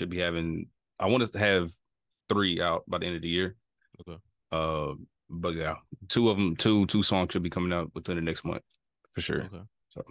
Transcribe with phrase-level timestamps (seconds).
[0.00, 0.66] should be having.
[0.98, 1.70] I want us to have
[2.28, 3.56] three out by the end of the year.
[4.00, 4.18] Okay.
[4.50, 4.94] Uh,
[5.28, 5.76] but yeah,
[6.08, 8.62] two of them, two two songs should be coming out within the next month
[9.12, 9.42] for sure.
[9.42, 9.62] Okay.
[9.90, 10.02] So.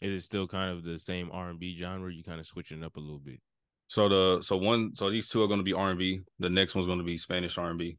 [0.00, 2.12] is it still kind of the same R and B genre?
[2.12, 3.40] You kind of switching up a little bit.
[3.86, 6.20] So the so one so these two are going to be R and B.
[6.38, 7.96] The next one's going to be Spanish R and B.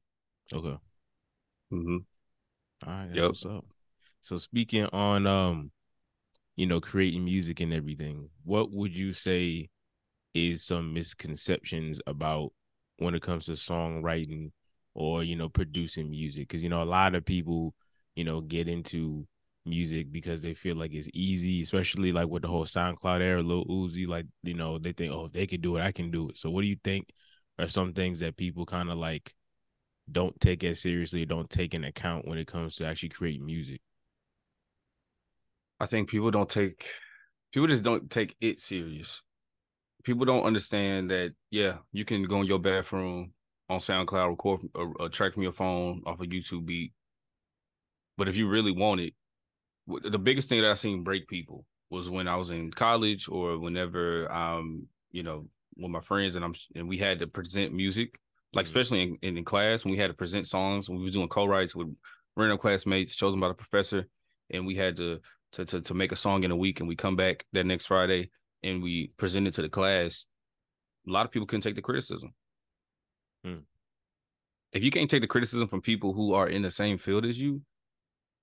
[0.53, 0.77] Okay.
[1.73, 1.97] Mm-hmm.
[2.85, 3.27] All right, that's Yep.
[3.29, 3.65] what's up.
[4.21, 5.71] So speaking on um,
[6.55, 9.69] you know, creating music and everything, what would you say
[10.33, 12.51] is some misconceptions about
[12.97, 14.51] when it comes to songwriting
[14.93, 16.47] or you know producing music?
[16.47, 17.73] Because you know a lot of people,
[18.15, 19.27] you know, get into
[19.65, 23.65] music because they feel like it's easy, especially like with the whole SoundCloud era, Lil
[23.65, 26.29] Uzi, like you know they think, oh, if they could do it, I can do
[26.29, 26.37] it.
[26.37, 27.09] So what do you think
[27.57, 29.33] are some things that people kind of like
[30.11, 33.81] don't take as seriously, don't take in account when it comes to actually creating music?
[35.79, 36.85] I think people don't take
[37.53, 39.21] people just don't take it serious.
[40.03, 43.33] People don't understand that yeah, you can go in your bathroom
[43.69, 46.93] on SoundCloud, record a, a track from your phone off a YouTube beat.
[48.17, 49.13] But if you really want it,
[49.87, 53.57] the biggest thing that I seen break people was when I was in college or
[53.57, 58.19] whenever um, you know, with my friends and I'm and we had to present music,
[58.53, 58.69] like Mhm.
[58.69, 61.75] especially in, in, in class when we had to present songs, we was doing co-writes
[61.75, 61.87] with
[62.35, 64.05] random classmates chosen by the professor,
[64.49, 65.19] and we had to
[65.53, 67.87] to to to make a song in a week, and we come back that next
[67.87, 68.29] Friday
[68.63, 70.25] and we presented to the class.
[71.07, 72.33] A lot of people couldn't take the criticism.
[73.43, 73.59] Hmm.
[74.71, 77.39] If you can't take the criticism from people who are in the same field as
[77.41, 77.61] you,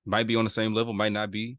[0.04, 1.58] might be on the same level, might not be,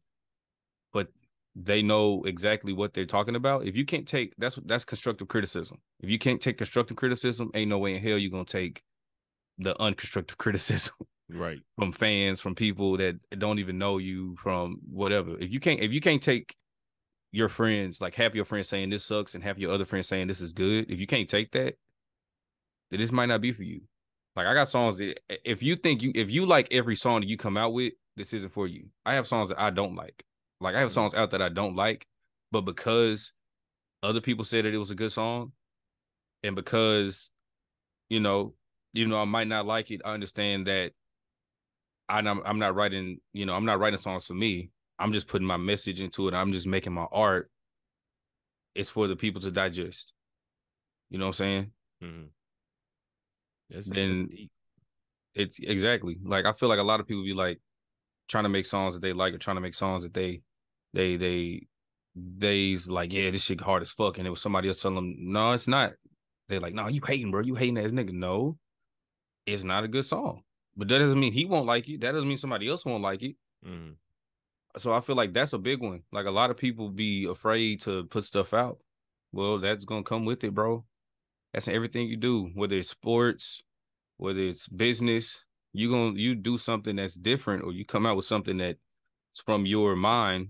[0.94, 1.07] but
[1.56, 3.66] they know exactly what they're talking about.
[3.66, 5.78] If you can't take that's that's constructive criticism.
[6.01, 8.81] If you can't take constructive criticism, ain't no way in hell you're gonna take
[9.57, 10.94] the unconstructive criticism
[11.29, 11.59] Right.
[11.78, 15.38] from fans, from people that don't even know you, from whatever.
[15.39, 16.56] If you can't, if you can't take
[17.38, 20.28] your friends, like half your friends saying this sucks and half your other friends saying
[20.28, 21.75] this is good, if you can't take that,
[22.90, 23.81] then this might not be for you.
[24.36, 27.28] Like I got songs that if you think you if you like every song that
[27.28, 28.88] you come out with, this isn't for you.
[29.06, 30.24] I have songs that I don't like.
[30.59, 30.96] Like I have mm-hmm.
[30.96, 32.08] songs out that I don't like,
[32.52, 33.34] but because
[34.02, 35.52] other people said that it was a good song,
[36.44, 37.30] and because
[38.09, 38.56] you know,
[38.94, 40.94] you know, I might not like it, I understand that
[42.09, 44.72] I'm I'm not writing, you know, I'm not writing songs for me.
[45.00, 46.34] I'm just putting my message into it.
[46.34, 47.50] I'm just making my art.
[48.75, 50.13] It's for the people to digest.
[51.09, 51.72] You know what I'm saying?
[52.03, 52.25] Mm-hmm.
[53.69, 54.52] That's, Then- deep.
[55.36, 57.59] It's exactly like I feel like a lot of people be like
[58.28, 60.41] trying to make songs that they like or trying to make songs that they
[60.94, 61.68] they they
[62.16, 64.18] they's like, yeah, this shit hard as fuck.
[64.18, 65.94] And it was somebody else telling them, no, it's not.
[66.50, 67.41] They're like, no, you hating, bro.
[67.41, 68.13] You hating ass nigga.
[68.13, 68.57] No,
[69.46, 70.41] it's not a good song.
[70.75, 72.02] But that doesn't mean he won't like it.
[72.02, 73.36] That doesn't mean somebody else won't like it.
[73.63, 73.94] Mhm.
[74.77, 76.03] So I feel like that's a big one.
[76.11, 78.79] Like a lot of people be afraid to put stuff out.
[79.31, 80.85] Well, that's gonna come with it, bro.
[81.53, 83.63] That's everything you do, whether it's sports,
[84.17, 85.43] whether it's business.
[85.73, 88.79] You gonna you do something that's different, or you come out with something that's
[89.45, 90.49] from your mind.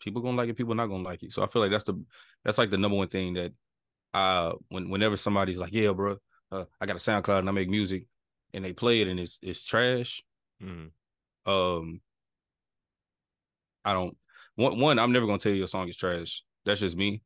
[0.00, 0.56] People gonna like it.
[0.56, 1.32] People not gonna like it.
[1.32, 2.00] So I feel like that's the
[2.44, 3.52] that's like the number one thing that
[4.14, 6.16] uh when whenever somebody's like, yeah, bro,
[6.52, 8.06] uh, I got a SoundCloud and I make music,
[8.54, 10.22] and they play it and it's it's trash
[10.62, 10.90] Mhm.
[11.46, 12.00] um
[13.84, 14.16] I don't
[14.56, 16.42] one one I'm never gonna tell you your song is trash.
[16.64, 17.22] That's just me.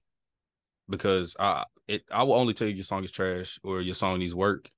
[0.89, 4.19] Because I it I will only tell you your song is trash or your song
[4.19, 4.71] needs work.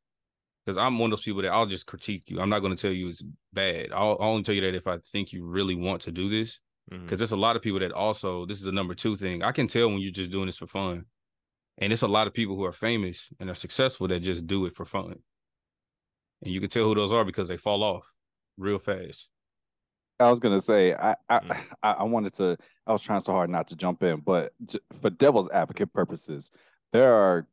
[0.64, 2.40] Because I'm one of those people that I'll just critique you.
[2.40, 3.88] I'm not gonna tell you it's bad.
[3.92, 6.60] I'll, I'll only tell you that if I think you really want to do this.
[6.92, 7.04] Mm-hmm.
[7.04, 9.42] Because there's a lot of people that also this is the number two thing.
[9.42, 11.06] I can tell when you're just doing this for fun.
[11.78, 14.66] And it's a lot of people who are famous and are successful that just do
[14.66, 15.16] it for fun.
[16.42, 18.12] And you can tell who those are because they fall off
[18.56, 19.28] real fast.
[20.20, 21.64] I was gonna say I I, Mm.
[21.82, 22.56] I I wanted to
[22.86, 24.52] I was trying so hard not to jump in, but
[25.00, 26.50] for devil's advocate purposes,
[26.92, 27.46] there are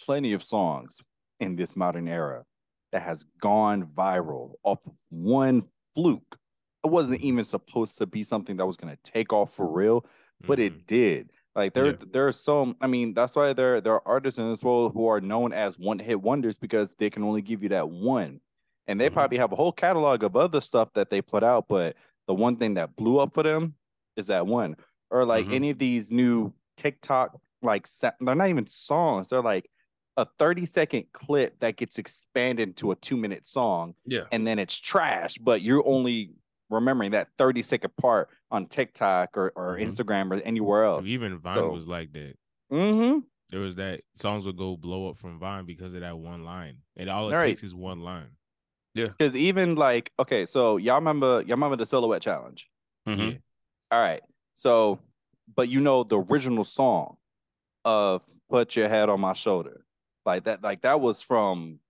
[0.00, 1.00] plenty of songs
[1.40, 2.44] in this modern era
[2.92, 5.64] that has gone viral off of one
[5.94, 6.36] fluke.
[6.84, 10.04] It wasn't even supposed to be something that was gonna take off for real,
[10.40, 10.66] but Mhm.
[10.66, 11.30] it did.
[11.54, 11.96] Like there, Yeah.
[12.10, 12.76] there are some.
[12.80, 15.78] I mean, that's why there there are artists in this world who are known as
[15.78, 18.40] one hit wonders because they can only give you that one,
[18.86, 19.12] and they Mhm.
[19.14, 21.96] probably have a whole catalog of other stuff that they put out, but
[22.26, 23.74] the one thing that blew up for them
[24.16, 24.76] is that one.
[25.10, 25.52] Or like Mhm.
[25.54, 29.28] any of these new TikTok like they're not even songs.
[29.28, 29.70] They're like
[30.16, 34.24] a 30 second clip that gets expanded into a two minute song Yeah.
[34.32, 36.34] and then it's trash, but you're only
[36.70, 39.86] remembering that 30 second part on TikTok or, or Mhm.
[39.86, 41.06] Instagram or anywhere So else.
[41.06, 42.34] even Vine So- was like that.
[42.72, 43.20] Mm-hmm.
[43.50, 46.78] There was that songs would go blow up from Vine because of that one line,
[46.96, 48.30] and all it takes is one line.
[49.18, 52.68] Because even like, okay, so y'all remember y'all remember the silhouette challenge?
[53.08, 53.32] Mhm.
[53.32, 53.38] Yeah,
[53.90, 54.22] All right.
[54.54, 54.98] So,
[55.54, 57.16] but you know the original song
[57.84, 59.84] of "Put Your Head on My Shoulder."
[60.24, 61.80] Like that, like that was from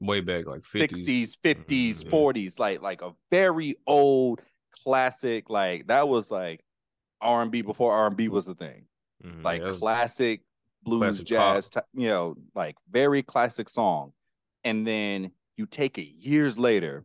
[0.00, 1.06] Way back, like 50s.
[1.06, 2.10] 60s, 50s, Mhm.
[2.10, 4.40] 40s, like like a very old
[4.82, 5.48] classic.
[5.48, 6.64] Like that was like
[7.20, 8.86] R and B before R and B was a thing.
[9.24, 9.44] Mhm.
[9.44, 10.42] Like that was classic
[10.82, 14.12] blues, classic jazz, ty- you know, like very classic song.
[14.64, 17.04] And then you take it years later,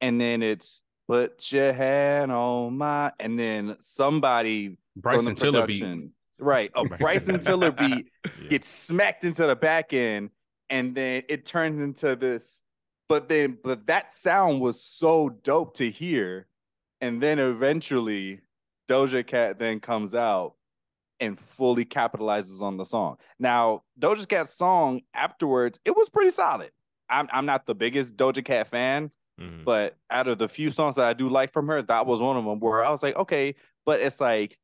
[0.00, 5.82] and then it's put your hand on my, and then somebody Bryson the Tiller beat.
[6.38, 6.70] right?
[6.74, 7.70] A Bryson Bryson Tiller.
[7.70, 8.06] Tiller beat
[8.42, 8.48] Yeah.
[8.48, 10.30] gets smacked into the back end
[10.68, 12.60] and then it turns into this
[13.08, 16.48] but then but that sound was so dope to hear
[17.00, 18.40] and then eventually
[18.88, 20.54] doja cat then comes out
[21.20, 26.70] and fully capitalizes on the song now doja cat's song afterwards it was pretty solid
[27.08, 29.10] i'm, I'm not the biggest doja cat fan
[29.40, 29.64] Mhm.
[29.66, 32.36] but out of the few songs that i do like from her that was one
[32.38, 33.54] of them where i was like okay
[33.84, 34.58] but it's like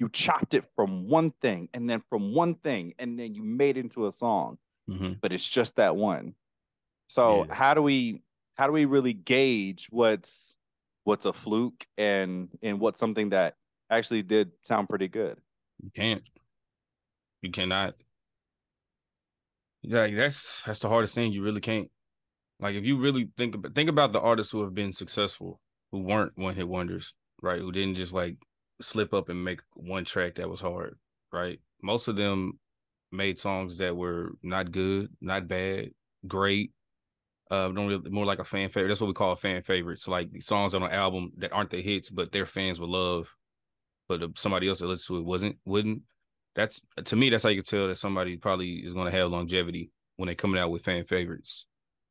[0.00, 3.76] you chopped it from one thing and then from one thing and then you made
[3.76, 4.58] it into a song
[4.90, 5.20] Mhm.
[5.20, 6.34] but it's just that one
[7.08, 7.54] so Yeah.
[7.54, 8.22] how do we
[8.56, 10.56] how do we really gauge what's
[11.04, 13.54] what's a fluke and and what's something that
[13.90, 15.38] actually did sound pretty good
[15.84, 16.22] You can't.
[17.42, 17.94] You cannot.
[19.86, 21.32] Like that's that's the hardest thing.
[21.32, 21.88] You really can't.
[22.60, 25.60] Like if you really think about think about the artists who have been successful,
[25.92, 27.60] who weren't one hit wonders, right?
[27.60, 28.36] Who didn't just like
[28.80, 30.98] slip up and make one track that was hard,
[31.32, 31.60] right?
[31.82, 32.58] Most of them
[33.12, 35.90] made songs that were not good, not bad,
[36.26, 36.72] great.
[37.50, 38.88] Uh, don't really more like a fan favorite.
[38.88, 40.08] That's what we call a fan favorites.
[40.08, 43.34] Like songs on an album that aren't the hits, but their fans will love
[44.08, 46.02] but somebody else that listens to it wasn't wouldn't.
[46.56, 47.30] That's to me.
[47.30, 50.34] That's how you can tell that somebody probably is going to have longevity when they're
[50.34, 51.66] coming out with fan favorites.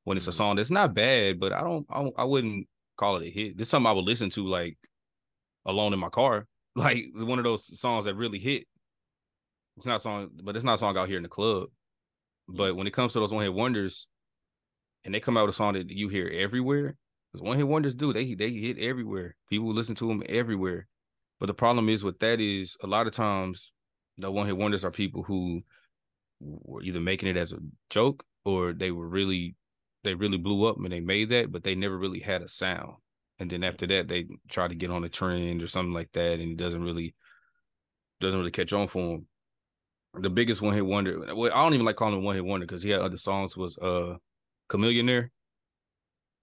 [0.05, 0.35] When it's a Mhm.
[0.35, 3.57] song that's not bad, but I don't, I, I wouldn't call it a hit.
[3.57, 4.77] This is something I would listen to like
[5.65, 8.67] alone in my car, like one of those songs that really hit.
[9.77, 11.69] It's not a song, but it's not a song out here in the club.
[12.47, 14.07] But when it comes to those one hit wonders,
[15.03, 16.95] and they come out with a song that you hear everywhere,
[17.33, 19.35] because one hit wonders do they they hit everywhere.
[19.49, 20.87] People listen to them everywhere.
[21.39, 23.73] But the problem is with that is a lot of times
[24.17, 25.63] the one hit wonders are people who
[26.39, 27.59] were either making it as a
[27.89, 29.55] joke or they were really
[30.03, 32.95] they really blew up and they made that, but they never really had a sound.
[33.39, 36.39] And then after that, they try to get on a trend or something like that,
[36.39, 37.15] and it doesn't really
[38.21, 39.27] doesn't really catch on for them.
[40.21, 42.65] The biggest one hit wonder, well, I don't even like calling him one hit wonder
[42.65, 43.57] because he had other songs.
[43.57, 44.15] Was uh,
[44.69, 45.29] Chamillionaire.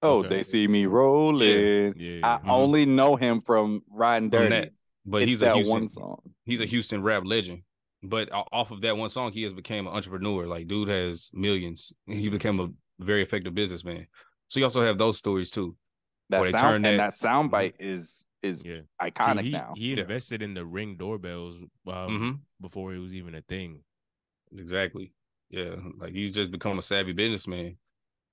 [0.02, 0.28] oh Okay.
[0.28, 2.20] they see me rolling Yeah.
[2.24, 2.50] i Mhm.
[2.50, 4.72] only know him from riding From dirty that,
[5.04, 7.62] but it's he's that a Houston, one song he's a Houston rap legend.
[8.04, 10.46] But off of that one song, he has became an entrepreneur.
[10.46, 11.92] Like dude has millions.
[12.06, 12.68] He became a
[12.98, 14.06] very effective businessman.
[14.48, 15.76] So you also have those stories too.
[16.30, 18.80] that sound turn and that- that sound bite is is yeah.
[19.02, 20.02] See, iconic he, now he Yeah.
[20.02, 22.38] invested in the ring doorbells um, Mhm.
[22.60, 23.84] before it was even a thing.
[24.56, 25.12] Exactly.
[25.50, 25.76] Yeah.
[25.98, 27.76] Like he's just become a savvy businessman.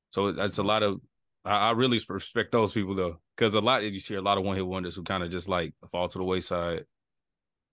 [0.09, 0.99] So that's a lot of
[1.46, 3.19] I, I really respect those people though.
[3.38, 5.48] Cause a lot you see a lot of one hit wonders who kind of just
[5.48, 6.86] like fall to the wayside.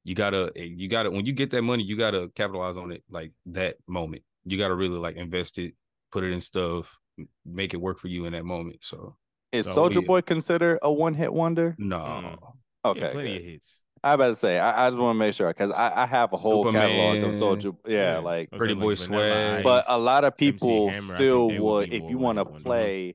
[0.04, 3.32] You gotta you gotta when you get that money, you gotta capitalize on it like
[3.46, 4.22] that moment.
[4.44, 5.74] You gotta really like invest it,
[6.12, 6.96] put it in stuff,
[7.44, 8.78] make it work for you in that moment.
[8.82, 9.16] So
[9.50, 10.06] is soldier yeah.
[10.06, 11.98] boy considered a one-hit wonder no.
[11.98, 12.38] Mm.
[12.84, 13.40] okay yeah, plenty good.
[13.40, 13.82] of hits.
[14.04, 16.32] I about to say, I, I just want to make sure because I, I have
[16.32, 17.72] a whole catalog of Soldier.
[17.84, 19.64] Yeah, like, Pretty Boy Vanilla Swag.
[19.64, 22.68] But a lot of people Hammer, still they would, if you want to one-hit wonder.
[22.68, 23.14] play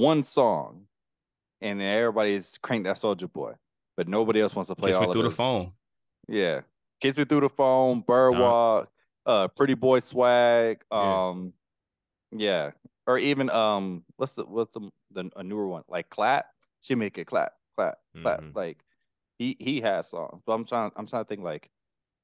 [0.00, 0.86] one song,
[1.60, 3.54] and then everybody's crank that Soldier Boy,
[3.96, 5.72] but nobody else wants to play Kiss all me through the phone.
[6.28, 6.60] Yeah,
[7.00, 8.40] Kiss Me Through the Phone, Bird Nah.
[8.40, 8.90] Walk,
[9.26, 11.52] uh, Pretty Boy Swag, um,
[12.32, 12.70] yeah,
[13.06, 16.46] or even um, what's the what's the, the a newer one like Clap?
[16.80, 18.40] She make it clap, clap, clap.
[18.40, 18.54] Mhm.
[18.54, 18.78] Like
[19.38, 21.70] he he has songs, but I'm trying I'm trying to think like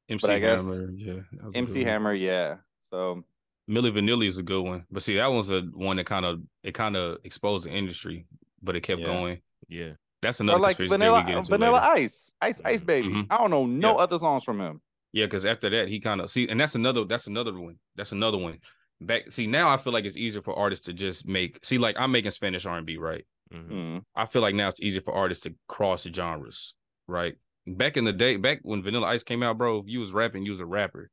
[0.08, 0.90] MC I guess Hammer.
[0.92, 1.14] Yeah.
[1.32, 1.86] that was a MC good one.
[1.88, 2.56] Hammer, yeah.
[2.90, 3.24] So
[3.68, 6.40] Milli Vanilli is a good one, but see that one's a one that kind of
[6.62, 8.26] it kind of exposed the industry,
[8.62, 9.06] but it kept Yeah.
[9.06, 9.40] going.
[9.68, 9.92] Yeah.
[10.22, 12.02] That's or another like Vanilla we get into Vanilla later.
[12.02, 12.86] Ice, Ice Ice Mhm.
[12.86, 13.08] Baby.
[13.08, 13.26] Mhm.
[13.30, 14.02] I don't know no Yeah.
[14.04, 14.80] other songs from him.
[15.12, 17.78] Yeah, because after that he kind of see, and that's another that's another one.
[17.96, 18.60] That's another one.
[19.00, 21.96] Back see now I feel like it's easier for artists to just make see like
[21.98, 23.26] I'm making Spanish R and B right.
[23.52, 23.70] Mhm.
[23.70, 24.02] Mm.
[24.14, 26.74] I feel like now it's easier for artists to cross genres,
[27.08, 27.36] right?
[27.66, 30.52] Back in the day, back when Vanilla Ice came out, bro, you was rapping, you
[30.52, 31.10] was a rapper.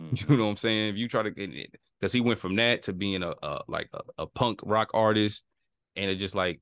[0.00, 0.28] Mhm.
[0.28, 0.90] You know what I'm saying?
[0.90, 3.62] If you try to get it, because he went from that to being a, a
[3.68, 5.44] like a, a punk rock artist,
[5.94, 6.60] and it just like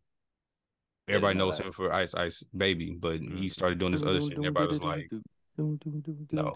[1.09, 4.37] everybody know knows him for Ice Ice Baby, but he started doing this other shit,
[4.37, 5.11] and everybody was like,
[6.33, 6.55] No.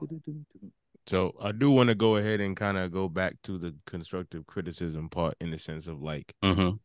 [1.07, 4.47] So I do want to go ahead and kind of go back to the constructive
[4.47, 6.77] criticism part in the sense of like, mm-hmm.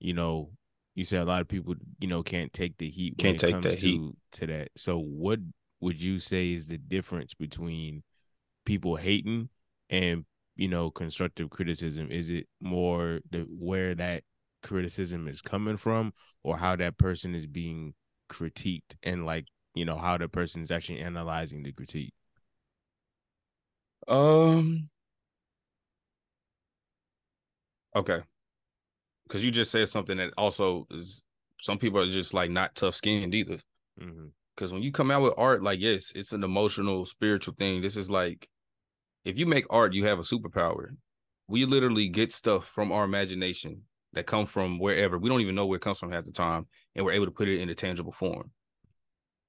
[0.00, 0.50] you know,
[0.94, 3.52] you said a lot of people, you know, can't take the heat when Can't it
[3.52, 4.12] take to, heat.
[4.32, 4.70] to that.
[4.76, 5.40] So what
[5.80, 8.02] would you say is the difference between
[8.68, 9.48] people hating
[9.88, 12.12] and you know constructive criticism?
[12.12, 14.24] Is it more the where that
[14.62, 16.12] criticism is coming from,
[16.44, 17.94] or how that person is being
[18.30, 22.12] critiqued, and like you know how the person is actually analyzing the critique?
[24.06, 24.90] Um.
[27.96, 28.20] Okay.
[29.26, 31.22] Because you just said something that also is
[31.60, 33.58] some people are just like not tough skinned either.
[34.00, 34.26] Mm-hmm.
[34.54, 37.80] Because when you come out with art, like yes, it's an emotional, spiritual thing.
[37.80, 38.48] This is like,
[39.28, 40.96] if you make art, you have a superpower.
[41.48, 43.82] We literally get stuff from our imagination
[44.14, 45.18] that come from wherever.
[45.18, 47.30] We don't even know where it comes from half the time, and we're able to
[47.30, 48.50] put it in a tangible form,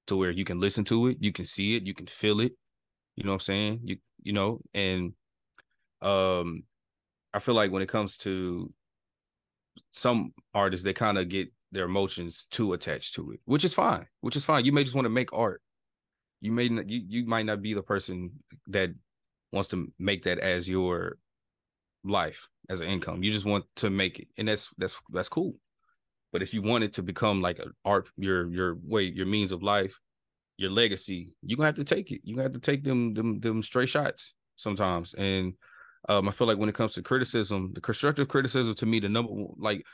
[0.07, 2.51] to where you can listen to it, you can see it, you can feel it.
[3.15, 3.79] You know what I'm saying?
[3.85, 5.13] You you know, and
[6.01, 6.63] um,
[7.33, 8.73] I feel like when it comes to
[9.91, 14.07] some artists, they kind of get their emotions too attached to it, which is fine.
[14.19, 14.65] Which is fine.
[14.65, 15.61] You may just want to make art.
[16.41, 18.31] You may not, you you might not be the person
[18.67, 18.89] that
[19.51, 21.17] wants to make that as your
[22.03, 23.23] life as an income.
[23.23, 25.55] You just want to make it, and that's that's that's cool.
[26.31, 29.51] But if you want it to become like an art, your your way, your means
[29.51, 29.99] of life,
[30.57, 32.21] your legacy, you gonna have to take it.
[32.23, 35.13] You gonna have to take them them them straight shots sometimes.
[35.15, 35.53] And
[36.07, 39.09] um, I feel like when it comes to criticism, the constructive criticism to me, the
[39.09, 39.85] number like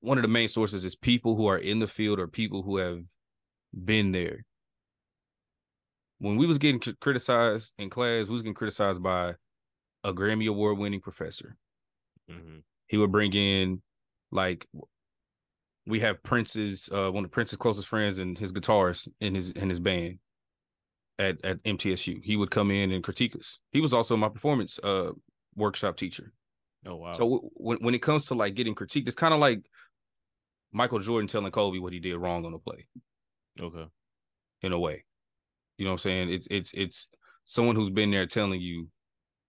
[0.00, 2.76] one of the main sources is people who are in the field or people who
[2.76, 3.00] have
[3.84, 4.44] been there.
[6.18, 9.34] When we was getting criticized in class, we was getting criticized by
[10.04, 11.56] a Grammy award winning professor.
[12.30, 12.58] Mm-hmm.
[12.86, 13.82] He would bring in
[14.30, 14.66] like
[15.86, 19.70] we have Prince's uh, one of Prince's closest friends and his guitarist in his in
[19.70, 20.18] his band
[21.18, 22.22] at at MTSU.
[22.22, 23.58] He would come in and critique us.
[23.72, 25.12] He was also my performance uh
[25.56, 26.32] workshop teacher.
[26.86, 27.12] Oh wow.
[27.12, 29.60] So w- when when it comes to like getting critiqued, it's kind of like
[30.72, 32.86] Michael Jordan telling Kobe what he did wrong on the play.
[33.60, 33.86] Okay.
[34.62, 35.04] In a way.
[35.78, 36.32] You know what I'm saying?
[36.32, 37.08] It's it's it's
[37.44, 38.88] someone who's been there telling you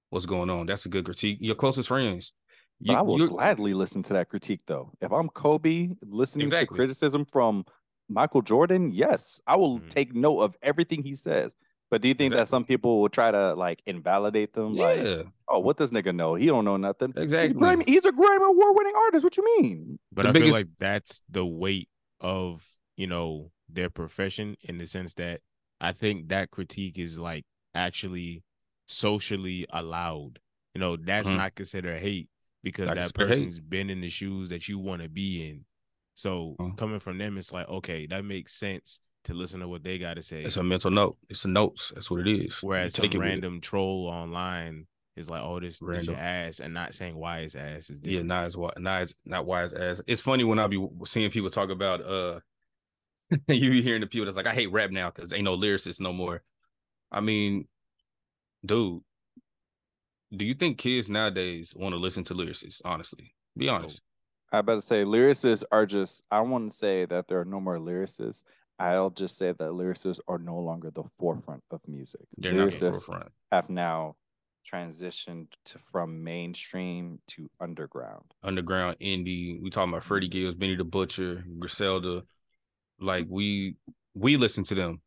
[0.10, 0.68] what's going on.
[0.68, 1.40] That's a good critique.
[1.42, 2.34] Your closest friends.
[2.80, 4.94] You, but I will gladly listen to that critique though.
[5.02, 6.68] If I'm Kobe listening exactly.
[6.68, 7.66] to criticism from
[8.08, 9.90] Michael Jordan, yes, I will mm-hmm.
[9.90, 11.54] take note of everything he says.
[11.92, 12.44] But do you think exactly.
[12.44, 14.76] that some people will try to like invalidate them?
[14.76, 14.86] Yeah.
[14.86, 16.36] Like, oh, what does nigga know?
[16.36, 17.14] He don't know nothing.
[17.18, 17.48] Exactly.
[17.48, 19.24] He's a Grammy, he's a Grammy award winning artist.
[19.24, 20.00] What you mean?
[20.14, 20.52] But the I biggest...
[20.52, 21.90] feel like that's the weight
[22.22, 25.42] of you know their profession in the sense that
[25.82, 28.44] I think that critique is like actually
[28.88, 30.40] socially allowed.
[30.74, 31.38] You know, that's mm-hmm.
[31.38, 32.30] not considered hate
[32.64, 33.70] because that person's hate.
[33.70, 35.66] been in the shoes that you want to be in.
[36.16, 36.76] So mm-hmm.
[36.76, 40.16] coming from them, it's like okay, that makes sense to listen to what they got
[40.16, 40.44] to say.
[40.44, 41.18] It's a mental note.
[41.30, 41.92] It's a notes.
[41.94, 42.58] That's what it is.
[42.62, 47.16] Whereas some random troll online is like, "Oh, this, this your ass," and not saying
[47.16, 48.00] why his ass is.
[48.00, 48.12] Different.
[48.12, 50.02] Yeah, not as why, not as not why his ass.
[50.08, 52.02] It's funny when I be seeing people talk about.
[52.02, 52.40] uh
[53.48, 56.00] You be hearing the people that's like, "I hate rap now because ain't no lyricists
[56.00, 56.42] no more."
[57.12, 57.68] I mean,
[58.66, 59.02] dude,
[60.36, 62.82] do you think kids nowadays want to listen to lyricists?
[62.84, 64.02] Honestly, be oh, honest.
[64.52, 66.24] I better say lyricists are just.
[66.32, 68.44] I want to say that there are no more lyricists.
[68.80, 72.22] I'll just say that lyricists are no longer the forefront of music.
[72.38, 73.32] They're lyricists not the forefront.
[73.52, 74.16] have now
[74.72, 78.24] transitioned to from mainstream to underground.
[78.44, 79.62] Underground indie.
[79.62, 80.30] We talking about Freddie.
[80.30, 82.24] Gibbs, Benny the Butcher, Griselda.
[83.00, 83.76] Like we
[84.14, 85.02] we listen to them.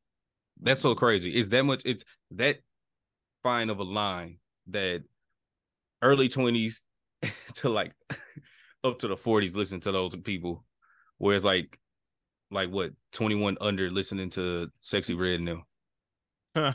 [0.60, 1.32] That's so crazy.
[1.32, 1.82] It's that much.
[1.84, 2.58] It's that
[3.42, 5.02] fine of a line that
[6.00, 6.82] early twenties
[7.54, 7.92] to like
[8.84, 10.64] up to the forties listen to those people.
[11.18, 11.78] Whereas like
[12.50, 15.64] like what 21 under listening to Sexyy Red now.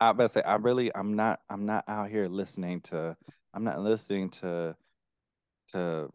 [0.00, 3.16] I about to say I really I'm not I'm not out here listening to
[3.54, 4.76] I'm not listening to
[5.68, 6.10] to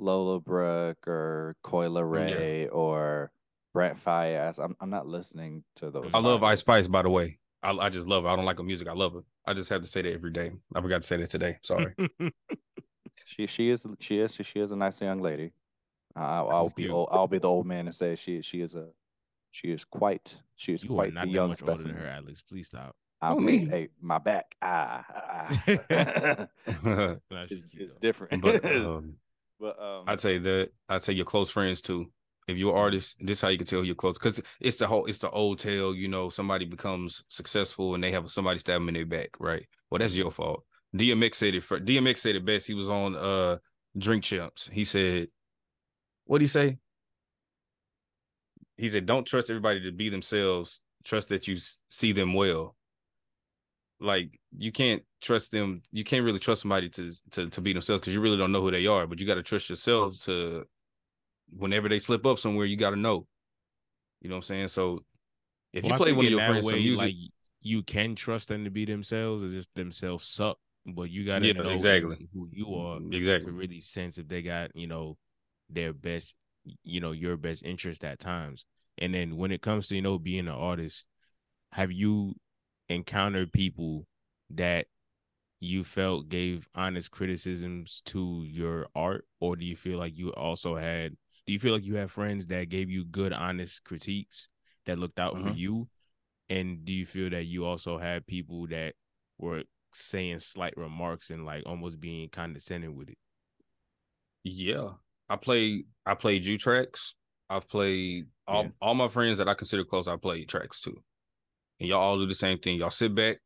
[0.00, 2.70] Lola Brooke or Coi Leray yeah.
[2.70, 3.30] or
[3.72, 4.58] Brent Faiyaz.
[4.58, 6.10] I'm I'm not listening to those.
[6.14, 7.38] I love Ice Spice by the way.
[7.62, 8.28] I, I just love it.
[8.28, 8.88] I don't like her music.
[8.88, 9.24] I love it.
[9.46, 10.50] I just have to say that every day.
[10.74, 11.58] I forgot to say that today.
[11.62, 11.94] Sorry.
[13.26, 15.52] she she is she is she is a nice young lady.
[16.16, 18.88] I'll, I'll be old, I'll be the old man and say she she is a
[19.50, 21.94] she is quite she is you quite the young specimen.
[21.94, 22.42] her, Alex.
[22.42, 22.96] Please stop.
[23.22, 25.48] I mean, hey, my back, ah, ah.
[27.30, 28.42] it's, it's different.
[28.42, 29.16] But, um,
[29.60, 32.10] but um, I'd say that I'd say your close friends too.
[32.48, 34.86] If you're an artist, this is how you can tell you're close because it's the
[34.86, 35.94] whole it's the old tale.
[35.94, 39.66] You know, somebody becomes successful and they have somebody stab them in their back, right?
[39.90, 40.64] Well, that's your fault.
[40.96, 41.62] DMX said it.
[41.62, 42.66] For, DMX said it best.
[42.66, 43.58] He was on uh
[43.96, 44.68] Drink Champs.
[44.72, 45.28] He said
[46.24, 46.78] what do you say?
[48.76, 50.80] He said, "Don't trust everybody to be themselves.
[51.04, 51.56] Trust that you
[51.88, 52.76] see them well.
[54.00, 55.82] Like you can't trust them.
[55.92, 58.62] You can't really trust somebody to to to be themselves because you really don't know
[58.62, 59.06] who they are.
[59.06, 60.66] But you got to trust yourself to.
[61.50, 63.26] Whenever they slip up somewhere, you got to know.
[64.20, 64.68] You know what I'm saying?
[64.68, 65.04] So
[65.72, 67.14] if well, you play one of your friends way, music, like,
[67.62, 69.42] you can trust them to be themselves.
[69.42, 70.58] It's just themselves suck.
[70.86, 72.16] But you gotta Yeah, know exactly.
[72.32, 73.52] who you are mm, exactly to Exactly.
[73.52, 75.16] really sense if they got you know
[75.68, 76.34] their best
[76.84, 78.64] you know your best interest at times
[78.98, 81.06] and then when it comes to you know being an artist
[81.72, 82.34] have you
[82.90, 84.06] encountered people
[84.50, 84.86] that
[85.60, 90.76] you felt gave honest criticisms to your art or do you feel like you also
[90.76, 91.16] had
[91.46, 94.48] do you feel like you have friends that gave you good honest critiques
[94.86, 95.56] that looked out for Mhm.
[95.56, 95.88] you
[96.48, 98.94] and do you feel that you also had people that
[99.38, 103.18] were saying slight remarks and like almost being condescending with it
[104.44, 104.94] Yeah.
[105.28, 107.14] I played I played Jew tracks.
[107.48, 108.70] I've played all, Yeah.
[108.80, 111.02] all my friends that I consider close, I played tracks too.
[111.80, 112.78] And y'all all do the same thing.
[112.78, 113.38] Y'all sit back,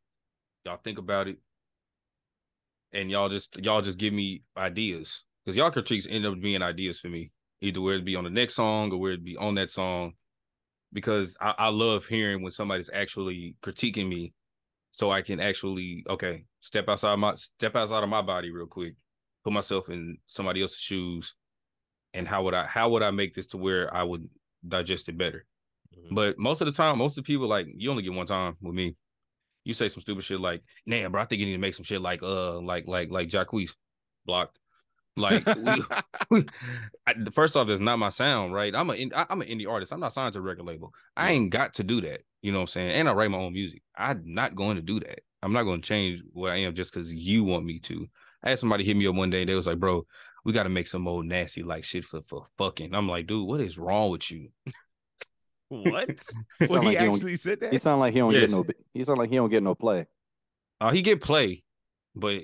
[0.64, 1.38] y'all think about it,
[2.92, 5.22] and y'all just y'all just give me ideas.
[5.44, 7.30] Because y'all critiques end up being ideas for me.
[7.60, 10.14] Either where it be on the next song or where it be on that song.
[10.92, 14.32] Because I, I love hearing when somebody's actually critiquing me
[14.90, 18.94] so I can actually, okay, step outside my step outside of my body real quick,
[19.42, 21.34] put myself in somebody else's shoes,
[22.14, 24.28] and how would I how would I make this to where I would
[24.66, 25.46] digest it better?
[25.96, 26.14] Mhm.
[26.14, 28.56] But most of the time, most of the people like you only get one time
[28.60, 28.96] with me.
[29.64, 31.84] You say some stupid shit like, "Nah, bro, I think you need to make some
[31.84, 33.72] shit like uh like like like Jacquees
[34.26, 34.58] blocked."
[35.16, 35.84] Like we,
[37.06, 38.74] I, first off, that's not my sound, right?
[38.74, 39.92] I'm a I- I'm an indie artist.
[39.92, 40.92] I'm not signed to a record label.
[41.16, 42.20] I ain't got to do that.
[42.42, 42.90] You know what I'm saying?
[42.92, 43.82] And I write my own music.
[43.96, 45.20] I'm not going to do that.
[45.42, 48.06] I'm not going to change what I am just because you want me to.
[48.42, 49.44] I had somebody hit me up one day.
[49.44, 50.06] They was like, "Bro,
[50.44, 53.46] we got to make some old nasty like shit for for fucking." I'm like, "Dude,
[53.46, 54.48] what is wrong with you?"
[55.82, 56.08] What
[56.58, 58.32] He well sound he like he don't- actually said that He sound like he don't
[58.32, 58.42] Yes.
[58.42, 58.64] get no.
[58.92, 60.06] He sound like he don't get no play.
[60.80, 61.62] Uh, he get play,
[62.14, 62.42] but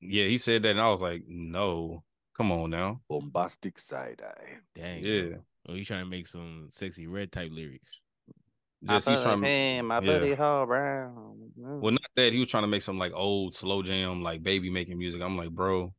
[0.00, 2.04] yeah, he said that, and I was like, "No,
[2.36, 4.58] come on now." Bombastic side eye.
[4.74, 5.04] Dang.
[5.04, 5.36] Yeah.
[5.68, 8.00] Oh, you trying to make some Sexyy Red type lyrics?
[8.84, 9.40] just he's trying.
[9.40, 10.00] to Hey, my yeah.
[10.00, 11.50] buddy Hall Brown.
[11.56, 14.70] Well, not that he was trying to make some like old slow jam, like baby
[14.70, 15.20] making music.
[15.20, 15.92] I'm like, bro,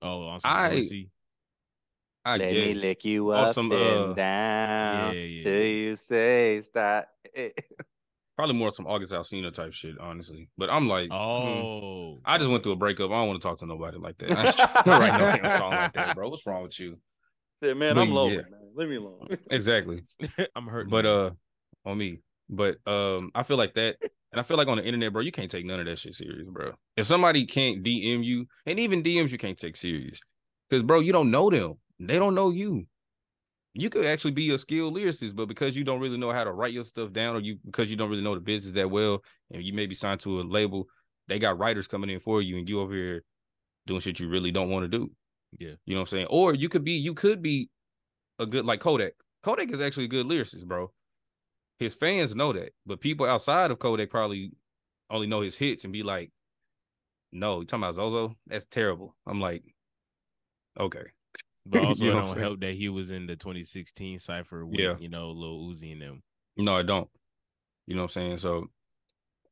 [0.00, 1.10] Oh, on some I- Dorsey?
[2.24, 2.82] I Let me guess.
[2.82, 7.08] lick you up some, and uh, down Yeah, yeah, till you say stop.
[8.36, 10.48] Probably more some August Alsina type shit, honestly.
[10.56, 11.14] But I'm like, hmm.
[11.14, 13.10] Oh, I just went through a breakup.
[13.10, 14.30] I don't want to talk to nobody like that.
[14.30, 16.28] I ain't trying write no damn song like that, bro.
[16.28, 16.98] What's wrong with you?
[17.62, 18.28] Said, man, But I'm low.
[18.28, 18.36] yeah.
[18.36, 18.60] Man.
[18.76, 19.26] Leave me alone.
[19.50, 20.04] Exactly.
[20.54, 20.88] I'm hurt.
[20.88, 21.30] But uh,
[21.84, 22.20] on me.
[22.48, 25.32] But um, I feel like that, and I feel like on the internet, bro, you
[25.32, 26.72] can't take none of that shit serious, bro.
[26.96, 30.20] If somebody can't DM you, and even DMs you can't take serious,
[30.70, 31.74] because bro, you don't know them.
[31.98, 32.86] They don't know you.
[33.74, 36.52] You could actually be a skilled lyricist, but because you don't really know how to
[36.52, 39.22] write your stuff down, or you because you don't really know the business that well,
[39.50, 40.86] and you may be signed to a label,
[41.28, 43.24] they got writers coming in for you, and you over here
[43.86, 45.10] doing shit you really don't want to do.
[45.58, 46.26] yeah, You know what I'm saying?
[46.30, 47.70] Or you could be, you could be
[48.38, 49.12] a good like Kodak.
[49.42, 50.92] Kodak is actually a good lyricist, bro.
[51.78, 54.52] His fans know that, but people outside of Kodak probably
[55.10, 56.30] only know his hits and be like,
[57.32, 58.34] "No, you talking about ZEZE?
[58.46, 59.62] That's terrible." I'm like,
[60.78, 61.04] okay,
[61.68, 64.80] but also You know I'm don't help that he was in the 2016 cipher with
[64.80, 64.96] Yeah.
[64.98, 66.22] you know Lil Uzi and them.
[66.56, 67.08] no, I don't.
[67.86, 68.38] You know what I'm saying?
[68.38, 68.66] So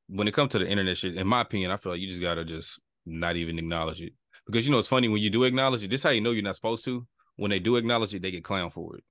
[0.09, 2.21] when it comes to the internet shit, in my opinion, I feel like you just
[2.21, 4.13] gotta just not even acknowledge it
[4.47, 5.91] because you know it's funny when you do acknowledge it.
[5.91, 7.07] This is how you know you're not supposed to.
[7.37, 9.05] When they do acknowledge it, they get clowned for it.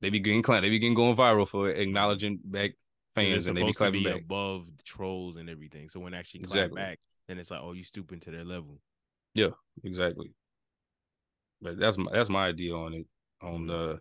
[0.00, 0.62] They be getting clown.
[0.62, 2.72] They be getting going viral for acknowledging back
[3.14, 4.20] fans, and they be clapping be back.
[4.22, 5.88] above the trolls and everything.
[5.88, 6.80] So when actually clap Exactly.
[6.80, 8.80] back, then it's like, oh, you stooping to their level.
[9.34, 9.48] Yeah,
[9.84, 10.32] exactly.
[11.62, 13.06] But that's my that's my idea on it
[13.42, 14.00] on the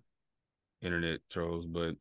[0.81, 1.65] internet trolls.
[1.65, 1.95] But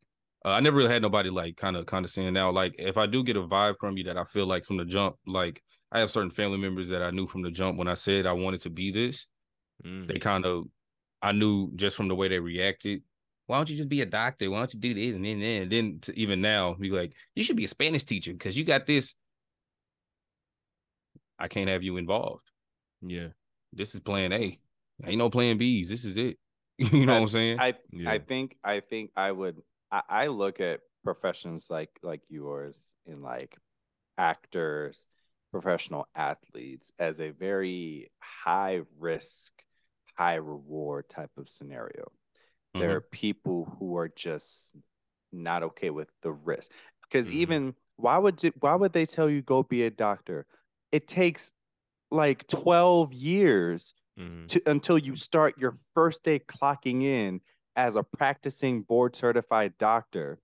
[0.44, 2.34] uh, I never really had nobody like kind of condescending.
[2.34, 4.76] Now, like if I do get a vibe from you that I feel like from
[4.76, 7.88] the jump, like I have certain family members that I knew from the jump when
[7.88, 9.26] I said I wanted to be this.
[9.84, 10.06] Mm.
[10.08, 10.64] They kind of
[11.22, 13.02] I knew just from the way they reacted.
[13.46, 14.50] Why don't you just be a doctor?
[14.50, 17.42] Why don't you do this and then and then to even now be like you
[17.42, 19.14] should be a Spanish teacher because you got this.
[21.40, 22.42] I can't have you involved
[23.00, 23.28] Yeah,
[23.72, 24.58] this is plan A.
[25.04, 25.88] Ain't no plan B's.
[25.88, 26.38] This is it.
[26.78, 27.58] you know what I'm saying?
[27.60, 28.10] I yeah.
[28.10, 29.56] I think I think I would
[29.90, 33.56] I, I look at professions like like yours in like
[34.16, 35.08] actors,
[35.52, 39.52] professional athletes as a very high risk,
[40.16, 42.10] high reward type of scenario.
[42.74, 44.72] There are people who are just
[45.32, 46.70] not okay with the risk.
[47.02, 47.32] Because Mhm.
[47.32, 50.46] even why would you, why would they tell you go be a doctor?
[50.92, 51.50] It takes
[52.10, 54.48] like 12 years Mhm.
[54.48, 57.40] to until you start your first day clocking in
[57.76, 60.40] as a practicing board certified doctor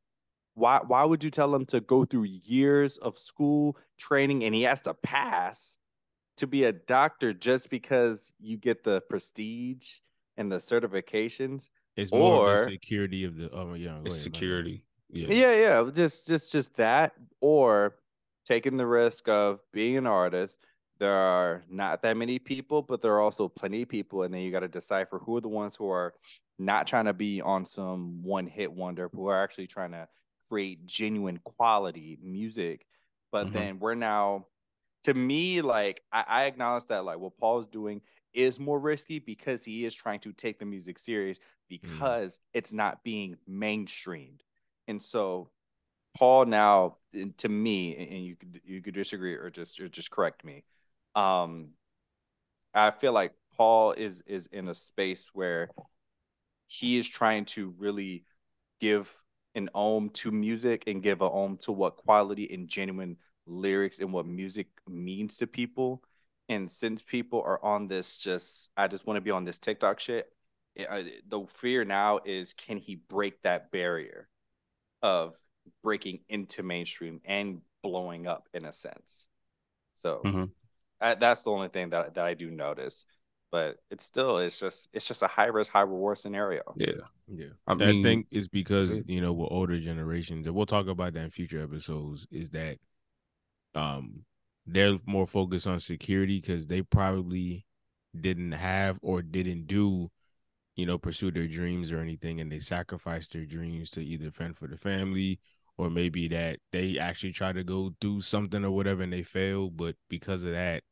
[0.55, 4.63] why why would you tell him to go through years of school training and he
[4.63, 5.79] has to pass
[6.37, 9.99] to be a doctor just because you get the prestige
[10.37, 13.51] and the certifications It's more of the security of the.
[13.51, 14.23] Oh yeah, it's ahead.
[14.23, 14.87] security.
[15.09, 15.29] Yeah.
[15.29, 17.97] Yeah, yeah, just just just that or
[18.45, 20.59] taking the risk of being an artist.
[21.05, 24.41] There are not that many people, but there are also plenty of people, and then
[24.41, 26.15] you got to decipher who are the ones who are
[26.59, 30.09] not trying to be on some one hit wonder, but who are actually trying to
[30.49, 32.87] create genuine quality music.
[33.31, 33.53] But Mhm.
[33.53, 34.47] then we're now,
[35.03, 38.01] to me, like I, I acknowledge that like what Paul's doing
[38.33, 41.39] is more risky because he is trying to take the music serious
[41.69, 44.41] because it's not being mainstreamed.
[44.89, 45.51] And so
[46.17, 46.99] Paul now
[47.39, 50.65] to me, and you could you could disagree or just or just correct me.
[51.15, 51.71] Um
[52.75, 55.71] I feel like Paul is is in a space where
[56.67, 58.25] he is trying to really
[58.81, 59.15] give
[59.55, 64.13] an ohm to music and give an ohm to what quality and genuine lyrics and
[64.13, 66.03] what music means to people.
[66.49, 70.01] And since people are on this, just I just want to be on this TikTok
[70.01, 70.31] shit.
[70.75, 74.29] it- uh, the fear now is can he break that barrier
[75.03, 75.37] of
[75.83, 79.27] breaking into mainstream and blowing up in a sense.
[79.95, 80.51] So Mhm.
[81.05, 83.07] I, that's the only thing that that I do notice.
[83.51, 86.63] But it's still it's just it's just a high risk, high reward scenario.
[86.75, 87.03] Yeah.
[87.29, 87.51] Yeah.
[87.67, 91.15] I I mean, think it's because you know with older generations, and we'll talk about
[91.15, 92.27] that in future episodes.
[92.31, 92.79] Is that
[93.75, 94.25] um
[94.67, 97.67] they're more focused on security because they probably
[98.19, 100.11] didn't have or didn't do,
[100.77, 104.57] you know, pursue their dreams or anything, and they sacrificed their dreams to either fend
[104.59, 105.41] for the family
[105.79, 109.71] or maybe that they actually try to go do something or whatever and they fail,
[109.71, 110.83] but because of that,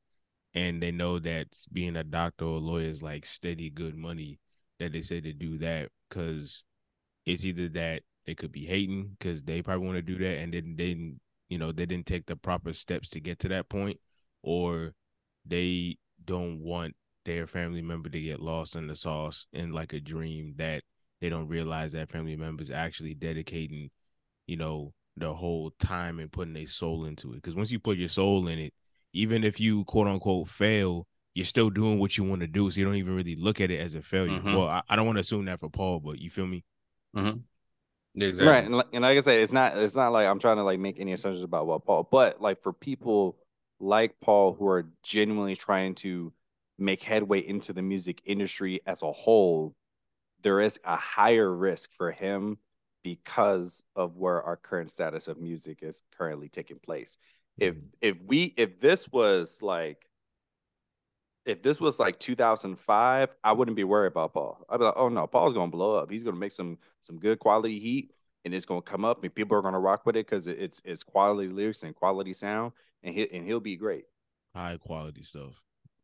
[0.54, 4.38] and they know that being a doctor or lawyer is like steady good money,
[4.78, 6.64] that they say to do that because
[7.24, 10.54] it's either that they could be hating because they probably want to do that and
[10.54, 13.68] then they didn't you know they didn't take the proper steps to get to that
[13.68, 13.98] point
[14.42, 14.92] or
[15.44, 20.00] they don't want their family member to get lost in the sauce in like a
[20.00, 20.82] dream that
[21.20, 23.90] they don't realize that family members actually dedicating
[24.46, 27.36] you know the whole time and putting their soul into it.
[27.36, 28.74] Because once you put your soul in it
[29.12, 32.78] even if you quote unquote fail you're still doing what you want to do so
[32.78, 34.54] you don't even really look at it as a failure Mhm.
[34.56, 36.64] well I, I don't want to assume that for paul but you feel me
[38.14, 38.46] exactly.
[38.46, 38.64] Right.
[38.64, 40.78] And, li- and like I said, it's not it's not like I'm trying to like
[40.78, 43.38] make any assumptions about what Paul, but like for people
[43.80, 46.32] like Paul who are genuinely trying to
[46.78, 49.74] make headway into the music industry as a whole,
[50.42, 52.58] there is a higher risk for him
[53.02, 57.18] because of where our current status of music is currently taking place.
[57.58, 60.06] If if we if this was like
[61.44, 64.64] if this was like 2005, I wouldn't be worried about Paul.
[64.68, 66.10] I'd be like, oh no, Paul's gonna blow up.
[66.10, 68.12] He's gonna make some some good quality heat,
[68.44, 71.02] and it's gonna come up, and people are gonna rock with it because it's it's
[71.02, 74.04] quality lyrics and quality sound, and he and he'll be great.
[74.54, 75.60] high quality stuff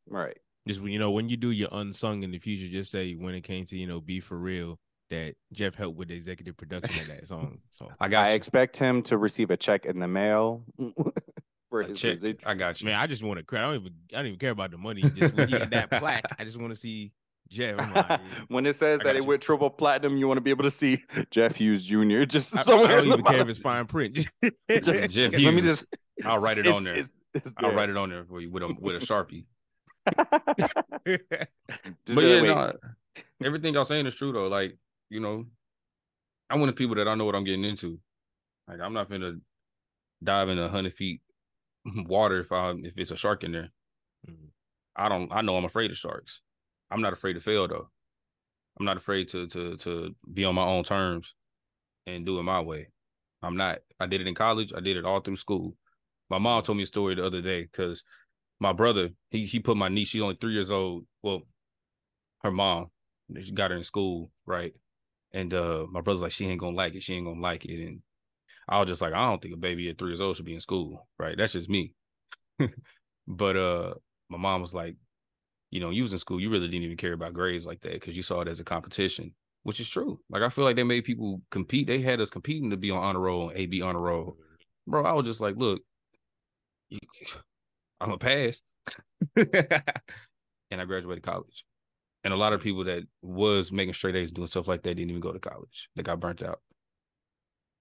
[0.08, 0.38] Right.
[0.66, 3.34] just when you know when you do your unsung in the future just say when
[3.34, 4.78] it came to you know be for real
[5.10, 8.76] that jeff helped with the executive production of that song so I got I expect
[8.78, 10.64] him to receive a check in the mail
[11.70, 12.12] for A his check.
[12.14, 12.42] residual.
[12.50, 12.86] I got you.
[12.86, 14.78] man i just want to cry i don't even i don't even care about the
[14.78, 17.12] money just when you get that plaque i just want to see
[17.50, 20.42] jeff like, when it says I that got it went triple platinum, you want to
[20.42, 22.24] be able to see Jeff Hughes Jr.
[22.26, 22.88] just I, I somewhere.
[22.88, 24.14] don't in the even care if it's fine print
[24.70, 25.84] Just- Jeff Let me just.
[26.24, 26.94] I'll write it it's- on there.
[26.94, 29.44] it's- it's I'll write it on there for you with a with a sharpie.
[31.04, 31.20] But
[32.24, 32.72] yeah, no,
[33.44, 34.48] everything y'all saying is true though.
[34.48, 34.76] Like
[35.10, 35.44] you know,
[36.50, 37.98] I want the people that I know what I'm getting into.
[38.66, 39.34] Like I'm not gonna
[40.22, 41.20] dive in a hundred feet
[42.06, 43.70] water if I if it's a shark in there.
[44.28, 44.50] Mhm.
[44.96, 45.32] I don't.
[45.32, 46.40] I know I'm afraid of sharks.
[46.90, 47.90] I'm not afraid to fail though.
[48.78, 51.34] I'm not afraid to to to be on my own terms
[52.06, 52.88] and do it my way.
[53.42, 53.80] I'm not.
[54.00, 54.72] I did it in college.
[54.76, 55.76] I did it all through school.
[56.30, 58.04] My mom told me a story the other day because
[58.60, 60.08] my brother he he put my niece.
[60.08, 61.06] She's only three years old.
[61.22, 61.42] Well,
[62.42, 62.90] her mom
[63.42, 64.74] she got her in school right,
[65.32, 67.02] and uh my brother's like she ain't gonna like it.
[67.02, 68.02] She ain't gonna like it, and
[68.68, 70.54] I was just like I don't think a baby at three years old should be
[70.54, 71.08] in school.
[71.18, 71.94] Right, that's just me.
[73.28, 73.94] but uh
[74.30, 74.96] my mom was like,
[75.70, 77.94] you know, you was in school, you really didn't even care about grades like that
[77.94, 80.20] because you saw it as a competition, which is true.
[80.30, 81.86] Like I feel like they made people compete.
[81.88, 84.38] They had us competing to be on honor roll, and AB honor roll.
[84.86, 85.82] Bro, I was just like, look,
[88.00, 88.62] I'm a pass,
[89.36, 89.82] and
[90.80, 91.64] I graduated college.
[92.24, 95.10] And a lot of people that was making straight A's doing stuff like that didn't
[95.10, 95.90] even go to college.
[95.96, 96.60] They got burnt out.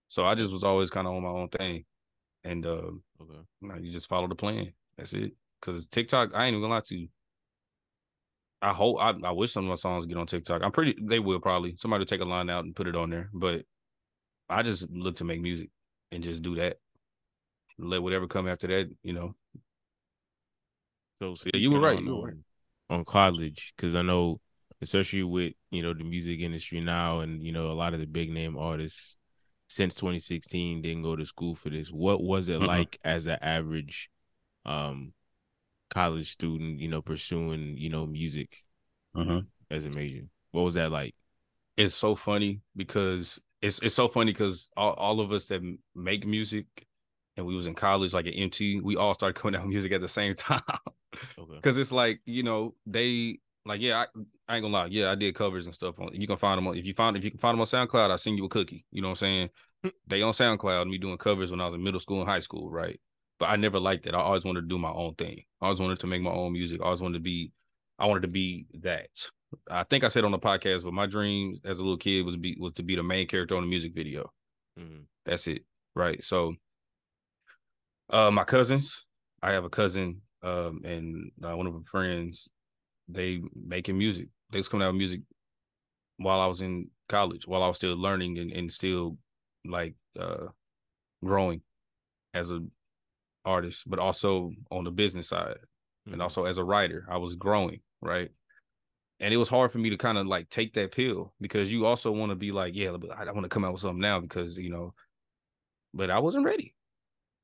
[0.08, 1.86] So I just was always kind of on my own thing,
[2.44, 4.72] and uh, okay you, know, you just follow the plan.
[4.98, 5.34] That's it.
[5.60, 7.08] Because TikTok, I ain't even gonna lie to you.
[8.62, 10.62] I hope I, I wish some of my songs get on TikTok.
[10.64, 11.76] I'm pretty they will probably.
[11.80, 13.30] Somebody will take a line out and put it on there.
[13.34, 13.64] But
[14.50, 15.70] I just look to make music
[16.12, 16.78] and just do that.
[17.78, 19.36] Let whatever come after that, you know.
[21.20, 22.36] So yeah, you were right, On, you were right.
[22.90, 24.40] on college, because I know,
[24.82, 28.06] especially with you know the music industry now, and you know a lot of the
[28.06, 29.18] big name artists,
[29.68, 31.92] since 2016, didn't go to school for this.
[31.92, 32.68] What was it Mm-mm.
[32.68, 34.10] like as an average
[34.66, 35.14] um
[35.90, 38.64] college student, you know, pursuing, you know, music
[39.72, 40.26] as a major?
[40.52, 41.16] What was that like?
[41.76, 45.62] It's so funny because it's it's so funny because all, all of us that
[45.96, 46.66] make music
[47.36, 49.92] and we was in college, like at MT, we all started coming out with music
[49.92, 50.62] at the same time.
[51.38, 51.62] Okay.
[51.62, 54.88] Because it's like you know they like yeah I, I ain't gonna lie.
[54.88, 57.16] Yeah I did covers and stuff on you can find them on if you find
[57.18, 58.86] if you can find them on SoundCloud I'll send you a cookie.
[58.92, 59.50] You know what I'm
[59.84, 59.94] saying?
[60.08, 62.70] They on SoundCloud me doing covers when I was in middle school and high school
[62.70, 63.00] right?
[63.40, 64.16] But I never liked it.
[64.16, 65.44] I always wanted to do my own thing.
[65.62, 66.82] I always wanted to make my own music.
[66.82, 67.52] I always wanted to be
[68.00, 69.10] I wanted to be that.
[69.70, 72.36] I think I said on the podcast but my dream as a little kid was
[72.36, 74.32] be was to be the main character on a music video.
[74.80, 75.06] Mhm.
[75.26, 75.64] that's it.
[75.96, 76.24] Right.
[76.24, 76.56] So
[78.10, 79.06] uh my cousins,
[79.42, 82.48] I have a cousin um and uh, one of her friends,
[83.08, 84.30] they making music.
[84.52, 85.22] They was coming out with music
[86.18, 89.18] while I was in college, while I was still learning and, and still
[89.66, 90.48] like uh
[91.26, 91.64] growing
[92.34, 92.62] as a
[93.46, 95.58] artist, but also on the business side
[96.12, 96.22] and Mhm.
[96.22, 98.32] also as a writer, I was growing, right?
[99.20, 101.86] And it was hard for me to kind of like take that pill because you
[101.86, 104.20] also want to be like, yeah, but I want to come out with something now
[104.22, 104.96] because you know,
[105.94, 106.76] but I wasn't ready.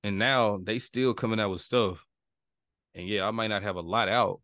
[0.04, 2.06] And now they still coming out with stuff.
[2.95, 4.41] And yeah, I might not have a lot out,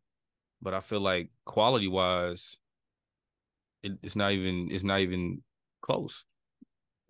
[0.62, 2.58] but I feel like quality wise,
[3.84, 5.42] it, it's not even it's not even
[5.82, 6.26] close.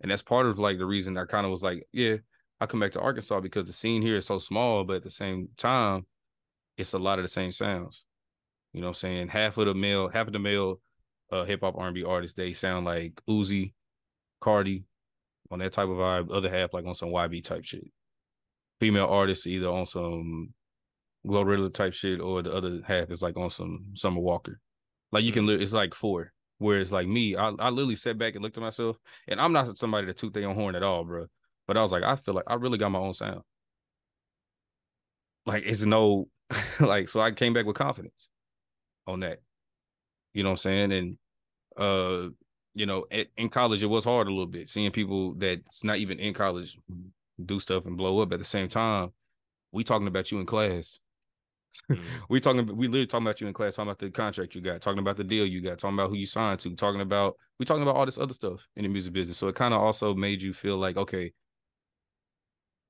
[0.00, 2.16] And that's part of like the reason I kind of was like, yeah,
[2.60, 5.10] I come back to Arkansas because the scene here is so small, but at the
[5.10, 6.06] same time,
[6.76, 8.04] it's a lot of the same sounds.
[8.72, 9.28] You know what I'm saying?
[9.28, 10.80] Half of the male, half of the male
[11.30, 13.72] uh hip hop R&B artists, they sound like Uzi,
[14.40, 14.84] Cardi,
[15.50, 16.34] on that type of vibe.
[16.34, 17.84] Other half like on some YB type shit.
[18.78, 20.54] Female artists either on some
[21.26, 24.60] Glorilla type shit, or the other half is like on some Summer Walker.
[25.12, 26.32] Like you can, li- it's like four.
[26.58, 29.78] Whereas like me, I, I literally sat back and looked at myself, and I'm not
[29.78, 31.26] somebody to toot their own horn at all, bro.
[31.66, 33.42] But I was like, I feel like I really got my own sound.
[35.46, 36.28] Like it's no,
[36.80, 38.28] like so I came back with confidence
[39.06, 39.38] on that.
[40.34, 40.92] You know what I'm saying?
[40.92, 41.18] And
[41.76, 42.30] uh,
[42.74, 45.96] you know, at, in college it was hard a little bit seeing people that's not
[45.98, 46.78] even in college
[47.44, 49.12] do stuff and blow up at the same time.
[49.72, 50.98] We talking about you in class.
[51.90, 52.22] Mhm.
[52.28, 54.80] We talking we literally talking about you in class, talking about the contract you got,
[54.80, 57.66] talking about the deal you got, talking about who you signed to, talking about we
[57.66, 59.38] talking about all this other stuff in the music business.
[59.38, 61.32] So it kind of also made you feel like, okay,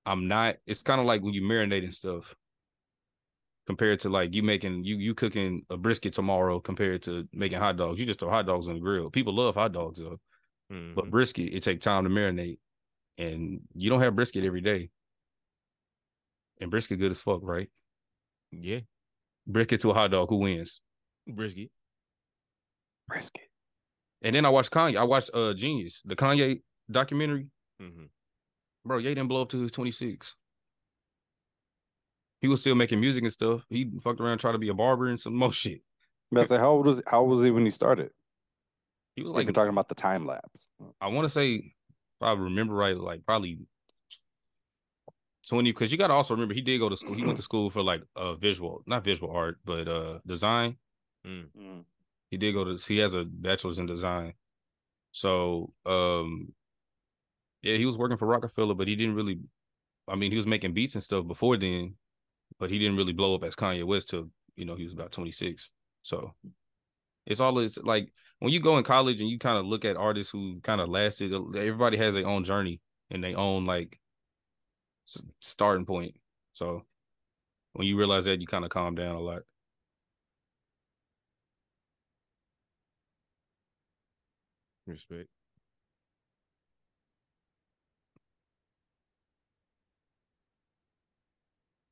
[0.06, 0.56] I'm not.
[0.66, 2.34] It's kind of like when you marinating stuff
[3.66, 7.76] compared to like you making you you cooking a brisket tomorrow compared to making hot
[7.76, 8.00] dogs.
[8.00, 9.10] You just throw hot dogs on the grill.
[9.10, 10.18] People love hot dogs though,
[10.70, 10.96] Mhm.
[10.96, 12.58] but brisket it take time to marinate,
[13.18, 14.90] and you don't have brisket every day.
[16.60, 17.70] And brisket good as fuck, right?
[18.52, 18.80] Yeah,
[19.46, 20.80] Brisket to a hot dog, who wins?
[21.26, 21.70] brisket.
[23.08, 23.42] Brisket.
[24.22, 24.96] And then I watched Kanye.
[24.98, 26.60] I watched uh jeen-yuhs, the Kanye
[26.90, 27.46] documentary.
[27.80, 28.04] Mm-hmm.
[28.84, 30.34] Bro, Ye didn't blow up till he was 26.
[32.40, 33.62] He was still making music and stuff.
[33.68, 35.82] He fucked around, tried to be a barber and some more shit.
[36.32, 38.10] But I say, how old was how old was he when he started?
[39.16, 40.70] He was Like like, talking about the time lapse.
[41.00, 43.58] I want to say, if I remember right, like probably
[45.50, 45.72] 20.
[45.72, 47.14] Because you got to also remember, he did go to school.
[47.16, 50.76] He went to school for like uh visual, not visual art, but uh design.
[51.26, 51.84] Mm.
[52.30, 52.76] He did go to.
[52.76, 54.34] He has a bachelor's in design.
[55.12, 56.54] So, um,
[57.62, 59.40] yeah, he was working for Roc-A-Fella, but he didn't really.
[60.08, 61.94] I mean, he was making beats and stuff before then,
[62.58, 65.12] but he didn't really blow up as Kanye West till you know he was about
[65.12, 65.70] twenty six.
[66.02, 66.34] So,
[67.26, 69.96] it's all it's like when you go in college and you kind of look at
[69.96, 71.32] artists who kind of lasted.
[71.34, 74.09] Everybody has their own journey and their own like s-
[75.40, 76.14] starting point.
[76.52, 76.84] So,
[77.74, 79.42] when you realize that, you kind of calm down a lot.
[84.86, 85.28] Respect.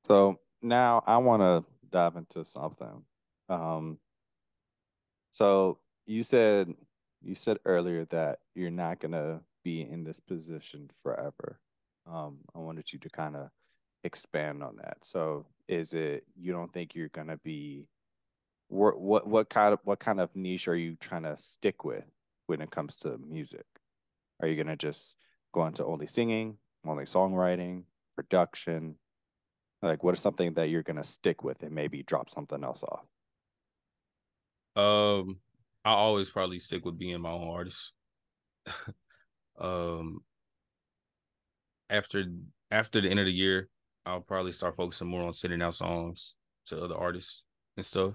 [0.06, 3.04] So now I want to dive into something.
[3.48, 3.98] Um,
[5.32, 6.74] so you said
[7.22, 11.60] you said earlier that you're not gonna be in this position forever.
[12.10, 13.50] Um, I wanted you to kind of
[14.04, 14.98] expand on that.
[15.02, 17.86] So is it you don't think you're gonna be
[18.68, 22.04] what what what kind of what kind of niche are you trying to stick with
[22.46, 23.66] when it comes to music?
[24.40, 25.16] Are you gonna just
[25.52, 28.96] go into only singing, only songwriting, production?
[29.82, 33.04] Like, what is something that you're gonna stick with and maybe drop something else off?
[34.76, 35.38] Um,
[35.84, 37.92] I always probably stick with being my own artist.
[39.60, 40.20] um,
[41.90, 42.24] after
[42.70, 43.68] after the end of the year,
[44.06, 46.34] I'll probably start focusing more on sending out songs
[46.66, 47.44] to other artists
[47.76, 48.14] and stuff,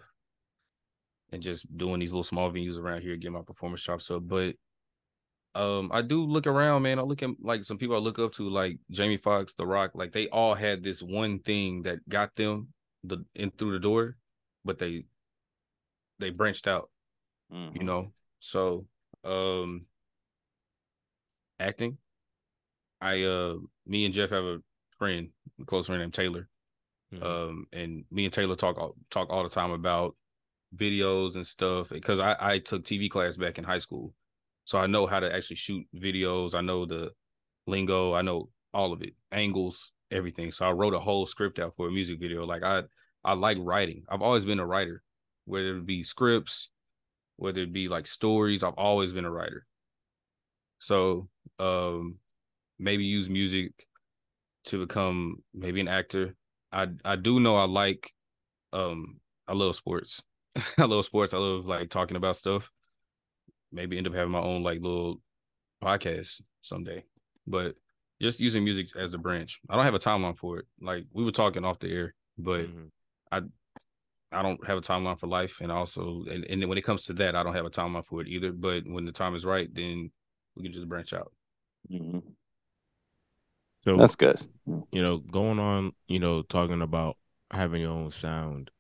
[1.32, 4.28] and just doing these little small venues around here, getting my performance chops up.
[4.28, 4.56] But
[5.56, 6.98] Um, I do look around, man.
[6.98, 9.92] I look at like some people I look up to, like Jamie Foxx, The Rock.
[9.94, 14.18] Like they all had this one thing that got them the in through the door,
[14.66, 15.06] but they
[16.20, 16.90] they branched out.
[17.52, 17.76] Mhm.
[17.78, 18.88] You know, so
[19.24, 19.86] um,
[21.60, 21.98] acting.
[23.04, 24.60] I uh, me and Jeff have a
[24.92, 25.30] friend,
[25.62, 26.50] a close friend named Taylor.
[27.14, 27.24] Mhm.
[27.24, 30.16] Um, and me and Taylor talk all, talk all the time about
[30.76, 34.14] videos and stuff because I I took TV class back in high school,
[34.64, 36.56] so I know how to actually shoot videos.
[36.56, 37.12] I know the
[37.68, 38.14] lingo.
[38.14, 40.52] I know all of it, angles, everything.
[40.52, 42.46] So I wrote a whole script out for a music video.
[42.46, 42.84] Like I
[43.24, 44.04] I like writing.
[44.10, 45.04] I've always been a writer,
[45.46, 46.70] whether it be scripts,
[47.38, 48.64] whether it be like stories.
[48.64, 49.66] I've always been a writer.
[50.80, 52.18] So um,
[52.80, 53.72] maybe use music
[54.66, 56.36] to become maybe an actor.
[56.72, 58.12] I I do know I like
[58.74, 60.22] um I love sports.
[60.78, 61.34] I love sports.
[61.34, 62.72] I love like talking about stuff.
[63.72, 65.22] Maybe end up having my own like little
[65.84, 67.04] podcast someday.
[67.48, 67.76] But
[68.22, 69.60] just using music as a branch.
[69.70, 70.66] I don't have a timeline for it.
[70.80, 72.90] Like we were talking off the air, but Mhm.
[74.32, 75.62] I don't have a timeline for life.
[75.62, 78.22] And also and, and when it comes to that, I don't have a timeline for
[78.22, 78.52] it either.
[78.52, 80.12] But when the time is right, then
[80.56, 81.32] we can just branch out.
[81.92, 82.24] Mhm.
[83.84, 84.42] So That's good.
[84.92, 87.18] you know, going on, you know, talking about
[87.52, 88.72] having your own sound.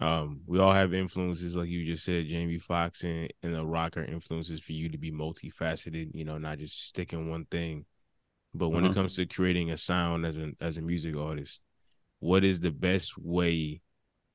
[0.00, 4.04] Um, we all have influences, like you just said, Jamie Foxx and, and the rocker
[4.04, 7.86] influences for you to be multifaceted, you know, not just stick in one thing.
[8.54, 8.90] But when Mhm.
[8.90, 11.62] it comes to creating a sound as an as a music artist,
[12.20, 13.82] what is the best way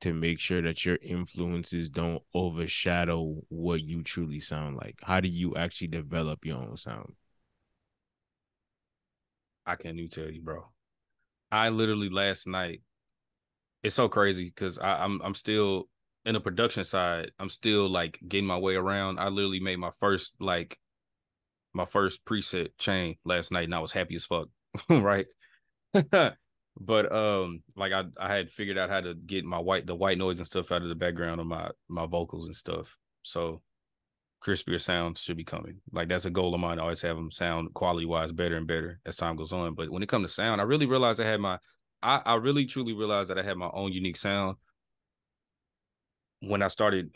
[0.02, 5.00] to make sure that your influences don't overshadow what you truly sound like?
[5.02, 7.14] How do you actually develop your own sound?
[9.68, 10.64] I can't even tell you, bro.
[11.52, 12.82] I literally last night.
[13.82, 15.88] It's so crazy because I'm I'm still
[16.24, 17.30] in the production side.
[17.38, 19.20] I'm still like getting my way around.
[19.20, 20.78] I literally made my first like
[21.74, 24.48] my first preset chain last night, and I was happy as fuck.
[24.90, 25.26] right.
[26.10, 30.18] but um, like I I had figured out how to get my white the white
[30.18, 32.96] noise and stuff out of the background of my my vocals and stuff.
[33.22, 33.62] So
[34.42, 35.80] crispier sounds should be coming.
[35.92, 36.78] Like that's a goal of mine.
[36.78, 39.74] I always have them sound quality wise better and better as time goes on.
[39.74, 41.58] But when it comes to sound, I really realized I had my
[42.02, 44.56] I, I really truly realized that I had my own unique sound
[46.40, 47.14] when I started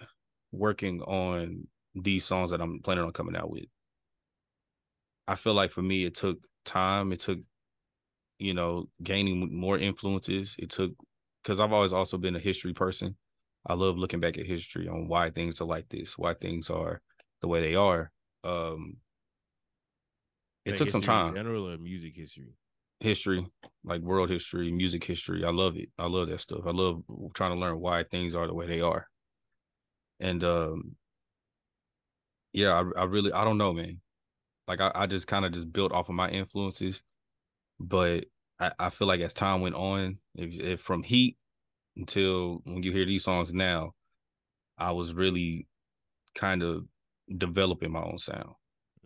[0.51, 3.65] working on these songs that I'm planning on coming out with.
[5.29, 7.13] I feel like for me it took time.
[7.13, 7.39] It took,
[8.39, 10.57] you know, gaining more influences.
[10.59, 10.93] It took
[11.43, 13.17] because I've always also been a history person.
[13.67, 17.01] I love looking back at history on why things are like this, why things are
[17.43, 18.11] the way they are.
[18.45, 18.99] Um,
[20.65, 21.35] it Like took some time.
[21.35, 22.55] general or music history.
[23.01, 23.45] History,
[23.83, 25.45] like world history, music history.
[25.45, 25.91] I love it.
[25.99, 26.61] I love that stuff.
[26.67, 27.03] I love
[27.35, 29.09] trying to learn why things are the way they are.
[30.21, 30.97] And um,
[32.53, 34.01] yeah, I, I really I don't know, man.
[34.69, 37.03] Like I, I just kind of just built off of my influences,
[37.81, 38.27] but
[38.61, 41.39] I, I feel like as time went on, if, if from Heat
[41.97, 43.93] until when you hear these songs now,
[44.79, 45.69] I was really
[46.35, 46.87] kind of
[47.39, 48.55] developing my own sound.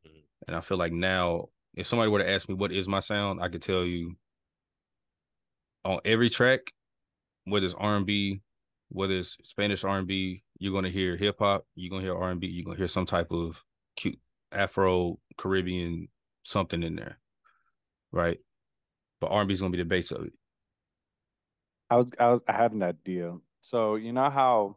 [0.07, 0.23] Mhm.
[0.47, 3.43] And I feel like now, if somebody were to ask me what is my sound,
[3.43, 4.17] I could tell you
[5.85, 6.73] on every track,
[7.45, 8.43] whether it's R and B,
[8.89, 12.31] whether it's Spanish R and B, you're gonna hear hip hop, you're gonna hear R
[12.31, 13.65] and B, you're gonna hear some type of
[13.97, 14.21] cute
[14.53, 16.09] Afro Caribbean
[16.45, 17.19] something in there,
[18.12, 18.41] right?
[19.21, 20.33] But R and B is gonna be the base of it.
[21.91, 23.37] I was I was I had an idea.
[23.61, 24.77] So you know how,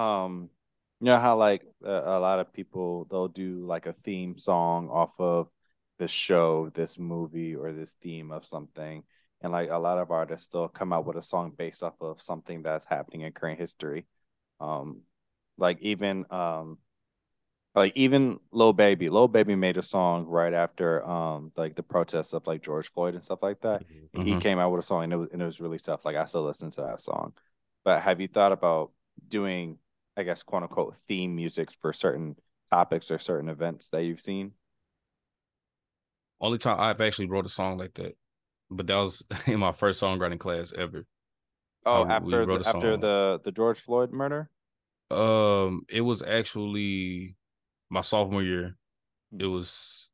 [0.00, 0.50] um,
[1.00, 4.88] you know how like a, a lot of people they'll do like a theme song
[4.90, 5.48] off of
[5.98, 9.02] this show, this movie, or this theme of something,
[9.42, 12.20] and like a lot of artists they'll come out with a song based off of
[12.22, 14.06] something that's happening in current history.
[14.60, 15.02] Um,
[15.58, 16.78] like even um,
[17.74, 22.32] like even Lil Baby, Lil Baby made a song right after um like the protests
[22.32, 24.08] of like George Floyd and stuff like that Mhm.
[24.14, 26.04] and he came out with a song and it was and it was really tough.
[26.04, 27.34] Like I still listen to that song.
[27.84, 28.92] But have you thought about
[29.28, 29.78] doing,
[30.16, 32.36] I guess, quote unquote, theme musics for certain
[32.70, 34.52] topics or certain events that you've seen?
[36.40, 38.16] Only time I've actually wrote a song like that,
[38.70, 41.06] but that was in my first songwriting class ever.
[41.84, 44.50] Oh, we after the, after the the George Floyd murder.
[45.10, 47.36] Um, it was actually
[47.90, 48.76] my sophomore year.
[49.32, 49.40] Hmm.
[49.40, 50.08] It was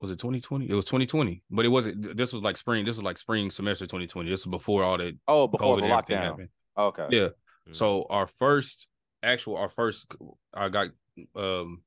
[0.00, 0.68] was it 2020?
[0.68, 2.16] It was 2020, but it wasn't.
[2.16, 2.84] This was like spring.
[2.84, 4.28] This was like spring semester 2020.
[4.28, 6.22] This was before all that Oh, before COVID the lockdown.
[6.22, 6.48] happened.
[6.78, 7.06] Okay.
[7.10, 7.28] Yeah.
[7.68, 7.74] Mhm.
[7.74, 8.86] So our first
[9.22, 10.06] actual, our first,
[10.54, 10.88] I got
[11.34, 11.82] um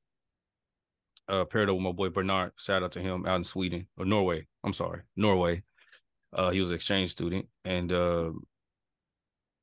[1.28, 2.52] uh paired up with my boy Bernard.
[2.56, 4.46] Shout out to him out in Sweden or Norway.
[4.64, 5.62] I'm sorry, Norway.
[6.32, 8.30] Uh, he was an exchange student, and uh,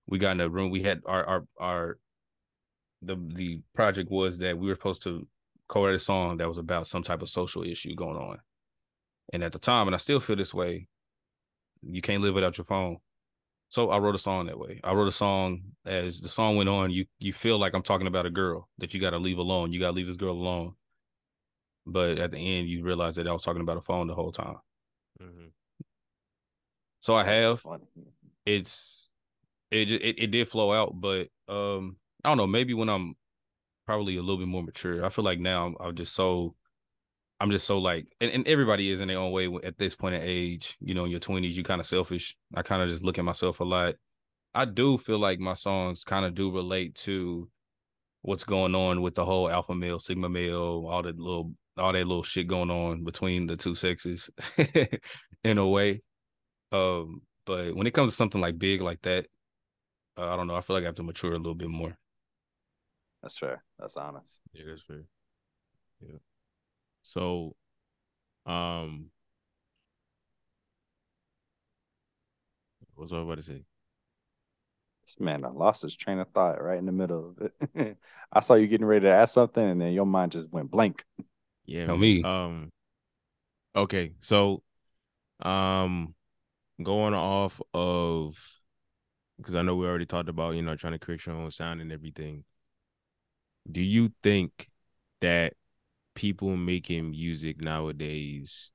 [0.08, 0.70] we got in a room.
[0.70, 1.98] We had our our our
[3.02, 5.28] the the project was that we were supposed to
[5.68, 8.40] co-write a song that was about some type of social issue going on.
[9.34, 10.88] And at the time, and I still feel this way,
[11.82, 12.98] you can't live without your phone.
[13.70, 14.80] So I wrote a song that way.
[14.84, 18.08] I wrote a song as the song went on, you you feel like I'm talking
[18.08, 19.74] about a girl that you gotta leave alone.
[19.74, 20.76] You gotta leave this girl alone.
[21.88, 24.32] But at the end, you realize that I was talking about a phone the whole
[24.32, 24.58] time.
[25.20, 25.54] Mhm.
[27.00, 27.64] So I That's have.
[27.64, 27.86] funny.
[28.46, 29.12] It's
[29.72, 32.48] it, ju- it it did flow out, but um I don't know.
[32.48, 33.16] Maybe when I'm
[33.86, 36.56] probably a little bit more mature, I feel like now I'm, I'm just so
[37.40, 40.16] I'm just so like, and, and everybody is in their own way at this point
[40.16, 40.76] in age.
[40.80, 42.36] You know, in your twenties, you kind of selfish.
[42.56, 43.96] I kind of just look at myself a lot.
[44.56, 47.50] I do feel like my songs kind of do relate to
[48.24, 52.08] what's going on with the whole alpha male, sigma male, all that little, all that
[52.08, 54.30] little shit going on between the two sexes,
[55.44, 56.02] in a way.
[56.72, 59.28] Um, but when it comes to something like big like that,
[60.18, 60.56] uh, I don't know.
[60.56, 61.96] I feel like I have to mature a little bit more.
[63.22, 63.64] That's fair.
[63.78, 64.42] That's honest.
[64.54, 65.04] Yeah, that's fair.
[66.02, 66.18] Yeah.
[67.08, 67.56] So,
[68.46, 69.12] um,
[72.96, 73.64] what was I about to say?
[75.06, 77.98] This man done lost his train of thought right in the middle of it.
[78.34, 81.06] I saw you getting ready to ask something, and then your mind just went blank.
[81.66, 82.24] Yeah, Tell me.
[82.24, 82.72] Um,
[83.74, 84.64] okay, so,
[85.40, 86.14] um,
[86.84, 88.60] going off of
[89.38, 91.80] because I know we already talked about you know trying to create your own sound
[91.80, 92.44] and everything.
[93.72, 94.68] Do you think
[95.22, 95.54] that
[96.18, 98.72] people making music nowadays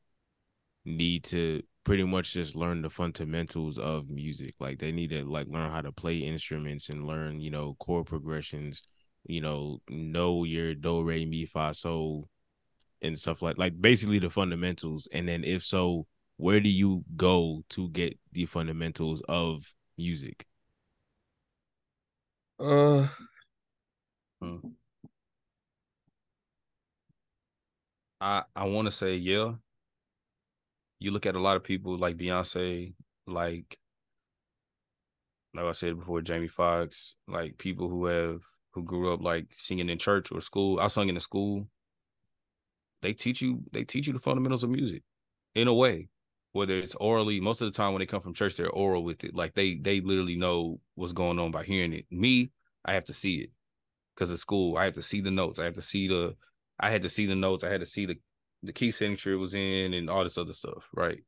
[0.84, 4.55] need to pretty much just learn the fundamentals of music?
[4.61, 8.07] Like they need to like learn how to play instruments and learn you know chord
[8.07, 8.84] progressions.
[9.24, 12.28] You know, know your do re mi fa sol
[13.03, 15.09] and stuff like like basically the fundamentals.
[15.12, 20.47] And then if so, where do you go to get the fundamentals of music?
[22.61, 23.09] Uh,
[24.40, 24.59] hmm.
[28.23, 29.55] I I want to say yeah.
[31.01, 32.95] You look at a lot of people like Beyonce,
[33.27, 33.79] like
[35.55, 38.43] like I said before, Jamie Foxx, like people who have
[38.73, 40.81] who grew up like singing in church or school.
[40.81, 41.68] I sung in the school.
[43.03, 45.03] They teach you they teach you the fundamentals of music
[45.55, 46.09] in a way.
[46.53, 49.25] Whether it's orally, most of the time when they come from church, they're oral with
[49.25, 49.35] it.
[49.35, 52.07] Like they they literally know what's going on by hearing it.
[52.11, 52.53] Me,
[52.85, 53.51] I have to see it
[54.14, 54.77] because of school.
[54.77, 55.59] I have to see the notes.
[55.59, 56.37] I have to see the.
[56.81, 57.64] I had to see the notes.
[57.64, 58.16] I had to see the
[58.62, 60.89] the key signature was in and all this other stuff.
[60.95, 61.23] Right.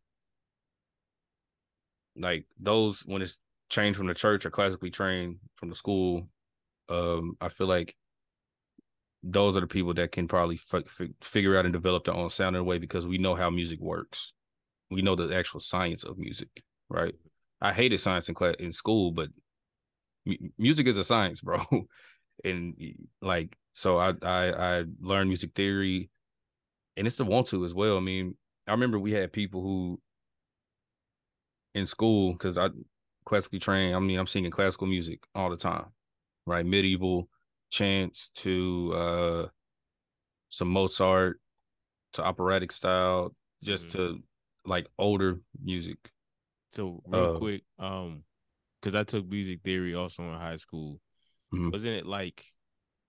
[2.16, 3.38] Like those when it's
[3.70, 6.28] trained from the church or classically trained from the school.
[6.88, 7.96] Um, I feel like
[9.22, 12.28] those are the people that can probably f- f- figure out and develop their own
[12.28, 14.34] sound in a way because we know how music works.
[14.90, 17.14] We know the actual science of music, right?
[17.60, 19.30] I hated science in class in school, but
[20.26, 21.60] mu- music is a science, bro.
[22.44, 22.76] and
[23.22, 26.10] like, so I I I learned music theory,
[26.96, 27.98] and it's the want to as well.
[27.98, 30.00] I mean, I remember we had people who
[31.74, 32.68] in school because I
[33.26, 33.96] classically trained.
[33.96, 35.86] I mean, I'm singing classical music all the time,
[36.46, 36.64] right?
[36.64, 37.28] Medieval
[37.70, 39.48] chants to uh
[40.50, 41.40] some Mozart
[42.12, 43.92] to operatic style, just Mhm.
[43.92, 44.22] to
[44.64, 45.98] like older music.
[46.70, 48.24] So real Uh, quick, um,
[48.80, 51.00] because I took music theory also in high school.
[51.52, 51.72] Mhm.
[51.72, 52.53] Wasn't it like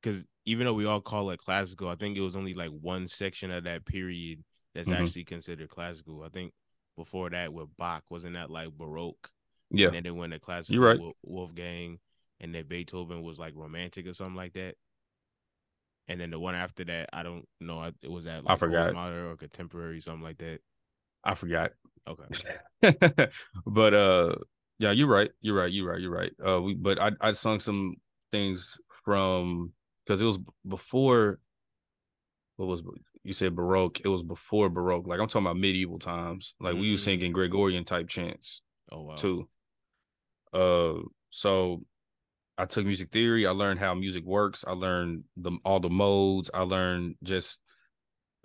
[0.06, 3.08] because even though we all call it classical, I think it was only like one
[3.08, 4.44] section of that period
[4.76, 5.00] that's Mhm.
[5.02, 6.22] actually considered classical.
[6.22, 6.54] I think
[6.96, 9.32] before that with Bach, wasn't that like Baroque?
[9.72, 11.00] Yeah, And then they went to classical right.
[11.00, 12.00] with Wolfgang,
[12.40, 14.76] and then Beethoven was like romantic or something like that.
[16.08, 17.80] And then the one after that, I don't know.
[17.80, 18.92] I- It was that like forgot.
[18.94, 20.60] postmodern or contemporary, something like that.
[21.24, 21.72] I forgot.
[22.08, 22.26] Okay.
[23.66, 24.36] but uh
[24.78, 25.32] yeah, you're right.
[25.42, 25.72] You're right.
[25.72, 26.00] You're right.
[26.00, 26.32] You're right.
[26.46, 27.96] Uh we but I I sung some
[28.32, 29.74] things from
[30.06, 31.40] because it was before
[32.58, 32.84] what was
[33.24, 34.00] you said Baroque.
[34.02, 35.08] It was before Baroque.
[35.08, 36.56] Like I'm talking about medieval times.
[36.60, 37.06] Like we was Mm.
[37.06, 39.16] singing Gregorian type chants Oh wow.
[39.16, 39.50] too.
[40.54, 40.94] Uh
[41.30, 41.84] so
[42.58, 43.46] I took music theory.
[43.46, 44.64] I learned how music works.
[44.66, 46.50] I learned the all the modes.
[46.54, 47.60] I learned just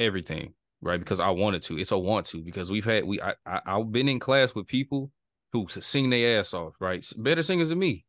[0.00, 0.98] everything, right?
[0.98, 1.78] Because I wanted to.
[1.78, 4.66] It's a want to because we've had we I, I I've been in class with
[4.66, 5.12] people
[5.52, 7.06] who sing their ass off, right?
[7.16, 8.04] Better singers than me.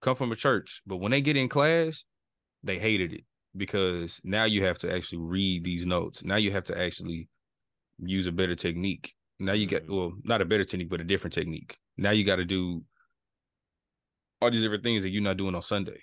[0.00, 2.04] Come from a church, but when they get in class,
[2.62, 3.24] they hated it
[3.56, 6.24] because now you have to actually read these notes.
[6.24, 7.28] Now you have to actually
[7.98, 9.14] use a better technique.
[9.38, 9.96] Now you get Mhm.
[9.96, 11.78] well, not a better technique, but a different technique.
[11.96, 12.84] Now you got to do
[14.40, 16.02] all these different things that you're not doing on Sunday.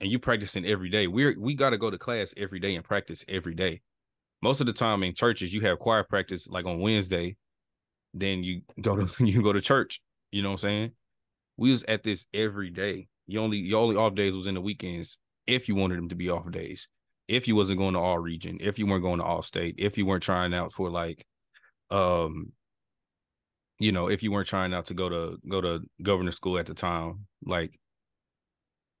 [0.00, 1.06] And you practicing every day.
[1.06, 3.80] We're we got to go to class every day and practice every day.
[4.42, 7.36] Most of the time in churches, you have choir practice like on Wednesday,
[8.14, 10.00] then you go to you go to church.
[10.32, 10.92] You know what I'm saying?
[11.56, 13.08] We was at this every day.
[13.26, 16.14] You only your only off days was in the weekends if you wanted them to
[16.14, 16.88] be off days.
[17.28, 19.98] if you wasn't going to all region, if you weren't going to all state, if
[19.98, 21.26] you weren't trying out for like,
[21.90, 22.52] um,
[23.78, 26.66] you know, if you weren't trying out to go to go to governor school at
[26.66, 27.78] the time, like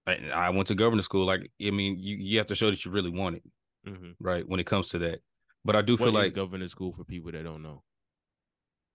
[0.06, 1.24] I, I went to governor school.
[1.24, 3.42] Like, I mean, you you have to show that you really want it,
[3.88, 4.10] Mm-hmm.
[4.20, 4.46] right?
[4.48, 5.20] When it comes to that,
[5.64, 7.82] but I do feel What is like governor school for people that don't know?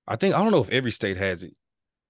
[0.07, 1.53] I think I don't know if every state has it.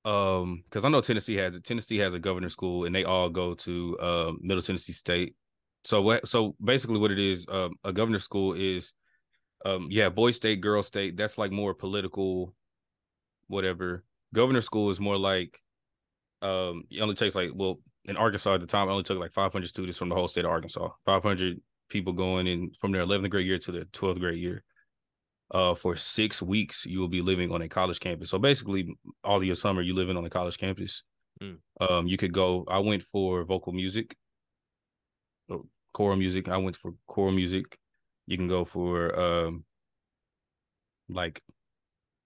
[0.04, 1.60] Um, because I know Tennessee has.
[1.62, 5.36] Tennessee has a governor school, and they all go to uh, Middle Tennessee State.
[5.84, 6.28] So what?
[6.28, 8.93] So basically, what it is, um, a governor school is,
[9.66, 11.18] um, yeah, boy state, girl state.
[11.18, 12.56] That's like more political,
[13.47, 14.04] whatever.
[14.34, 15.60] Governor school is more like,
[16.41, 19.34] um, it only takes like well in Arkansas at the time, it only took like
[19.34, 20.89] 500 students from the whole state of Arkansas.
[21.06, 24.64] 500 people going in from their 11th grade year to their 12th grade year
[25.52, 28.30] uh, for six weeks, you will be living on a college campus.
[28.30, 31.04] So basically, all of your summer, you living on a college campus.
[31.41, 31.58] Mm.
[31.82, 32.66] Um, you could go.
[32.68, 34.16] I went for vocal music,
[35.49, 36.47] oh, choral music.
[36.47, 37.78] I went for choral music.
[38.28, 39.66] You can go for um,
[41.10, 41.41] like,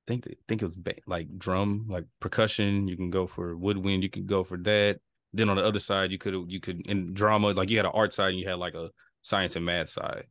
[0.05, 2.88] think think it was ba- like drum, like percussion.
[2.88, 4.03] You can go for woodwind.
[4.03, 4.99] You can go for that.
[5.34, 7.91] Then on the other side, you could you could in drama, like you had an
[7.95, 8.89] art side and you had like a
[9.21, 10.26] science and math side,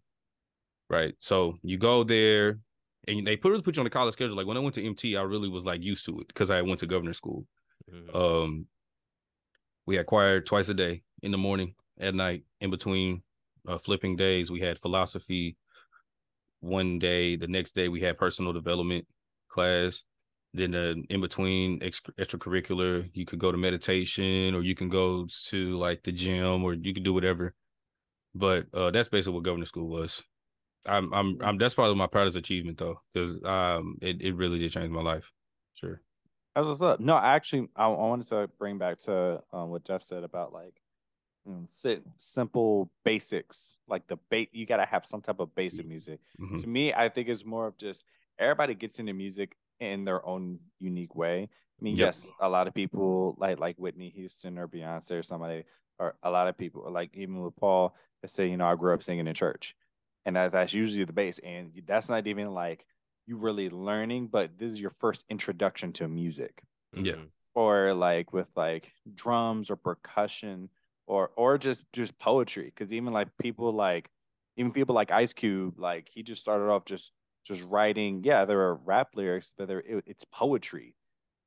[0.88, 1.14] right?
[1.18, 2.58] So you go there,
[3.08, 4.36] and they put put you on the college schedule.
[4.36, 6.62] Like when I went to MT, I really was like used to it because I
[6.62, 7.46] went to governor school.
[7.90, 8.14] Mhm.
[8.14, 8.66] Um,
[9.86, 13.22] we had choir twice a day in the morning, at night, in between
[13.68, 14.50] uh, flipping days.
[14.50, 15.56] We had philosophy
[16.60, 17.36] one day.
[17.36, 19.06] The next day we had personal development
[19.48, 20.02] class.
[20.54, 25.26] Then uh, in between ex- extracurricular, you could go to meditation or you can go
[25.48, 27.54] to like the gym or you could do whatever.
[28.34, 30.22] But uh, that's basically what governor school was.
[30.86, 34.72] I'm I'm I'm that's probably my proudest achievement though, because um it, it really did
[34.72, 35.32] change my life.
[35.74, 36.00] Sure.
[36.54, 37.00] That's what's up.
[37.00, 40.80] No, actually, I, I wanted to bring back to um, what Jeff said about like
[41.48, 44.50] mm, sit, simple basics, like the bait.
[44.52, 46.20] You got to have some type of basic music.
[46.40, 46.58] Mhm.
[46.58, 48.04] To me, I think it's more of just
[48.38, 51.48] everybody gets into music in their own unique way.
[51.80, 52.06] I mean, Yep.
[52.06, 55.64] yes, a lot of people like like Whitney Houston or Beyonce or somebody,
[55.98, 58.94] or a lot of people like even with Paul, they say, you know, I grew
[58.94, 59.74] up singing in church,
[60.24, 62.86] and that, that's usually the base, and that's not even like
[63.26, 66.62] you really learning, but this is your first introduction to music
[66.92, 67.14] Yeah.
[67.14, 67.30] Mhm.
[67.54, 70.68] or like with like drums or percussion
[71.06, 74.10] or or just just poetry because even like people like
[74.56, 77.12] even people like Ice Cube like he just started off just
[77.44, 80.94] just writing yeah there are rap lyrics but there it, it's poetry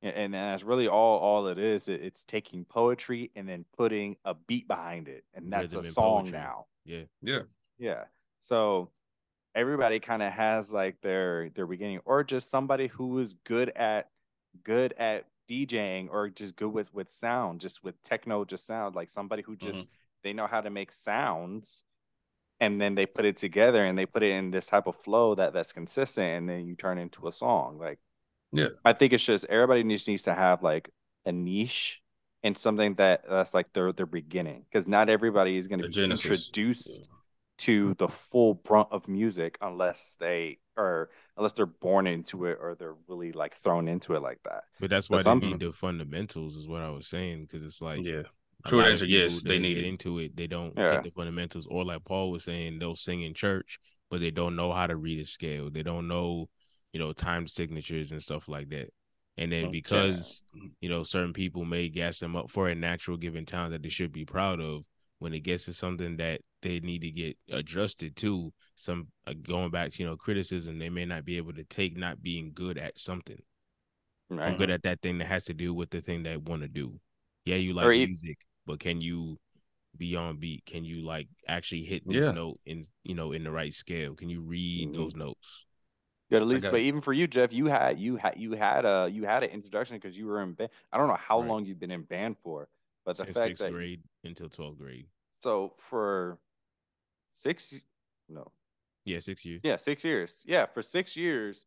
[0.04, 4.16] and, and that's really all all it is it, it's taking poetry and then putting
[4.26, 6.40] a beat behind it and that's Rhythm a song poetry.
[6.40, 7.04] now Yeah.
[7.22, 7.42] Yeah.
[7.80, 8.04] yeah.
[8.48, 8.92] So
[9.54, 14.10] everybody kind of has like their their beginning or just somebody who is good at
[14.64, 19.12] good at DJing or just good with with sound, just with techno just sound like
[19.12, 19.90] somebody who just mm-hmm.
[20.24, 21.84] they know how to make sounds
[22.60, 25.36] and then they put it together and they put it in this type of flow
[25.36, 28.00] that that's consistent and then you turn into a song like
[28.52, 28.70] Yeah.
[28.86, 30.90] I think it's just everybody just needs to have like
[31.26, 32.02] a niche
[32.44, 35.94] and something that that's like their their beginning because not everybody is going to be
[35.94, 36.26] genesis.
[36.26, 37.10] introduced
[37.58, 42.76] to the full brunt of music unless they are unless they're born into it or
[42.76, 44.64] they're really like thrown into it like that.
[44.80, 47.44] But that's But why some- they need the fundamentals, is what I was saying.
[47.44, 48.24] Because it's like Yeah.
[48.66, 49.88] a Short lot answer, yes, they need get it.
[49.88, 50.36] into it.
[50.36, 50.96] They don't Yeah.
[50.96, 53.80] get the fundamentals, or like Paul was saying, they'll sing in church,
[54.10, 55.70] but they don't know how to read a scale.
[55.70, 56.50] They don't know,
[56.94, 58.92] you know, time signatures and stuff like that.
[59.40, 59.72] And then Okay.
[59.74, 60.44] because
[60.82, 63.90] you know certain people may gas them up for a natural given talent that they
[63.90, 64.86] should be proud of,
[65.20, 69.72] when it gets to something that they need to get adjusted to, some uh, going
[69.72, 72.78] back to you know criticism, they may not be able to take not being good
[72.78, 73.42] at something
[74.46, 74.54] or Right.
[74.54, 77.00] good at that thing that has to do with the thing they want to do.
[77.46, 79.38] Yeah, you like Or e- music, but can you
[79.98, 80.66] be on beat?
[80.66, 82.32] Can you like actually hit this Yeah.
[82.32, 84.16] note in you know in the right scale?
[84.16, 84.94] Can you read Mhm.
[84.94, 85.66] those notes?
[86.30, 89.10] Good at least, but even for you, Jeff, you had you had you had a
[89.12, 90.70] you had an introduction because you were in band.
[90.92, 91.48] I don't know how Right.
[91.48, 92.68] long you've been in band for,
[93.08, 95.10] but the Since fact sixth that grade until twelfth grade.
[95.36, 96.40] so for
[97.30, 97.84] six
[98.30, 98.52] no
[99.06, 99.62] Yeah, six years.
[99.64, 101.66] yeah six years yeah for six years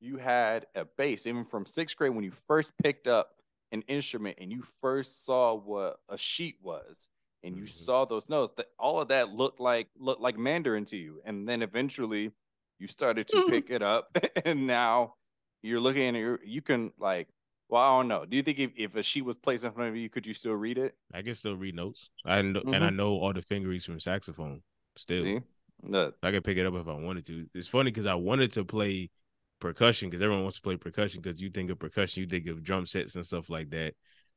[0.00, 3.36] you had a bass even from sixth grade when you first picked up
[3.72, 7.10] an instrument and you first saw what a sheet was
[7.42, 7.66] and you Mhm.
[7.66, 11.48] saw those notes that all of that looked like looked like mandarin to you and
[11.48, 12.32] then eventually
[12.78, 15.14] you started to pick it up and now
[15.62, 17.28] you're looking at it you can like
[17.70, 19.90] well i don't know do you think if, if a sheet was placed in front
[19.90, 22.08] of you could you still read it I can still read notes.
[22.24, 24.62] I know, and I know all the fingeries from saxophone.
[24.96, 25.40] Still, See?
[25.82, 27.46] The- I could pick it up if I wanted to.
[27.54, 29.10] It's funny because I wanted to play
[29.58, 32.62] percussion because everyone wants to play percussion because you think of percussion, you think of
[32.62, 33.94] drum sets and stuff like that.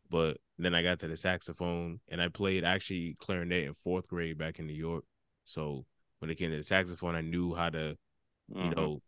[0.09, 4.37] But then I got to the saxophone and I played actually clarinet in fourth grade
[4.37, 5.03] back in New York.
[5.45, 5.85] So
[6.19, 7.97] when it came to the saxophone, I knew how to,
[8.49, 8.75] you Mhm.
[8.75, 9.01] know,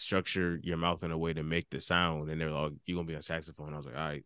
[0.00, 2.30] structure your mouth in a way to make the sound.
[2.30, 4.24] And they're like, "You're gonna be on saxophone." I was like, "All right."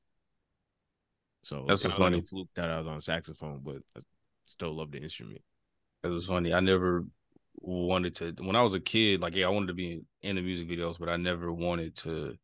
[1.42, 2.20] So That's what's like funny.
[2.22, 4.00] fluke that I was on saxophone, but I
[4.46, 5.42] still love the instrument.
[6.02, 6.54] It was funny.
[6.54, 7.04] I never
[7.56, 10.36] wanted to when I was a kid, like yeah, I wanted to be in, in
[10.36, 12.36] the music videos, but I never wanted to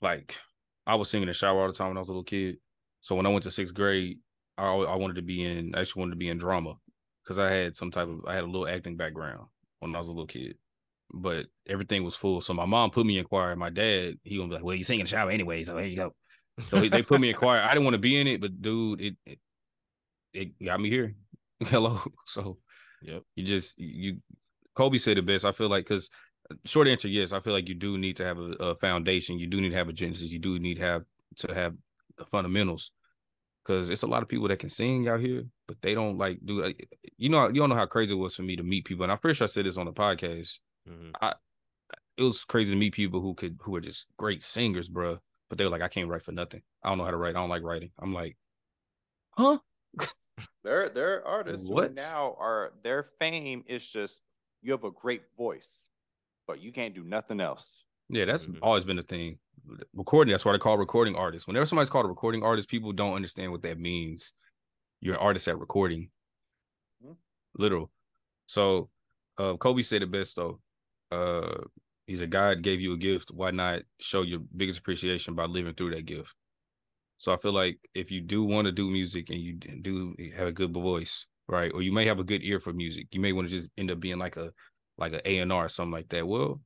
[0.00, 0.38] like
[0.86, 2.58] I was singing in the shower all the time when I was a little kid.
[3.00, 4.18] So when I went to sixth grade,
[4.58, 6.74] I always, I wanted to be in I actually wanted to be in drama
[7.22, 9.46] because I had some type of I had a little acting background
[9.80, 10.56] when I was a little kid.
[11.12, 12.40] But everything was full.
[12.40, 13.56] So my mom put me in choir.
[13.56, 15.84] My dad, he gonna be like, Well, you sing in the shower anyway, so there
[15.86, 16.14] you go.
[16.68, 17.60] So they put me in choir.
[17.60, 19.38] I didn't want to be in it, but dude, it it,
[20.32, 21.14] it got me here.
[21.66, 22.00] Hello.
[22.26, 22.58] So
[23.02, 23.22] Yep.
[23.34, 24.18] you just you
[24.74, 25.44] Kobe said it best.
[25.44, 26.10] I feel like because
[26.50, 29.38] uh, short answer, yes, I feel like you do need to have a, a foundation.
[29.38, 30.30] You do need to have a genesis.
[30.30, 31.04] You do need to have
[31.36, 31.74] to have
[32.18, 32.92] the fundamentals.
[33.64, 36.38] Cause it's a lot of people that can sing out here, but they don't like
[36.44, 36.72] do.
[37.18, 39.12] You know, you don't know how crazy it was for me to meet people, and
[39.12, 40.58] I'm pretty sure I said this on the podcast.
[40.88, 41.12] Mhm.
[42.16, 45.20] It was crazy to meet people who could who are just great singers, bro.
[45.48, 46.62] But they were like, I can't write for nothing.
[46.82, 47.30] I don't know how to write.
[47.34, 47.90] I don't like writing.
[47.98, 48.36] I'm like,
[49.32, 49.58] huh?
[50.62, 51.88] There, there are artists What?
[51.88, 54.20] who now are their fame is just
[54.60, 55.88] you have a great voice,
[56.46, 57.84] but you can't do nothing else.
[58.10, 58.58] Yeah, that's Mhm.
[58.60, 59.38] always been a thing.
[59.94, 61.46] Recording, that's what I call recording artists.
[61.46, 64.34] Whenever somebody's called a recording artist, people don't understand what that means.
[65.00, 66.10] You're an artist at recording.
[67.02, 67.16] Mhm.
[67.54, 67.90] Literal.
[68.46, 68.90] So
[69.38, 70.60] uh Kobe said it best though.
[71.10, 71.64] Uh
[72.06, 73.30] he's a God gave you a gift.
[73.32, 76.34] Why not show your biggest appreciation by living through that gift?
[77.18, 80.48] So I feel like if you do want to do music and you do have
[80.48, 81.70] a good voice, right?
[81.72, 83.08] Or you may have a good ear for music.
[83.12, 84.50] You may want to just end up being like a
[84.98, 86.26] like a A&R or something like that.
[86.26, 86.60] Well,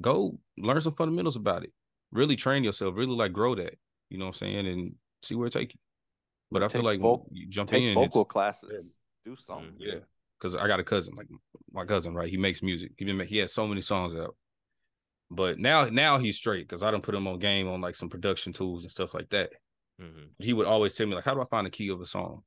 [0.00, 1.72] go learn some fundamentals about it.
[2.12, 3.74] Really train yourself, really like grow that.
[4.10, 4.66] You know what I'm saying?
[4.66, 5.80] And see where it take you.
[6.50, 8.94] But I feel like voc- you jump Take in, vocal it's, classes.
[9.24, 9.74] Do something.
[9.78, 9.94] yeah.
[10.38, 11.28] Because I got a cousin, like
[11.72, 12.28] my cousin, right?
[12.28, 12.92] He makes music.
[12.96, 14.36] He been make, he has so many songs out.
[15.30, 18.10] But now now he's straight because I don't put him on game on like some
[18.10, 19.52] production tools and stuff like that.
[20.00, 20.34] Mhm.
[20.38, 22.44] He would always tell me like, how do I find the key of a song?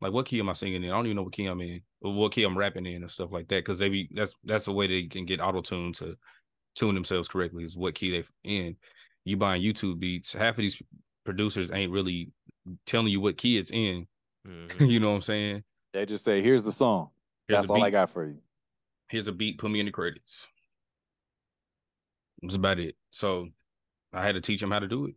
[0.00, 0.90] Like what key am I singing in?
[0.90, 3.10] I don't even know what key I'm in, or what key I'm rapping in, and
[3.10, 3.58] stuff like that.
[3.58, 6.16] Because they be that's that's a way they can get auto tune to
[6.76, 7.64] tune themselves correctly.
[7.64, 8.76] Is what key they in.
[9.24, 10.32] You buying YouTube beats.
[10.32, 10.80] Half of these
[11.24, 12.32] producers ain't really
[12.86, 14.06] telling you what key it's in.
[14.46, 14.68] Mhm.
[14.90, 15.64] you know what I'm saying?
[15.92, 17.10] They just say, "Here's the song.
[17.46, 18.38] Here's That's a all I got for you."
[19.08, 20.48] here's a beat, put me in the credits.
[22.42, 22.94] That's about it.
[23.10, 23.48] So
[24.12, 25.14] I had to teach him how to do it.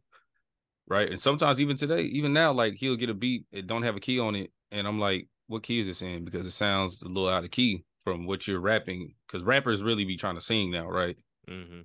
[0.88, 1.09] Right.
[1.09, 3.99] And sometimes even today, even now, like he'll get a beat, it don't have a
[3.99, 4.51] key on it.
[4.72, 6.26] And I'm like, what key is this in?
[6.26, 9.13] Because it sounds a little out of key from what you're rapping.
[9.28, 11.17] Cause rappers really be trying to sing now, right?
[11.49, 11.82] Mm-hmm.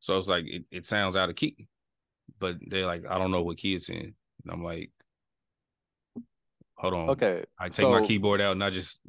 [0.00, 1.68] So it's like it, it sounds out of key.
[2.38, 4.14] But they're like, I don't know what key it's in.
[4.44, 4.90] And I'm like,
[6.80, 7.08] hold on.
[7.10, 7.44] Okay.
[7.58, 9.00] I take my keyboard out and I just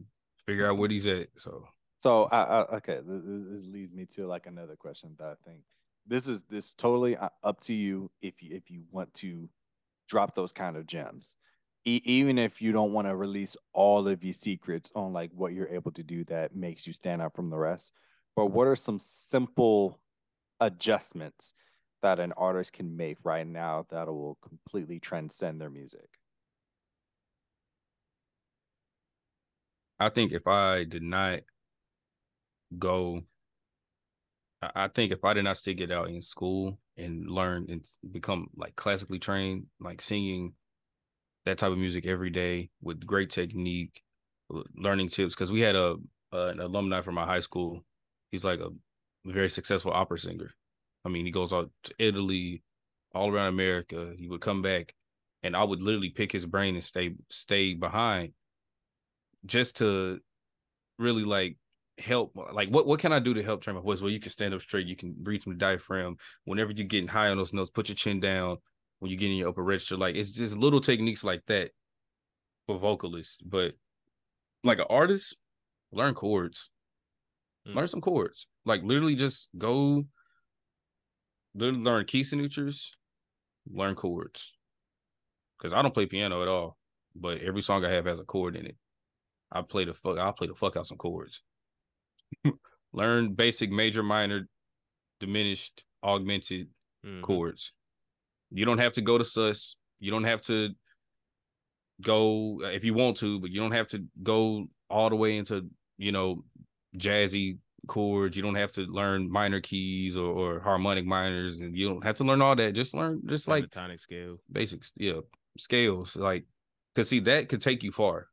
[0.46, 1.28] figure out what he's at.
[1.38, 1.64] So
[2.00, 5.50] So I, I okay, th- th- this leads me to like another question that I
[5.50, 5.62] think
[6.06, 9.50] this is this totally uh, up to you if you if you want to
[10.08, 11.38] drop those kind of gems,
[11.86, 15.54] e- even if you don't want to release all of your secrets on like what
[15.54, 17.94] you're able to do that makes you stand out from the rest.
[18.36, 20.00] But what are some simple
[20.60, 21.54] adjustments
[22.02, 26.10] that an artist can make right now that will completely transcend their music?
[30.02, 31.42] I think if I did not
[32.80, 33.22] go,
[34.64, 38.48] I think if I did not stick it out in school and learn and become
[38.56, 40.54] like classically trained, like singing
[41.46, 44.02] that type of music every day with great technique,
[44.76, 45.98] learning tips, because we had a
[46.34, 47.86] uh, an alumni from my high school.
[48.32, 48.70] He's like a
[49.24, 50.50] very successful opera singer.
[51.06, 52.64] I mean, he goes out to Italy,
[53.14, 54.14] all around America.
[54.18, 54.96] He would come back,
[55.44, 58.34] and I would literally pick his brain and stay stay behind
[59.46, 60.20] just to
[60.98, 61.58] really like
[61.98, 64.02] help like what what can I do to help train my voice?
[64.02, 66.18] Well, you can stand up straight, you can breathe from the diaphragm.
[66.46, 68.58] Whenever you're getting high on those notes, put your chin down
[69.00, 69.98] when you're getting your upper register.
[69.98, 71.72] Like it's just little techniques like that
[72.68, 73.38] for vocalists.
[73.44, 73.74] But
[74.64, 75.38] like an artist,
[75.92, 76.70] learn chords.
[77.68, 77.76] Mm.
[77.76, 78.48] Learn some chords.
[78.66, 80.06] Like literally just go
[81.56, 82.94] literally learn key signatures,
[83.72, 84.54] learn chords.
[85.62, 86.78] Cause I don't play piano at all,
[87.16, 88.78] but every song I have has a chord in it.
[89.52, 90.18] I play the fuck.
[90.18, 91.42] I'll play the fuck out some chords.
[92.94, 94.48] Learn basic, major, minor,
[95.20, 96.68] diminished, augmented
[97.06, 97.22] Mhm.
[97.22, 97.74] chords.
[98.52, 99.76] You don't have to go to sus.
[100.00, 100.70] You don't have to
[102.02, 105.70] go if you want to, but you don't have to go all the way into
[105.98, 106.44] you know
[106.98, 108.36] jazzy chords.
[108.36, 112.18] You don't have to learn minor keys or, or harmonic minors, and you don't have
[112.18, 112.74] to learn all that.
[112.74, 114.38] Just learn just like tonic scale.
[114.52, 115.20] basics, yeah,
[115.58, 116.16] scales.
[116.16, 116.46] Like,
[116.96, 118.28] cause see that could take you far.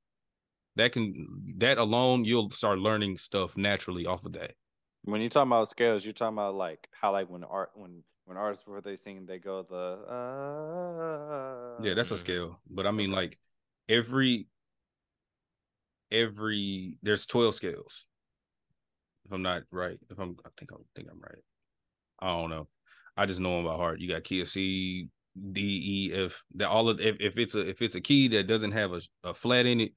[0.78, 4.52] That can that alone you'll start learning stuff naturally off of that.
[5.04, 8.36] When you're talking about scales, you're talking about like how like when art when when
[8.36, 9.76] artists before they sing they go the
[11.78, 12.18] uh, Yeah, that's a Mhm.
[12.18, 12.60] scale.
[12.70, 13.38] But I mean like
[13.88, 14.46] every
[16.10, 18.06] every there's 12 scales.
[19.26, 19.98] If I'm not right.
[20.10, 21.42] If I'm I think I think I'm right.
[22.20, 22.68] I don't know.
[23.16, 24.00] I just know them by heart.
[24.00, 25.08] You got key of C,
[25.52, 26.42] D, E, F.
[26.56, 29.00] That all of if, if it's a if it's a key that doesn't have a,
[29.24, 29.92] a flat in it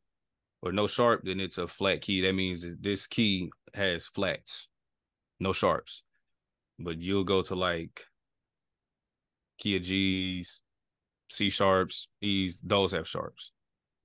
[0.62, 2.22] or no sharp, then it's a flat key.
[2.22, 4.70] That means that this key has flats,
[5.39, 6.03] no sharps.
[6.80, 8.05] But you'll go to like
[9.57, 10.62] key of G's,
[11.30, 13.53] C sharps, E's, those have sharps.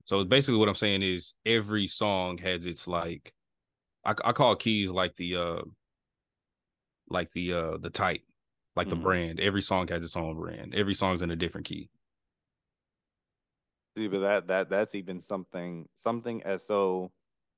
[0.05, 3.33] So basically what I'm saying is every song has its like
[4.05, 5.61] I, I call keys like the uh
[7.09, 8.21] like the uh the type,
[8.75, 9.01] like the Mhm.
[9.01, 9.39] brand.
[9.39, 10.75] Every song has its own brand.
[10.75, 11.89] Every song's in a different key.
[13.97, 17.11] See, but that that that's even something something as so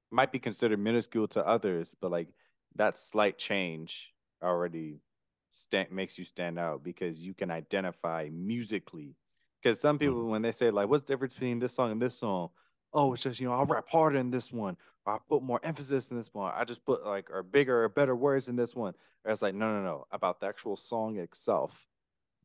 [0.10, 2.30] might be considered minuscule to others, but like
[2.76, 5.02] that slight change already
[5.50, 9.18] stand makes you stand out because you can identify musically.
[9.62, 10.00] Because some hmm.
[10.00, 12.52] people, when they say like, "What's the difference between this song and this song?"
[12.94, 15.60] Oh, it's just you know I'll rap harder in this one, or I put more
[15.62, 16.54] emphasis in this one.
[16.56, 18.94] I just put like or bigger or better words in this one.
[19.26, 21.86] Or it's like no, no, no, about the actual song itself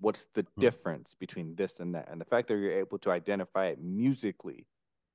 [0.00, 0.60] what's the mm-hmm.
[0.60, 4.66] difference between this and that and the fact that you're able to identify it musically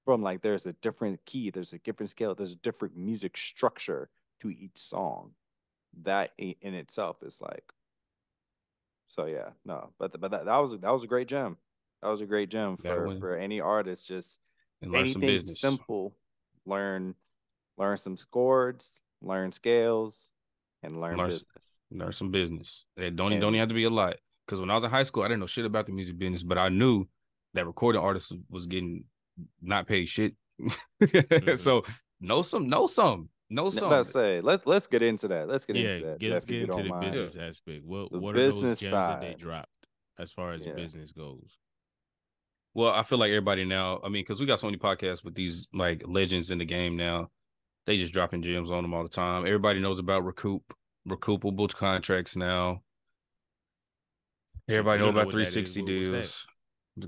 [0.05, 4.09] from like there's a different key there's a different scale there's a different music structure
[4.41, 5.31] to each song
[6.03, 7.73] that in itself is like
[9.07, 11.57] so yeah no but but that, that was that was a great gem
[12.01, 13.19] that was a great gem for one.
[13.19, 14.39] for any artist just
[14.81, 16.15] And learn anything simple
[16.65, 17.15] learn
[17.77, 20.29] learn some chords learn scales
[20.83, 22.85] and learn Learn business Learn some business.
[22.97, 24.17] It don't, e- don't even have to be a lot.
[24.49, 26.41] Because when I was in high school, I didn't know shit about the music business,
[26.41, 27.05] but I knew
[27.53, 29.03] that recording artists was getting
[29.61, 30.33] not paid shit.
[31.01, 31.55] Mm-hmm.
[31.55, 31.85] So
[32.19, 33.89] know some, know some, know some.
[33.89, 36.63] let's say let's let's get into that let's get yeah, into that get, let's get
[36.63, 37.11] into the mind.
[37.11, 37.85] business aspect.
[37.85, 39.69] What The what are those business gems that they dropped
[40.17, 40.73] as far as Yeah.
[40.73, 41.57] business goes?
[42.73, 45.35] Well, I feel like everybody now, I mean, because we got so many podcasts with
[45.35, 47.29] these like legends in the game now,
[47.85, 49.45] they just dropping gems on them all the time.
[49.45, 50.73] Everybody knows about recoup,
[51.07, 52.81] recoupable contracts now.
[54.69, 55.53] Everybody know about what that is.
[55.53, 56.13] 360 What- what's that?
[56.13, 56.47] deals.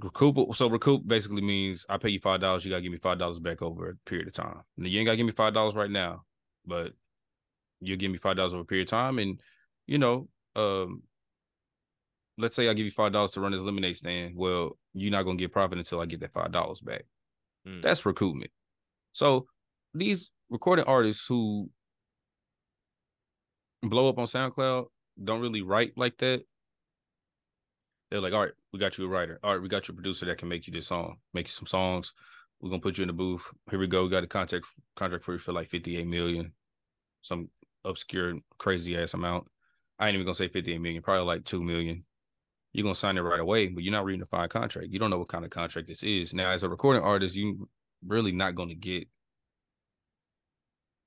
[0.04, 3.20] Recoup, so recoup basically means I pay you five dollars, you gotta give me five
[3.20, 4.62] dollars back over a period of time.
[4.78, 6.24] And you ain't gotta give me five dollars right now,
[6.66, 6.94] but
[7.82, 9.42] you give me five dollars over a period of time, and
[9.88, 11.04] you know, um,
[12.38, 14.36] let's say I give you five dollars to run this lemonade stand.
[14.38, 17.04] Well, you're not gonna get profit until I get that five dollars back.
[17.68, 17.82] Mm.
[17.82, 18.52] That's recoupment.
[19.12, 19.48] So
[19.94, 21.70] these recording artists who
[23.84, 24.86] blow up on SoundCloud
[25.22, 26.44] don't really write like that.
[28.12, 29.40] They're like, all right, we got you a writer.
[29.42, 31.52] All right, we got you a producer that can make you this song, make you
[31.54, 32.14] some songs.
[32.60, 33.44] We're gonna put you in the booth.
[33.70, 34.04] Here we go.
[34.04, 36.52] We got a contract contract for you for like 58 million,
[37.22, 37.50] some
[37.86, 39.48] obscure, crazy ass amount.
[39.98, 42.04] I ain't even gonna say 58 million, probably like two million.
[42.74, 44.90] You're gonna sign it right away, but you're not reading the fine contract.
[44.92, 46.34] You don't know what kind of contract this is.
[46.34, 47.68] Now, as a recording artist, you
[48.06, 49.08] really not gonna get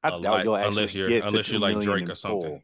[0.02, 2.42] I doubt lot you'll unless you're get unless you're like 2 million Drake or something.
[2.42, 2.62] full.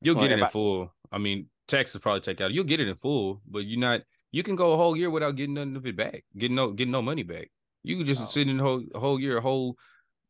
[0.00, 0.92] You'll Well, get it in I- full.
[1.12, 2.52] I mean, taxes probably take out.
[2.52, 4.02] You'll get it in full, but you're not.
[4.32, 6.24] You can go a whole year without getting none of it back.
[6.36, 7.50] Getting no getting no money back.
[7.82, 8.26] You can just Oh.
[8.26, 9.76] sit in the whole whole year, a whole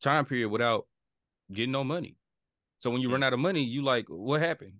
[0.02, 0.86] time period without
[1.52, 2.16] getting no money.
[2.78, 4.74] So when you run out of money, you like, what happened?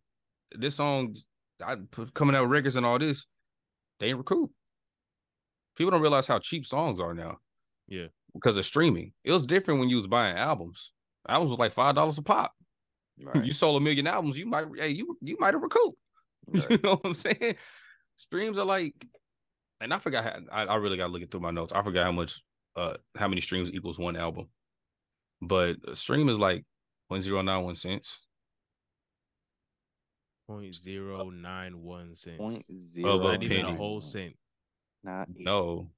[0.53, 1.17] This song,
[1.65, 3.27] I put coming out with records and all this,
[3.99, 4.51] they ain't recoup.
[5.77, 7.39] People don't realize how cheap songs are now.
[7.87, 8.07] Yeah.
[8.35, 9.13] because of streaming.
[9.25, 10.93] It was different when you was buying albums.
[11.29, 12.53] Albums was like five dollars a pop.
[13.23, 13.45] Right.
[13.45, 15.97] You sold a million albums, you might hey, you you might have recouped.
[16.71, 17.57] You know what I'm saying?
[18.17, 18.95] Streams are like,
[19.81, 20.25] and I forgot.
[20.25, 21.73] How, I, I really got to look it through my notes.
[21.73, 22.43] I forgot how much,
[22.77, 24.49] uh, how many streams equals one album.
[25.43, 26.65] But a stream is like
[27.11, 28.21] 0.091 cents.
[30.47, 32.37] Point zero nine one cents.
[32.39, 33.19] Point zero.
[33.19, 34.35] a Not even a whole cent.
[35.03, 35.45] Not even.
[35.45, 35.91] No,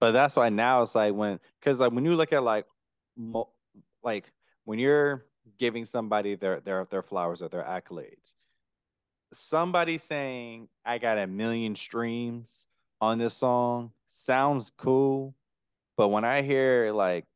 [0.00, 2.64] But that's why now it's like when, because like when you look at like,
[3.16, 3.50] mo-
[4.02, 4.32] like
[4.64, 5.26] when you're
[5.58, 8.32] giving somebody their their their flowers or their accolades,
[9.32, 12.66] somebody saying I got a million streams
[13.00, 15.34] on this song sounds cool,
[15.96, 17.26] but when I hear like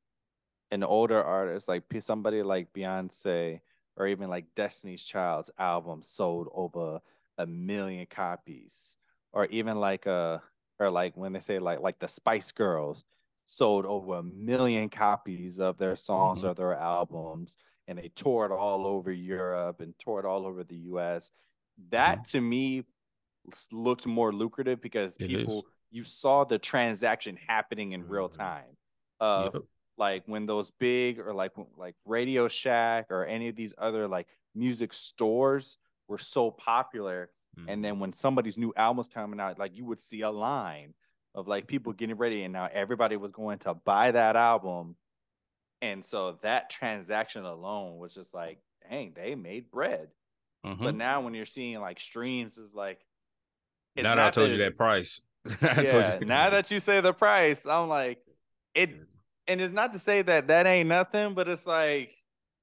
[0.71, 3.61] an older artist like somebody like Beyonce
[3.97, 7.01] or even like Destiny's Child's album sold over
[7.39, 8.97] a million copies,
[9.33, 10.43] or even like a
[10.81, 13.05] or like when they say like like the Spice Girls
[13.47, 16.51] sold over a million copies of their songs Mhm.
[16.51, 21.31] or their albums, and they toured all over Europe and toured all over the U.S.
[21.91, 22.85] That to me
[23.73, 25.65] looked more lucrative because It people is.
[25.91, 28.37] you saw the transaction happening in real Mhm.
[28.37, 28.77] time
[29.21, 29.63] of Yep.
[29.97, 34.27] like when those big or like like Radio Shack or any of these other like
[34.55, 37.65] music stores were so popular Mhm.
[37.69, 40.95] and then when somebody's new album was coming out like you would see a line
[41.35, 44.97] of like people getting ready and now everybody was going to buy that album
[45.83, 48.59] and so that transaction alone was just like
[48.89, 50.11] dang they made bread
[50.65, 50.79] Mhm.
[50.83, 52.99] but now when you're seeing like streams is like
[53.97, 55.21] it's now that I told you that price,
[55.63, 58.19] I yeah, told you now that you say the price i'm like
[58.75, 58.91] it
[59.47, 62.11] and it's not to say that that ain't nothing but it's like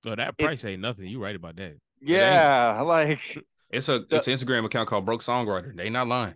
[0.03, 1.05] Oh, that price ain't nothing.
[1.05, 1.77] You right about that.
[2.01, 3.37] yeah like
[3.69, 5.75] it's a the- it's an Instagram account called Broke Songwriter.
[5.75, 6.33] They not lying.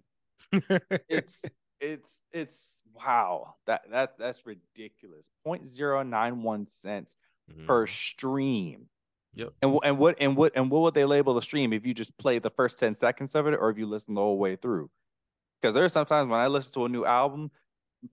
[1.09, 1.43] it's
[1.81, 7.17] it's it's wow that that's that's ridiculous 0.091 cents
[7.51, 7.67] Mhm.
[7.67, 8.87] per stream
[9.35, 9.53] Yep.
[9.61, 12.17] and and what and what and what would they label the stream if you just
[12.17, 14.89] play the first 10 seconds of it or if you listen the whole way through
[15.61, 17.51] because there are sometimes when i listen to a new album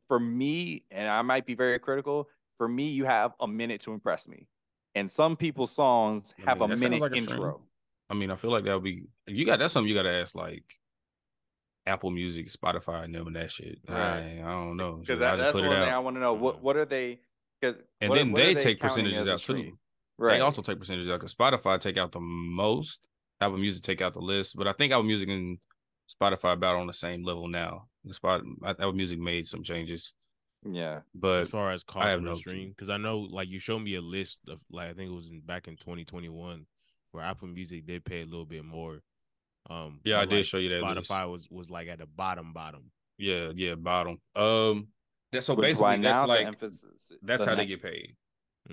[0.09, 3.93] for me and i might be very critical for me you have a minute to
[3.93, 4.49] impress me
[4.97, 7.29] and some people's songs I have mean, a minute like a stream.
[7.31, 7.61] intro
[8.11, 10.12] I mean, I feel like that would be you got that's something you got to
[10.12, 10.64] ask like
[11.87, 13.79] Apple Music, Spotify, and them and that shit.
[13.89, 13.97] Right.
[13.97, 16.77] I, I don't know because that, that's one thing i want to know what what
[16.77, 17.20] are they
[17.59, 19.79] because and then they, take percentages out too.
[20.15, 20.29] Stream?
[20.29, 23.01] right They also take percentages out because Spotify take out the most.
[23.41, 25.59] Apple Music take out the list, but I think Apple Music and
[26.09, 27.89] Spotify about on the same level now.
[28.05, 30.13] The Spot Apple Music made some changes,
[30.69, 33.59] yeah but as far as cost have per no stream, because I know like you
[33.59, 36.67] showed me a list of like I think it was in, back in 2021
[37.13, 39.03] where Apple Music did pay a little bit more.
[39.69, 41.11] Um, Yeah, I but, did like, show you that list.
[41.11, 42.91] Spotify was was like at the bottom bottom.
[43.19, 44.19] yeah, yeah, bottom.
[44.35, 44.89] Um,
[45.31, 46.85] that's so which basically that's like emphasis
[47.23, 48.17] that's how ne- they get paid.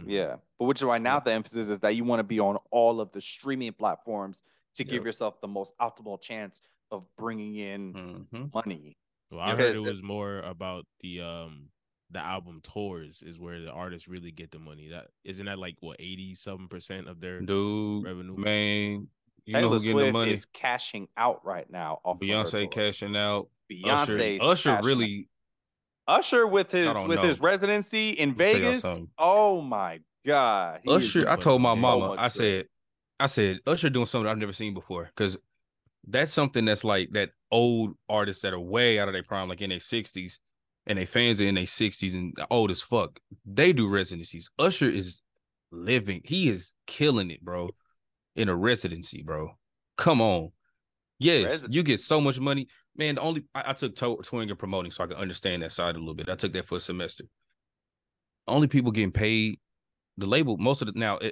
[0.06, 0.10] Mhm.
[0.10, 2.58] Yeah, but which is why now the emphasis is that you want to be on
[2.72, 4.44] all of the streaming platforms
[4.76, 7.94] to give yourself the most optimal chance of bringing in
[8.32, 8.98] hmm money.
[9.32, 9.56] Well, I Yeah.
[9.56, 11.70] heard it was more about the um
[12.12, 14.88] the album tours is where the artists really get the money.
[14.90, 18.36] That isn't that like what eighty seven percent of their Dude, revenue.
[18.36, 19.08] man,
[19.46, 20.32] you know Taylor who getting the money?
[20.32, 22.74] is cashing out right now off Beyonce tours.
[22.74, 23.50] cashing out.
[23.72, 25.28] Beyonce, Usher, Usher really
[26.10, 27.22] Usher with his with know.
[27.22, 28.84] his residency in Vegas.
[29.18, 32.32] Oh my god, he Usher, I told my mama, much I good.
[32.32, 32.66] said,
[33.20, 35.10] I said, Usher doing something I've never seen before.
[35.16, 35.38] Cause
[36.08, 39.62] that's something that's like that old artists that are way out of their prime, like
[39.62, 40.40] in their 60s,
[40.88, 43.20] and they fans are in their 60s and old as fuck.
[43.46, 44.50] They do residencies.
[44.58, 45.22] Usher is
[45.72, 47.70] living, he is killing it, bro,
[48.36, 49.52] in a residency, bro.
[49.98, 50.52] Come on.
[51.20, 52.68] Yes, Resi- you get so much money.
[52.96, 55.72] Man, the only I, I took to- touring and promoting so I could understand that
[55.74, 56.30] side a little bit.
[56.30, 57.26] I took that for a semester.
[58.48, 59.60] Only people getting paid
[60.18, 61.32] the label most of the now i-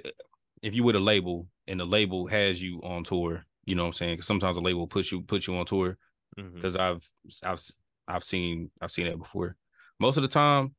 [0.62, 3.88] if you with a label and the label has you on tour you know what
[3.88, 5.98] i'm saying 'Cause sometimes a label puts you put you on tour
[6.38, 6.54] mm-hmm.
[6.54, 7.06] because i've
[7.42, 7.60] i've
[8.06, 9.56] i've seen i've seen that before
[10.00, 10.74] most of the time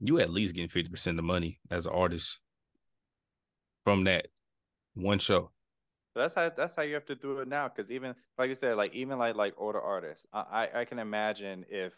[0.00, 2.38] you at least getting 50% of the money as an artist
[3.84, 4.28] from that
[4.94, 5.50] one show
[6.14, 7.68] But that's how that's how you have to do it now.
[7.68, 10.40] Because even like you said, like even like like older artists, I
[10.74, 11.94] I, I can imagine if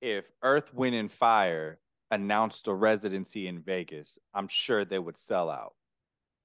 [0.00, 1.80] if Earth, Wind, and Fire
[2.10, 5.74] announced a residency in Vegas, I'm sure they would sell out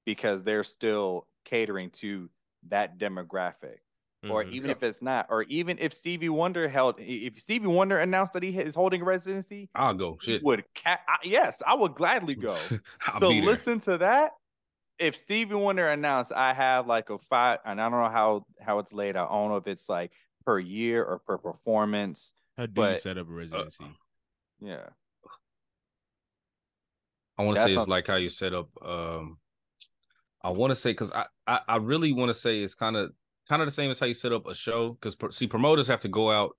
[0.06, 2.30] because they're still catering to
[2.68, 3.80] that demographic.
[4.30, 4.54] Or Mhm.
[4.54, 8.44] even if it's not, or even if Stevie Wonder held, if Stevie Wonder announced that
[8.44, 12.36] he is holding a residency, i'll go shit would ca- I, yes, I would gladly
[12.36, 12.74] go.
[13.18, 14.34] So listen to that.
[15.00, 18.80] If Stevie Wonder announced I have like a five, and I don't know how how
[18.80, 19.30] it's laid out.
[19.30, 20.12] I don't know if it's like
[20.45, 22.34] per year or per performance.
[22.58, 23.86] How do you set up a residency?
[24.60, 24.88] Yeah,
[27.38, 28.68] I want to say it's something- like how you set up.
[28.82, 29.38] Um,
[30.43, 33.12] I want to say because I, I I really want to say it's kind of
[33.47, 34.93] kind of the same as how you set up a show.
[35.02, 36.58] Because see, promoters have to go out.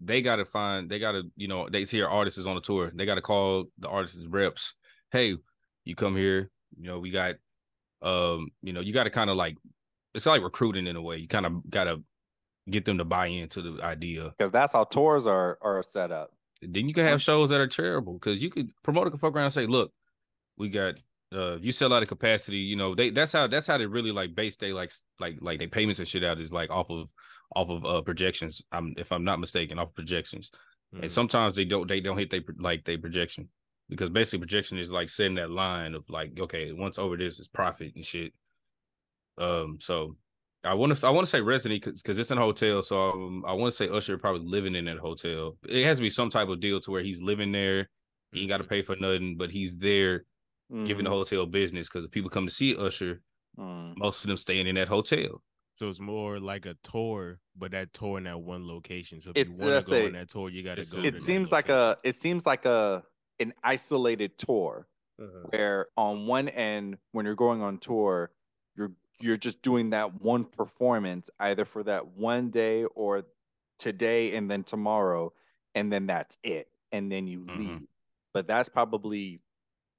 [0.00, 0.88] They got to find.
[0.90, 2.90] They got to you know they see our artists is on a tour.
[2.94, 4.74] They got to call the artists reps.
[5.12, 5.36] Hey,
[5.84, 6.50] you come here.
[6.76, 7.36] You know we got.
[8.02, 9.56] Um, you know you got to kind of like
[10.14, 11.16] it's like recruiting in a way.
[11.18, 12.02] You kind of got to
[12.70, 14.32] get them to buy into the idea.
[14.36, 16.30] because that's how tours are are set up.
[16.60, 19.44] Then you can have shows that are terrible because you could promote can fuck around
[19.44, 19.92] and say, look,
[20.56, 20.94] we got
[21.32, 24.12] uh you sell out of capacity, you know, they that's how that's how they really
[24.12, 27.08] like base they like like like they payments and shit out is like off of
[27.54, 28.62] off of uh projections.
[28.72, 30.50] I'm if I'm not mistaken, off projections.
[30.94, 31.02] Mhm.
[31.02, 33.48] And sometimes they don't they don't hit they like they projection
[33.88, 37.48] because basically projection is like setting that line of like okay once over this is
[37.48, 38.32] profit and shit.
[39.38, 40.16] Um, so
[40.64, 42.82] I want to I want to say resident because it's in a hotel.
[42.82, 45.56] So um, I want to say Usher probably living in that hotel.
[45.68, 47.88] It has to be some type of deal to where he's living there.
[48.32, 50.24] He ain't got to pay for nothing, but he's there
[50.84, 51.14] giving the Mhm.
[51.14, 53.22] hotel business because if people come to see Usher,
[53.58, 53.96] Mm.
[53.96, 55.42] most of them staying in that hotel.
[55.76, 59.20] So it's more like a tour, but that tour in that one location.
[59.20, 60.98] So if It's- you want to go say- on that tour, you got to go.
[60.98, 63.02] It to It that seems like a it seems like a
[63.40, 64.86] an isolated tour
[65.50, 68.30] where on one end when you're going on tour
[68.76, 73.24] you're you're just doing that one performance either for that one day or
[73.78, 75.32] today and then tomorrow
[75.74, 77.58] and then that's it and then you Mhm.
[77.58, 77.88] leave
[78.32, 79.40] but that's probably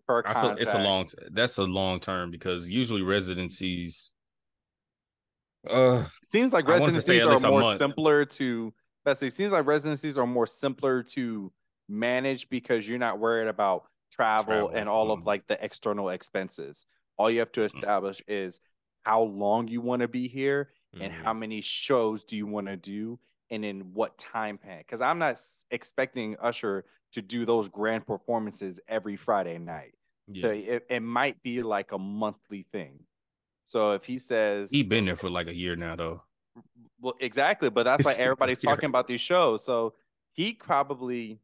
[0.08, 1.10] per I feel it's a long.
[1.32, 4.14] That's a long term because usually residencies.
[5.68, 8.74] Uh, seems like I wanted to say residencies are more simpler to
[9.06, 11.52] let's it seems like residencies are more simpler to
[11.90, 15.26] manage because you're not worried about travel, Travel, and all of mhm.
[15.26, 16.86] like the external expenses
[17.18, 17.66] all you have to Mhm.
[17.66, 18.60] establish is
[19.04, 21.24] how long you want to be here and Mhm.
[21.24, 23.20] how many shows do you want to do
[23.50, 25.40] and in what time pan because i'm not
[25.72, 29.96] expecting usher to do those grand performances every friday night
[30.34, 33.04] so it, it might be like a monthly thing
[33.64, 36.24] so if he says he been there for like a year now though.
[37.00, 39.64] well, exactly, but that's why everybody's talking about these shows.
[39.64, 39.94] So
[40.34, 41.40] he probably,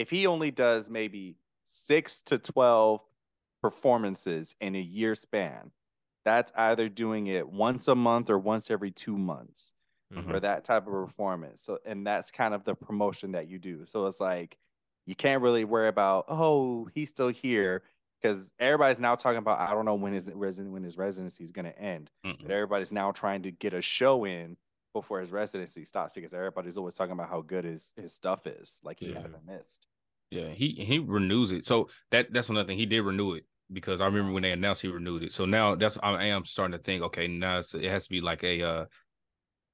[0.00, 3.00] if he only does maybe six to twelve
[3.62, 5.70] performances in a year span,
[6.24, 9.74] that's either doing it once a month or once every two months
[10.12, 10.24] Mhm.
[10.30, 11.62] for that type of performance.
[11.62, 13.86] So, and that's kind of the promotion that you do.
[13.86, 14.58] So it's like
[15.06, 17.82] you can't really worry about oh he's still here
[18.20, 21.52] because everybody's now talking about I don't know when his resident when his residency is
[21.52, 22.42] going to end Mm-mm.
[22.42, 24.56] but everybody's now trying to get a show in
[24.92, 28.80] before his residency stops because everybody's always talking about how good his his stuff is.
[28.82, 29.22] Like he Yeah.
[29.22, 29.86] hasn't missed.
[30.30, 31.66] Yeah, he he renews it.
[31.66, 32.78] So that that's another thing.
[32.78, 35.32] He did renew it because I remember when they announced he renewed it.
[35.32, 37.02] So now that's I am starting to think.
[37.04, 38.84] Okay, now it's, it has to be like a uh,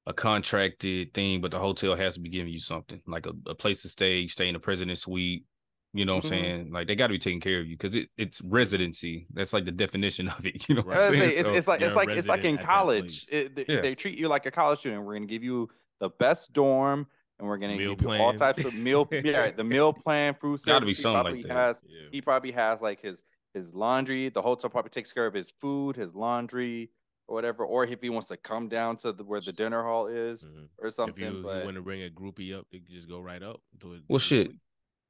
[0.06, 3.54] a contracted thing, but the hotel has to be giving you something like a, a
[3.54, 4.26] place to stay.
[4.28, 5.44] Stay in the president's suite.
[5.92, 6.26] You know what Mhm.
[6.26, 6.72] I'm saying?
[6.72, 9.26] Like they got to be taking care of you because it, it's residency.
[9.32, 10.68] That's like the definition of it.
[10.68, 11.22] You know what I I'm saying?
[11.30, 13.26] it's, So- it's like it's like it's like in resident at that college.
[13.30, 13.80] It- they, Yeah.
[13.80, 15.04] they treat you like a college student.
[15.04, 15.68] We're gonna give you
[16.00, 17.06] the best dorm,
[17.38, 19.08] and we're gonna Meal give you all types of meal.
[19.12, 20.90] yeah, the meal plan, food Gotta be.
[20.90, 21.54] He something probably like that.
[21.54, 22.08] has Yeah.
[22.10, 23.24] he probably has like his
[23.54, 24.28] his laundry.
[24.28, 26.90] The hotel probably takes care of his food, his laundry,
[27.26, 27.64] or whatever.
[27.64, 30.68] Or if he wants to come down to the, where the dinner hall is Mhm.
[30.78, 31.24] or something.
[31.24, 33.60] If you, but want to bring a groupie up, they can just go right up.
[33.80, 34.02] To it.
[34.08, 34.50] Well, shit.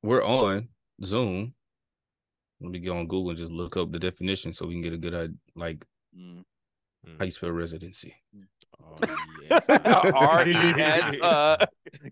[0.02, 0.68] We're on
[1.02, 1.54] Zoom.
[2.60, 4.92] Let me go on Google and just look up the definition so we can get
[4.94, 5.36] a good idea.
[5.54, 5.84] Like
[6.16, 6.44] mm.
[7.18, 8.14] how you spell residency.
[8.82, 8.98] Oh,
[9.50, 9.66] yes.
[10.14, 11.56] R E S uh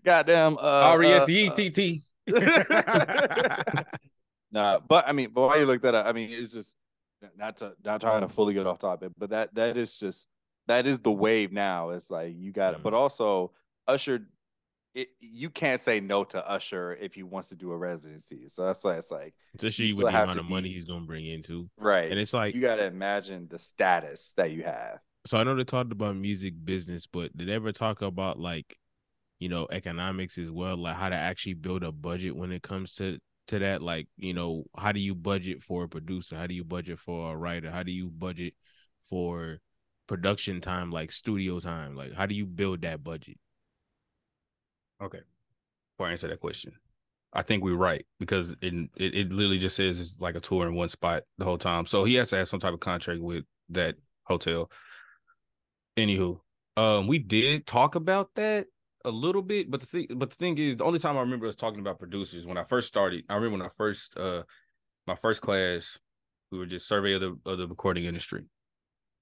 [0.03, 2.01] goddamn uh R E S uh, E uh, T T.
[4.51, 6.05] Nah, but I mean, but why you look that up?
[6.05, 6.73] I mean, it's just
[7.37, 10.27] not to not trying to fully get off topic, but that that is just
[10.67, 11.89] that is the wave now.
[11.89, 12.97] It's like you got it, but Mhm.
[12.97, 13.51] also
[13.85, 14.25] Usher,
[14.93, 18.47] it you can't say no to Usher if he wants to do a residency.
[18.47, 21.25] So that's why it's like you with still the amount of money he's gonna bring
[21.25, 24.99] into, right, And it's like you got to imagine the status that you have.
[25.25, 28.77] So I know they talked about music business, but did they ever talk about like,
[29.39, 32.95] you know, economics as well, like how to actually build a budget when it comes
[32.95, 33.17] to
[33.47, 33.81] to that?
[33.81, 36.35] Like, you know, how do you budget for a producer?
[36.35, 37.71] How do you budget for a writer?
[37.71, 38.53] How do you budget
[39.09, 39.59] for
[40.07, 41.95] production time, like studio time?
[41.95, 43.37] Like, how do you build that budget?
[45.01, 45.21] Okay.
[45.93, 46.73] Before I answer that question,
[47.33, 50.67] I think we're right because it, it it literally just says it's like a tour
[50.67, 51.85] in one spot the whole time.
[51.85, 54.69] So he has to have some type of contract with that hotel.
[55.97, 56.39] Anywho,
[56.77, 58.67] um, we did talk about that
[59.05, 61.47] a little bit, but the thing, but the thing is, the only time I remember
[61.47, 63.23] us talking about producers when I first started.
[63.29, 64.43] I remember when I first, uh,
[65.07, 65.97] my first class,
[66.51, 68.43] we were just survey of the of the recording industry.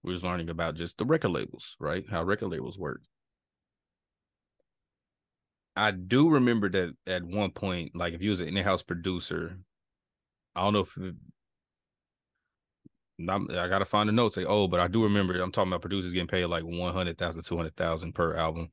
[0.04, 2.04] We was learning about just the record labels, right?
[2.10, 3.02] How record labels work.
[5.76, 9.58] I do remember that at one point, like if you was an in-house producer,
[10.56, 10.98] I don't know if
[13.20, 14.36] I'm, I gotta find the notes.
[14.36, 15.40] Say, oh, but I do remember.
[15.40, 18.72] I'm talking about producers getting paid like 100,000, 200,000 per album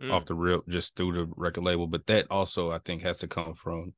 [0.00, 0.12] Mm.
[0.12, 1.88] off the rip, just through the record label.
[1.88, 3.94] But that also, I think, has to come from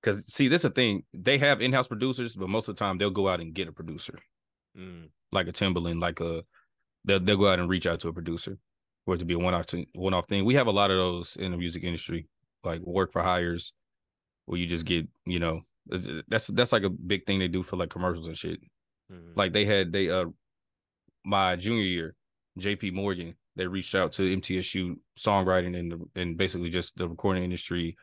[0.00, 1.02] because see, this is a thing.
[1.12, 3.72] They have in-house producers, but most of the time they'll go out and get a
[3.72, 4.18] producer,
[4.78, 5.10] Mm.
[5.32, 6.44] like a Timbaland, like a
[7.04, 8.58] they'll they'll go out and reach out to a producer
[9.04, 10.44] for it to be a one-off thing, one-off thing.
[10.44, 12.28] We have a lot of those in the music industry,
[12.62, 13.72] like work for hires,
[14.46, 15.62] where you just get, you know,
[16.28, 18.60] that's that's like a big thing they do for like commercials and shit.
[19.10, 19.36] Mhm.
[19.36, 20.26] Like they had they uh
[21.24, 22.14] my junior year,
[22.58, 27.44] JP Morgan, they reached out to MTSU songwriting and the, and basically just the recording
[27.44, 27.96] industry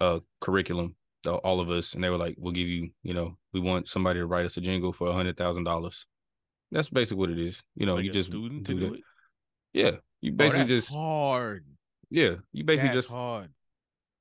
[0.00, 0.94] uh curriculum,
[1.24, 3.88] the, all of us, and they were like, We'll give you, you know, we want
[3.88, 6.06] somebody to write us a jingle for a hundred thousand dollars.
[6.72, 7.62] That's basically what it is.
[7.76, 9.00] You know, Like you a just student do to do it.
[9.72, 9.90] Yeah.
[10.20, 11.64] You Oh, basically that's just hard.
[12.10, 13.50] yeah, you basically That's just hard.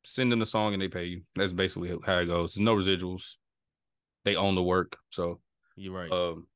[0.06, 1.22] Send them the song and they pay you.
[1.36, 2.54] That's basically how it goes.
[2.54, 3.36] There's no residuals.
[4.24, 4.98] They own the work.
[5.10, 5.40] So
[5.76, 6.12] You're right.
[6.12, 6.48] um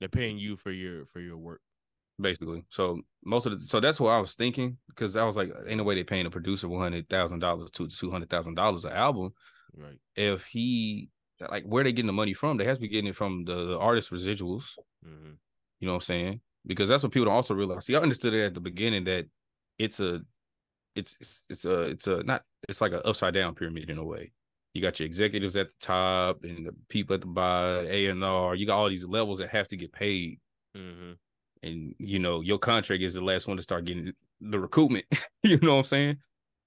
[0.00, 1.60] They're paying you for your for your work.
[2.20, 2.64] basically.
[2.70, 5.78] So most of the so that's what I was thinking because I was like, ain't
[5.78, 8.84] no way they paying a producer one hundred thousand dollars to two hundred thousand dollars
[8.84, 9.32] an album.
[9.76, 9.98] Right.
[10.16, 11.10] If he
[11.50, 13.66] like where they getting the money from, they has to be getting it from the,
[13.66, 14.76] the artist residuals.
[15.06, 15.32] Mm-hmm.
[15.80, 16.40] You know what I'm saying?
[16.66, 17.86] Because that's what people don't also realize.
[17.86, 19.26] See, I understood it at the beginning that
[19.78, 20.20] it's a
[20.94, 24.04] it's it's, it's a it's a not it's like an upside down pyramid in a
[24.04, 24.32] way.
[24.74, 28.22] You got your executives at the top and the people at the bottom, A and
[28.24, 28.54] R.
[28.54, 30.38] You got all these levels that have to get paid
[30.76, 31.12] Mm-hmm.
[31.64, 35.02] and you know your contract is the last one to start getting the recoupment.
[35.42, 36.16] you know what I'm saying?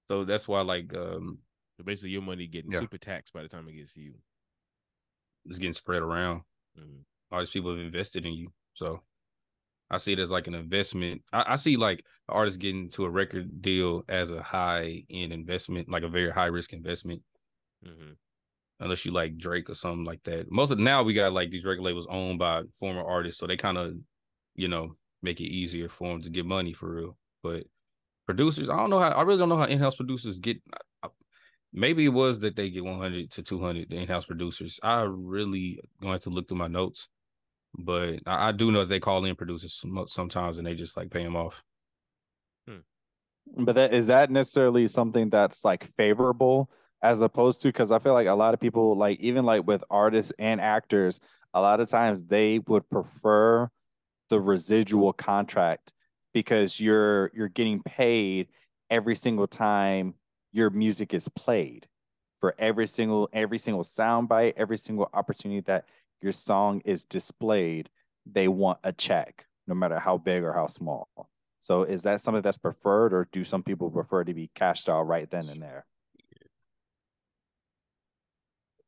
[0.09, 1.37] So that's why like um
[1.77, 2.79] So basically, your money getting Yeah.
[2.79, 4.15] super taxed by the time it gets to you.
[5.45, 6.41] it's getting spread around.
[6.77, 7.03] Mhm.
[7.31, 8.51] All these people have invested in you.
[8.73, 9.01] So
[9.93, 11.21] I see it as like an investment.
[11.33, 15.89] I, I see like artists getting to a record deal as a high end investment,
[15.89, 17.21] like a very high risk investment.
[17.85, 18.15] Mhm.
[18.79, 20.51] Unless you like Drake or something like that.
[20.51, 23.57] Most of now we got like these record labels owned by former artists, so they
[23.57, 23.95] kind of,
[24.55, 27.17] you know, make it easier for them to get money for real.
[27.43, 27.65] But
[28.25, 29.09] producers, I don't know how.
[29.09, 30.57] I really don't know how in-house producers get.
[31.03, 31.09] I-
[31.73, 34.79] Maybe it was that they get 100 to 200 the in-house producers.
[34.83, 37.09] I really going to look through my notes,
[37.75, 41.09] but I, I do know that they call in producers sometimes and they just like
[41.09, 41.63] pay them off.
[42.67, 42.79] Hmm.
[43.63, 46.69] But that is that necessarily something that's like favorable
[47.01, 49.83] as opposed to because I feel like a lot of people like even like with
[49.89, 51.19] artists and actors,
[51.53, 53.69] a lot of times they would prefer
[54.29, 55.91] the residual contract
[56.33, 58.47] because you're you're getting paid
[58.89, 60.13] every single time
[60.51, 61.87] your music is played
[62.39, 65.85] for every single every single sound bite every single opportunity that
[66.23, 67.89] your song is displayed,
[68.25, 71.07] they want a check, no matter how big or how small.
[71.59, 75.03] So is that something that's preferred, or do some people prefer to be cashed out
[75.03, 75.85] right then and there?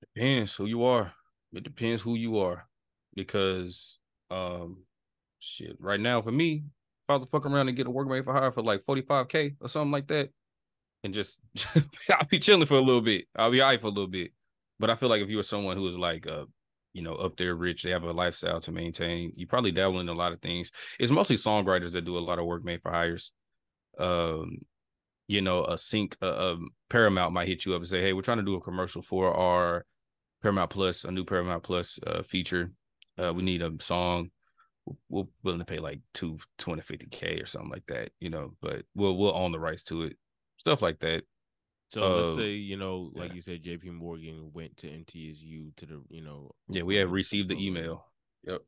[0.01, 1.13] Depends who you are.
[1.53, 2.67] It depends who you are.
[3.15, 4.83] Because um
[5.39, 6.63] shit, right now for me,
[7.03, 8.83] if I was to fuck around and get a work made for hire for like
[8.83, 10.29] 45k or something like that,
[11.03, 11.39] and just
[12.09, 13.25] I'll be chilling for a little bit.
[13.35, 14.31] I'll be all right for a little bit.
[14.79, 16.45] But I feel like if you were someone who was like uh,
[16.95, 20.07] you know, up there rich, they have a lifestyle to maintain, you probably dabble in
[20.07, 20.71] a lot of things.
[20.97, 23.33] It's mostly songwriters that do a lot of work made for hires.
[23.99, 24.59] Um,
[25.27, 28.21] you know, a sync uh, um, Paramount might hit you up and say, Hey, we're
[28.21, 29.85] trying to do a commercial for our
[30.41, 32.71] Paramount Plus, a new Paramount Plus uh, feature.
[33.21, 34.31] Uh, we need a song.
[35.09, 39.17] We're willing to pay like two, 250k or something like that, you know, but we'll
[39.17, 40.15] we'll own the rights to it.
[40.57, 41.23] Stuff like that.
[41.89, 43.35] So let's Uh, say you know, like yeah.
[43.35, 43.89] you said, J.P.
[43.91, 46.51] Morgan went to MTSU to the you know.
[46.67, 48.05] Yeah, we have received the email.
[48.43, 48.61] Yep.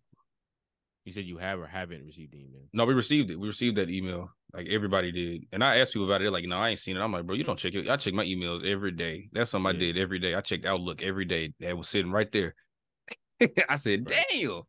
[1.05, 2.61] You said you have or haven't received the email.
[2.73, 3.37] No, we received it.
[3.39, 4.29] We received that email.
[4.53, 5.45] Like everybody did.
[5.51, 6.25] And I asked people about it.
[6.25, 6.99] They're like, no, I ain't seen it.
[7.01, 7.89] I'm like, bro, you don't check it.
[7.89, 9.29] I check my emails every day.
[9.31, 10.35] That's something I did every day.
[10.35, 11.53] I checked Outlook every day.
[11.61, 12.55] That was sitting right there.
[13.69, 14.25] I said, Right.
[14.31, 14.61] damn.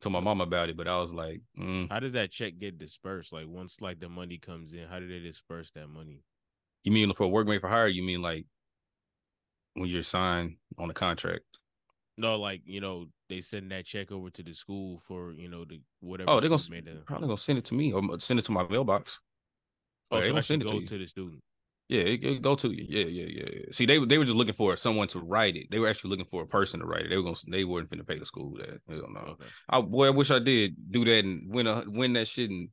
[0.00, 1.88] Told my mom about it, but I was like, mm.
[1.90, 3.32] How does that check get dispersed?
[3.32, 6.22] Like once like the money comes in, how do they disperse that money?
[6.84, 7.88] You mean for work made for hire?
[7.88, 8.46] You mean like
[9.74, 11.44] when you're signed on a contract?
[12.18, 15.64] No, like you know, they send that check over to the school for you know
[15.64, 16.30] the whatever.
[16.30, 18.52] Oh, they're gonna made a- probably gonna send it to me or send it to
[18.52, 19.18] my mailbox.
[20.10, 20.88] Oh, they so it gonna send it to goes you.
[20.88, 21.42] to the student.
[21.88, 22.86] Yeah, it, it go to you.
[22.88, 23.72] Yeah, yeah, yeah, yeah.
[23.72, 25.68] See, they they were just looking for someone to write it.
[25.70, 27.08] They were actually looking for a person to write it.
[27.08, 28.80] They were gonna they weren't finna pay the school that.
[28.88, 29.36] I don't know.
[29.40, 29.44] Okay.
[29.68, 32.50] I boy, I wish I did do that and win a win that shit.
[32.50, 32.68] And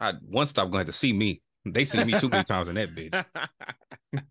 [0.00, 1.42] I one stop going to have to see me.
[1.64, 3.24] They see me too many times in that bitch.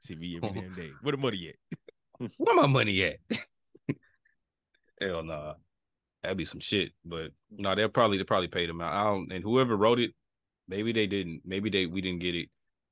[0.00, 0.90] See me every damn day.
[1.00, 2.30] Where the money at?
[2.36, 3.16] Where my money at?
[5.00, 5.54] Hell nah.
[6.22, 6.92] That'd be some shit.
[7.04, 8.92] But no, they'll probably they probably paid them out.
[8.92, 10.12] I don't and whoever wrote it,
[10.68, 11.42] maybe they didn't.
[11.44, 12.50] Maybe they we didn't get it.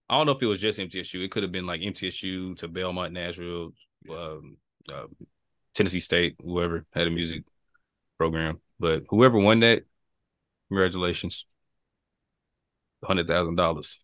[0.08, 1.24] I don't know if it was just MTSU.
[1.24, 3.72] It could have been like MTSU to Belmont, Nashville,
[4.10, 4.56] um,
[4.92, 5.06] uh,
[5.74, 7.44] Tennessee State, whoever had a music
[8.18, 8.60] program.
[8.78, 9.84] But whoever won that,
[10.68, 11.46] congratulations.
[13.04, 14.00] Hundred thousand dollars.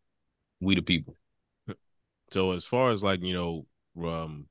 [0.61, 1.15] We the people.
[2.31, 3.67] So as far as like you know,
[4.07, 4.47] um,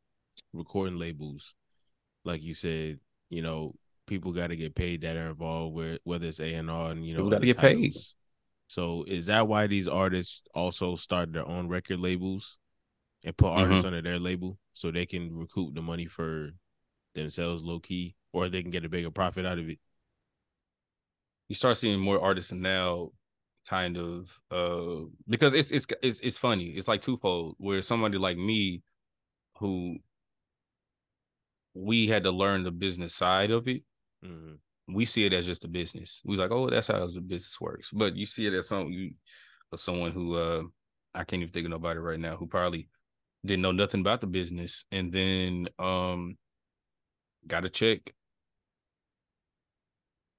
[0.54, 1.54] recording labels,
[2.26, 3.00] like you said,
[3.30, 3.76] you know,
[4.08, 7.06] people got to get paid that are involved with whether it's A and R and
[7.06, 7.96] you know gotta other get paid.
[8.68, 12.58] So is that why these artists also start their own record labels
[13.24, 13.96] and put artists Mm-hmm.
[13.96, 16.52] under their label so they can recoup the money for
[17.16, 19.80] themselves low key, or they can get a bigger profit out of it?
[21.48, 23.10] you start seeing more artists now
[23.70, 26.70] kind of uh because it's it's it's it's funny.
[26.70, 28.82] It's like twofold where somebody like me
[29.60, 29.98] who
[31.74, 33.84] we had to learn the business side of it.
[34.24, 34.54] hmm
[34.88, 36.22] We see it as just a business.
[36.24, 37.90] We like, oh, that's how the business works.
[37.92, 39.12] But you see it as some you
[39.76, 40.64] someone who uh
[41.14, 42.90] I can't even think of nobody right now who probably
[43.46, 46.38] didn't know nothing about the business and then um
[47.48, 48.14] got a check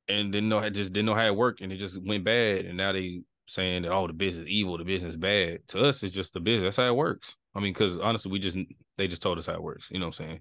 [0.08, 2.76] and didn't know just didn't know how it worked, and it just went bad, and
[2.76, 5.60] now they saying that oh the business evil, the business bad.
[5.68, 6.76] To us, it's just the business.
[6.76, 7.36] That's how it works.
[7.54, 8.56] I mean, because honestly, we just
[8.96, 9.88] they just told us how it works.
[9.90, 10.40] You know what I'm saying?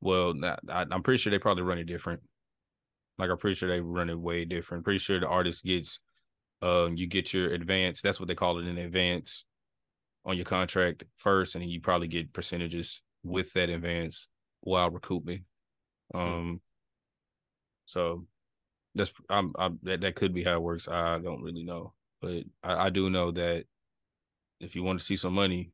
[0.00, 0.34] Well,
[0.68, 2.20] I, I'm pretty sure they probably run it different.
[3.18, 4.84] Like I'm pretty sure they run it way different.
[4.84, 6.00] Pretty sure the artist gets,
[6.60, 8.02] um, you get your advance.
[8.02, 9.44] That's what they call it in advance
[10.24, 14.28] on your contract first, and then you probably get percentages with that advance
[14.60, 15.44] while recouping.
[16.14, 16.60] Um,
[17.84, 18.26] so
[18.94, 20.88] that's I'm, I'm that that could be how it works.
[20.88, 23.64] I don't really know, but I, I do know that
[24.60, 25.72] if you want to see some money,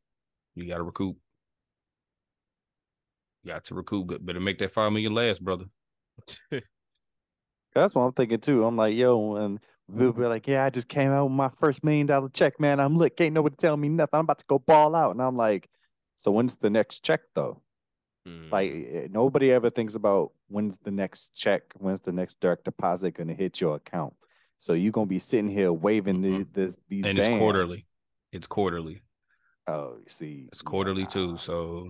[0.54, 1.16] you got to recoup.
[3.42, 4.24] You got to recoup.
[4.24, 5.66] Better make that five million last, brother.
[7.74, 8.64] That's what I'm thinking too.
[8.64, 11.84] I'm like, yo, and we'll be like, yeah, I just came out with my first
[11.84, 12.80] million dollar check, man.
[12.80, 13.16] I'm lit.
[13.16, 14.18] Can't nobody tell me nothing.
[14.18, 15.12] I'm about to go ball out.
[15.12, 15.68] And I'm like,
[16.16, 17.62] so when's the next check though?
[18.28, 18.52] Mm.
[18.52, 23.12] Like eh, nobody ever thinks about when's the next check, when's the next direct deposit
[23.12, 24.14] going to hit your account.
[24.58, 26.38] So you're gonna be sitting here waving mm-hmm.
[26.52, 27.28] the, this these and bands.
[27.28, 27.86] it's quarterly.
[28.32, 29.02] It's quarterly.
[29.66, 31.08] Oh, you see, it's quarterly yeah.
[31.08, 31.36] too.
[31.36, 31.88] So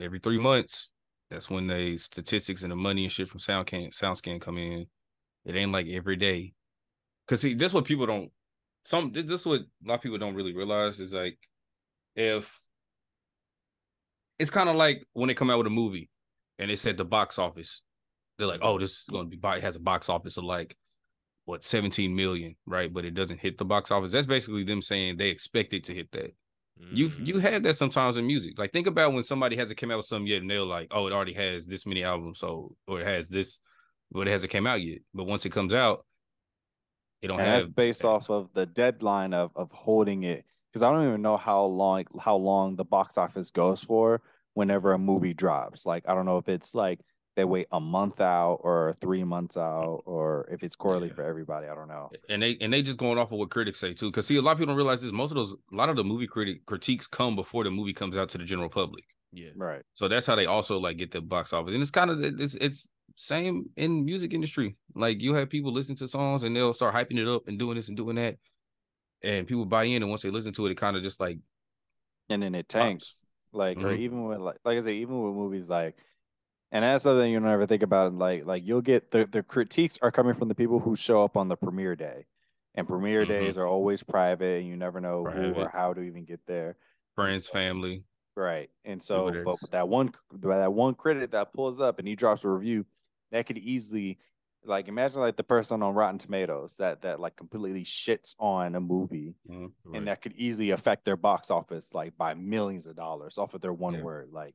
[0.00, 0.92] every three months,
[1.30, 4.86] that's when the statistics and the money and shit from SoundScan SoundScan come in.
[5.44, 6.52] It ain't like every day.
[7.26, 8.30] Cause see, this what people don't
[8.84, 11.38] some this is what a lot of people don't really realize is like
[12.14, 12.54] if
[14.38, 16.10] it's kind of like when they come out with a movie
[16.58, 17.82] and they said the box office,
[18.38, 20.76] they're like, oh, this is going to be it has a box office of like
[21.44, 22.92] what 17 million, right?
[22.92, 24.12] But it doesn't hit the box office.
[24.12, 26.34] That's basically them saying they expect it to hit that.
[26.80, 26.96] Mm-hmm.
[26.96, 28.58] You you have that sometimes in music.
[28.58, 31.06] Like think about when somebody hasn't come out with something yet, and they're like, oh,
[31.06, 33.60] it already has this many albums, so or it has this,
[34.12, 34.98] but it hasn't came out yet.
[35.14, 36.04] But once it comes out,
[37.22, 37.62] it don't and have.
[37.62, 40.44] That's based off of the deadline of of holding it
[40.78, 44.20] because I don't even know how long how long the box office goes for
[44.54, 45.84] whenever a movie drops.
[45.84, 47.00] Like I don't know if it's like
[47.34, 51.14] they wait a month out or three months out or if it's quarterly yeah.
[51.14, 51.66] for everybody.
[51.66, 52.10] I don't know.
[52.28, 54.12] And they and they just going off of what critics say too.
[54.12, 55.10] Cause see, a lot of people don't realize this.
[55.10, 58.16] Most of those a lot of the movie critic critiques come before the movie comes
[58.16, 59.04] out to the general public.
[59.32, 59.50] Yeah.
[59.56, 59.82] Right.
[59.94, 61.72] So that's how they also like get the box office.
[61.72, 64.76] And it's kind of it's it's same in music industry.
[64.94, 67.74] Like you have people listen to songs and they'll start hyping it up and doing
[67.74, 68.36] this and doing that.
[69.22, 71.38] And people buy in and once they listen to it, it kind of just like
[72.28, 73.04] and then it tanks.
[73.04, 73.24] Pops.
[73.50, 73.86] Like, mm-hmm.
[73.86, 75.96] or even with like like I say, even with movies like
[76.70, 78.14] and that's something you never think about.
[78.14, 81.36] Like, like you'll get the, the critiques are coming from the people who show up
[81.36, 82.26] on the premiere day.
[82.74, 83.32] And premiere mm-hmm.
[83.32, 85.54] days are always private and you never know private.
[85.54, 86.76] who or how to even get there.
[87.14, 88.04] Friends, so, family.
[88.36, 88.70] Right.
[88.84, 92.48] And so but that one that one critic that pulls up and he drops a
[92.48, 92.86] review,
[93.32, 94.18] that could easily
[94.64, 98.80] like imagine like the person on Rotten Tomatoes that that like completely shits on a
[98.80, 99.66] movie mm-hmm.
[99.84, 99.98] right.
[99.98, 103.60] and that could easily affect their box office like by millions of dollars off of
[103.60, 104.02] their one yeah.
[104.02, 104.30] word.
[104.32, 104.54] Like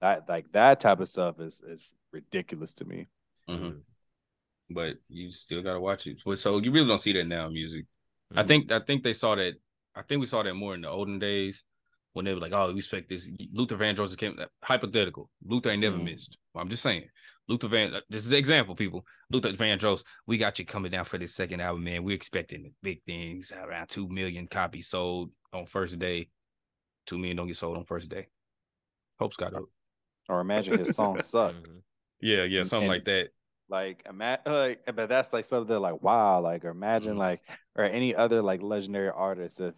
[0.00, 3.08] that like that type of stuff is is ridiculous to me.
[3.48, 3.78] Mm-hmm.
[4.70, 6.18] But you still gotta watch it.
[6.38, 7.84] So you really don't see that now in music.
[8.32, 8.38] Mm-hmm.
[8.38, 9.54] I think I think they saw that.
[9.94, 11.64] I think we saw that more in the olden days
[12.14, 15.28] when they were like, "Oh, we expect this." Luther Vandross came hypothetical.
[15.44, 16.06] Luther ain't never mm-hmm.
[16.06, 16.38] missed.
[16.54, 17.04] Well, I'm just saying.
[17.48, 17.92] Luther Van.
[18.08, 19.04] This is the example, people.
[19.30, 20.02] Luther Van Vandross.
[20.26, 22.04] We got you coming down for this second album, man.
[22.04, 23.52] We're expecting big things.
[23.52, 26.28] Around two million copies sold on first day.
[27.06, 28.28] Two million don't get sold on first day.
[29.18, 29.64] Hope's got up.
[30.28, 31.68] Or imagine his song sucked.
[31.68, 31.78] Mm-hmm.
[32.20, 33.30] Yeah, yeah, something and, like that.
[33.68, 37.20] Like imagine, like, but that's like something like wow, like or imagine mm-hmm.
[37.20, 37.40] like
[37.74, 39.74] or any other like legendary artist if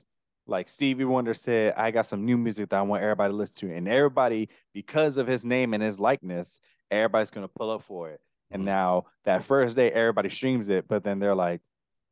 [0.47, 3.69] like Stevie Wonder said, I got some new music that I want everybody to listen
[3.69, 6.61] to, and everybody because of his name and his likeness,
[6.91, 8.21] everybody's gonna pull up for it.
[8.51, 8.67] And mm-hmm.
[8.67, 11.61] now that first day, everybody streams it, but then they're like,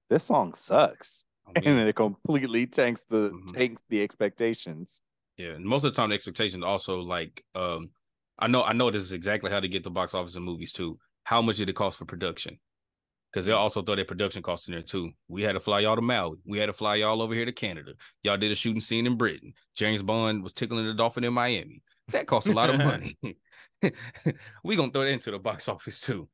[0.09, 3.47] "This song sucks," oh, and then it completely tanks the mm-hmm.
[3.49, 5.03] tanks the expectations.
[5.37, 7.91] Yeah, and most of the time, the expectations also like um
[8.39, 10.73] I know I know this is exactly how to get the box office in movies
[10.73, 10.99] too.
[11.25, 12.59] How much did it cost for production?
[13.33, 15.11] Because they also throw their production costs in there too.
[15.29, 16.37] We had to fly y'all to Maui.
[16.45, 17.93] We had to fly y'all over here to Canada.
[18.23, 19.55] Y'all did a shooting scene in Britain.
[19.75, 21.83] James Bond was tickling the dolphin in Miami.
[22.09, 23.17] That costs a lot of money.
[24.65, 26.29] we gonna throw that into the box office too.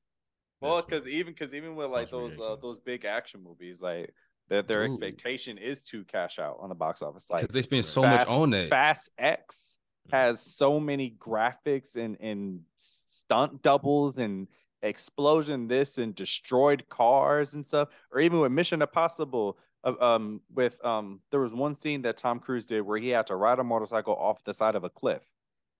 [0.60, 4.12] Well, because even because even with like those uh, those big action movies, like
[4.48, 4.86] that their Ooh.
[4.86, 7.30] expectation is to cash out on the box office.
[7.30, 8.70] Like because they spend so Fast, much on that.
[8.70, 9.78] Fast X
[10.10, 14.48] has so many graphics and and stunt doubles and
[14.82, 20.82] explosion this and destroyed cars and stuff or even with mission impossible uh, um with
[20.84, 23.64] um there was one scene that tom cruise did where he had to ride a
[23.64, 25.22] motorcycle off the side of a cliff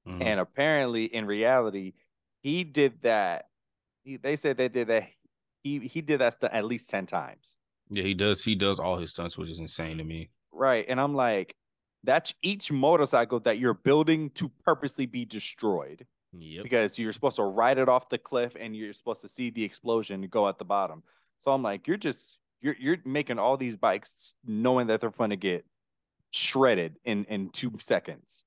[0.06, 0.20] mm-hmm.
[0.20, 1.92] and apparently in reality
[2.40, 3.46] he did that
[4.02, 5.04] he, they said they did that
[5.62, 7.56] he he did that at least 10 times
[7.90, 11.00] yeah he does he does all his stunts which is insane to me right and
[11.00, 11.54] i'm like
[12.04, 16.06] that's each motorcycle that you're building to purposely be destroyed.
[16.32, 16.62] Yep.
[16.62, 19.64] because you're supposed to ride it off the cliff and you're supposed to see the
[19.64, 21.02] explosion go at the bottom.
[21.38, 25.30] So I'm like, you're just you're you're making all these bikes knowing that they're going
[25.30, 25.64] to get
[26.30, 28.44] shredded in in two seconds,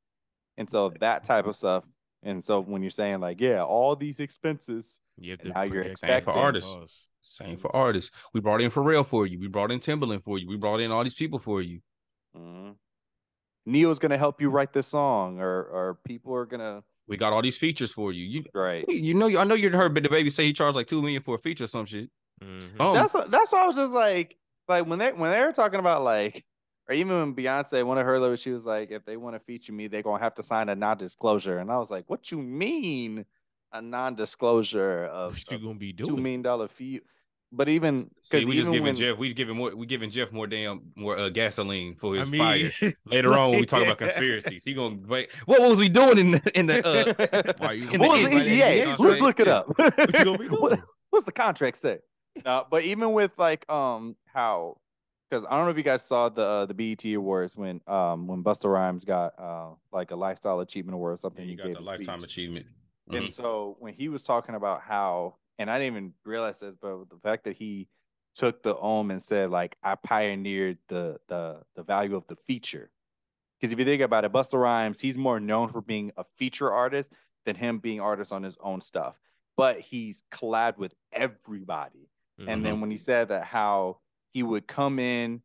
[0.58, 1.84] and so that type of stuff.
[2.24, 5.82] And so when you're saying like, yeah, all these expenses, You have to now you're
[5.84, 6.72] project Same for artists.
[6.72, 7.10] costs.
[7.24, 8.12] Same for artists.
[8.34, 9.40] We brought in Pharrell for you.
[9.40, 10.48] We brought in Timbaland for you.
[10.48, 11.80] We brought in all these people for you.
[12.38, 12.76] mhm,
[13.66, 17.42] Ne-Yo's gonna help you write this song, or or people are gonna We got all
[17.42, 18.24] these features for you.
[18.26, 18.86] You right.
[18.88, 21.40] you know I know you heard DaBaby say he charged like two million for a
[21.40, 22.10] feature or some shit.
[22.44, 22.70] Mhm.
[22.80, 24.38] Oh, That's what that's why I was just like
[24.68, 26.46] like when they when they were talking about like
[26.88, 29.40] or even when Beyonce one of her lyrics she was like if they want to
[29.42, 32.42] feature me they're gonna have to sign a non-disclosure and I was like what you
[32.42, 33.26] mean
[33.74, 36.24] a non-disclosure of, What you of gonna be two doing?
[36.24, 37.02] million dollar fee
[37.52, 40.32] but even See, because we just giving when, Jeff, we giving more, we giving Jeff
[40.32, 42.94] more damn more uh, gasoline for his I mean, fire.
[43.06, 45.32] Later on, when we talk about conspiracies, he gonna wait.
[45.46, 46.86] What was we doing in the, in the?
[46.88, 48.84] Uh, Why you in what was the in- NDA?
[49.00, 49.68] in- Let's look it up.
[49.78, 50.80] What you gonna be What-
[51.10, 52.00] what's the contract say?
[52.46, 54.78] No, but even with like um how
[55.30, 58.28] because I don't know if you guys saw the uh, the BET awards when um
[58.28, 61.44] when Busta Rhymes got uh like a lifestyle achievement award or something.
[61.44, 62.32] you he got gave the a lifetime speech.
[62.32, 62.66] achievement.
[63.12, 63.30] And Mhm.
[63.32, 67.18] so when he was talking about how, and I didn't even realize this, but the
[67.22, 67.88] fact that he
[68.34, 72.90] took the ohm and said like I pioneered the the the value of the feature.
[73.60, 76.72] Because if you think about it, Busta Rhymes, he's more known for being a feature
[76.72, 77.12] artist
[77.46, 79.20] than him being artist on his own stuff.
[79.56, 82.10] But he's collabed with everybody.
[82.48, 82.82] And then mm-hmm.
[82.82, 84.00] when he said that how
[84.34, 85.44] he would come in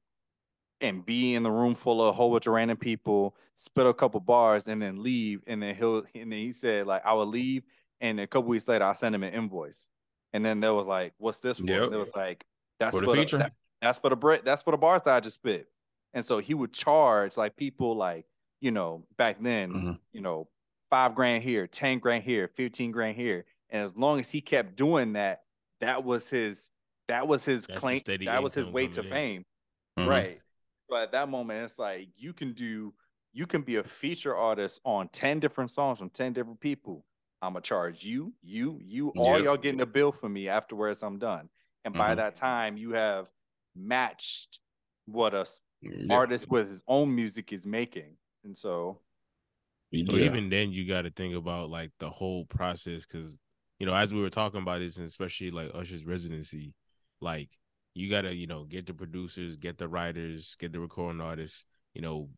[0.80, 3.92] and be in the room full of a whole bunch of random people, spit a
[3.92, 5.42] couple bars, and then leave.
[5.46, 7.64] And then he'll and then he said like I would leave,
[8.00, 9.88] and a couple weeks later I send him an invoice.
[10.36, 11.82] And then they was like, "What's this for?" Yep.
[11.84, 12.44] And it was like,
[12.78, 13.38] "That's For the feature.
[13.38, 14.42] that- that's for the bread.
[14.44, 15.66] That's for the bars that I just spit."
[16.12, 18.26] And so he would charge like people like
[18.60, 20.00] you know back then, Mhm.
[20.12, 20.48] you know,
[20.90, 24.76] five grand here, ten grand here, fifteen grand here, and as long as he kept
[24.76, 25.44] doing that,
[25.80, 26.70] that was his
[27.08, 28.00] that was his That's claim.
[28.24, 29.08] That was his way to in.
[29.08, 29.46] fame.
[29.98, 30.08] Mhm.
[30.08, 30.40] Right.
[30.88, 32.94] But at that moment, it's like you can do,
[33.32, 37.04] you can be a feature artist on 10 different songs from 10 different people.
[37.42, 39.44] I'm gonna charge you, you, you, all Yep.
[39.44, 41.48] y'all getting a bill for me afterwards I'm done.
[41.84, 42.16] And by Mhm.
[42.16, 43.28] that time, you have
[43.74, 44.58] matched
[45.06, 45.46] what a
[45.82, 46.14] Yeah.
[46.14, 48.16] artist with his own music is making.
[48.44, 49.00] And so
[49.92, 50.24] So Yeah.
[50.24, 53.38] even then, you got to think about like the whole process because
[53.78, 56.72] you know, as we were talking about this, and especially like Usher's residency,
[57.20, 57.50] like
[57.94, 61.66] you got to you know get the producers, get the writers, get the recording artists,
[61.94, 62.30] you know,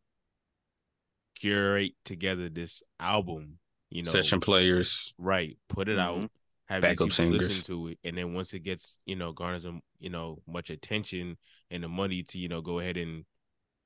[1.37, 3.59] curate together this album.
[3.91, 5.15] You know, session players.
[5.19, 5.57] right?
[5.69, 6.31] Put it out, Mhm.
[6.69, 9.81] have Backup people listen to it, and then once it gets you know garners them
[9.99, 11.37] you know much attention
[11.71, 13.25] and the money to you know go ahead and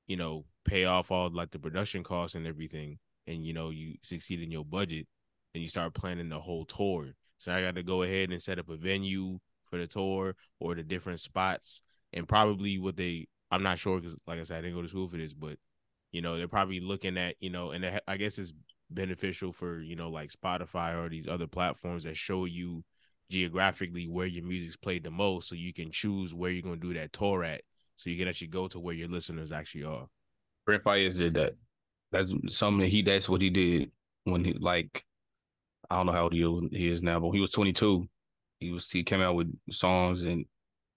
[0.07, 3.95] you know pay off all like the production costs and everything, and you know you
[4.01, 5.07] succeed in your budget,
[5.53, 7.13] and you start planning the whole tour.
[7.37, 10.75] So I got to go ahead and set up a venue for the tour or
[10.75, 11.81] the different spots,
[12.13, 14.87] and probably what they I'm not sure because like I said I didn't go to
[14.89, 15.57] school for this, but
[16.11, 18.53] you know they're probably looking at you know and I guess it's
[18.93, 22.83] beneficial for you know like Spotify or these other platforms that show you
[23.29, 26.93] geographically where your music's played the most, so you can choose where you're gonna do
[26.93, 27.61] that tour at,
[27.95, 30.07] so you can actually go to where your listeners actually are.
[30.65, 31.55] Brent Faiyaz did that.
[32.11, 33.01] That's something that he.
[33.01, 33.91] That's what he did
[34.23, 35.03] when he like.
[35.89, 38.07] I don't know how old he, he is now, but he was 22.
[38.59, 40.45] He was he came out with songs and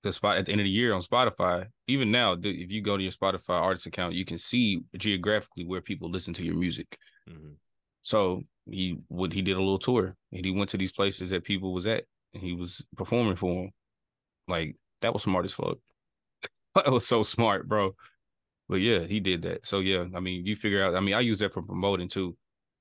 [0.02, 1.66] the spot at the end of the year on Spotify.
[1.88, 5.80] Even now, if you go to your Spotify artist account, you can see geographically where
[5.80, 6.96] people listen to your music.
[7.28, 7.56] Mhm.
[8.06, 11.42] So he would he did a little tour and he went to these places that
[11.42, 12.04] people was at
[12.34, 13.70] and he was performing for them.
[14.46, 15.78] Like that was smart as fuck.
[16.76, 17.96] that was so smart, bro.
[18.68, 19.66] But yeah, he did that.
[19.66, 20.94] So yeah, I mean, you figure out.
[20.94, 22.36] I mean, I use that for promoting too.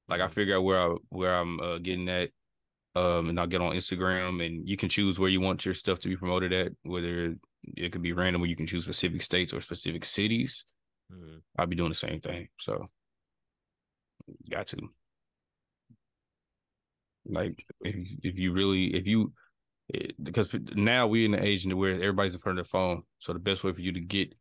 [0.07, 2.29] Like I figure out where I where I'm uh, getting at,
[2.93, 5.97] um, and I'll get on Instagram, and you can choose where you want your stuff
[6.01, 6.71] to be promoted at.
[6.83, 7.35] Whether
[7.75, 10.65] it could be random, or you can choose specific states or specific cities.
[11.11, 11.41] Mhm.
[11.57, 12.49] I'll be doing the same thing.
[12.59, 12.85] So,
[14.51, 14.77] got to.
[17.25, 19.33] Like if if you really if you
[19.89, 23.03] it, because now we're in the age in where everybody's in front of their phone,
[23.19, 24.33] so the best way for you to get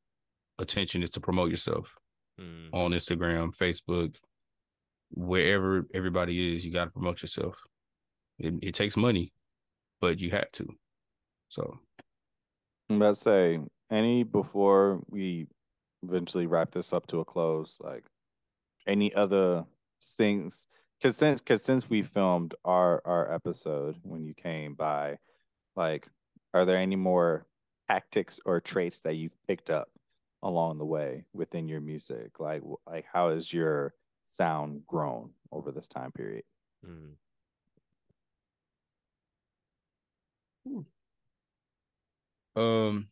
[0.58, 1.94] attention is to promote yourself
[2.40, 2.70] Mhm.
[2.72, 4.16] on Instagram, Facebook,
[5.10, 6.64] wherever everybody is.
[6.64, 7.56] You got to promote yourself.
[8.38, 9.32] It, it takes money,
[10.00, 10.66] but you have to.
[11.48, 11.78] So
[12.90, 15.46] I'm about to say, any before we
[16.02, 18.04] eventually wrap this up to a close, like
[18.86, 19.64] any other
[20.02, 20.66] things
[21.04, 25.18] because since because since we filmed our our episode when you came by,
[25.76, 26.08] like,
[26.54, 27.46] are there any more
[27.88, 29.90] tactics or traits that you've picked up
[30.42, 32.40] along the way within your music?
[32.40, 33.94] Like, like how has your
[34.24, 36.44] sound grown over this time period?
[36.82, 37.16] Mhm.
[42.56, 43.10] Um,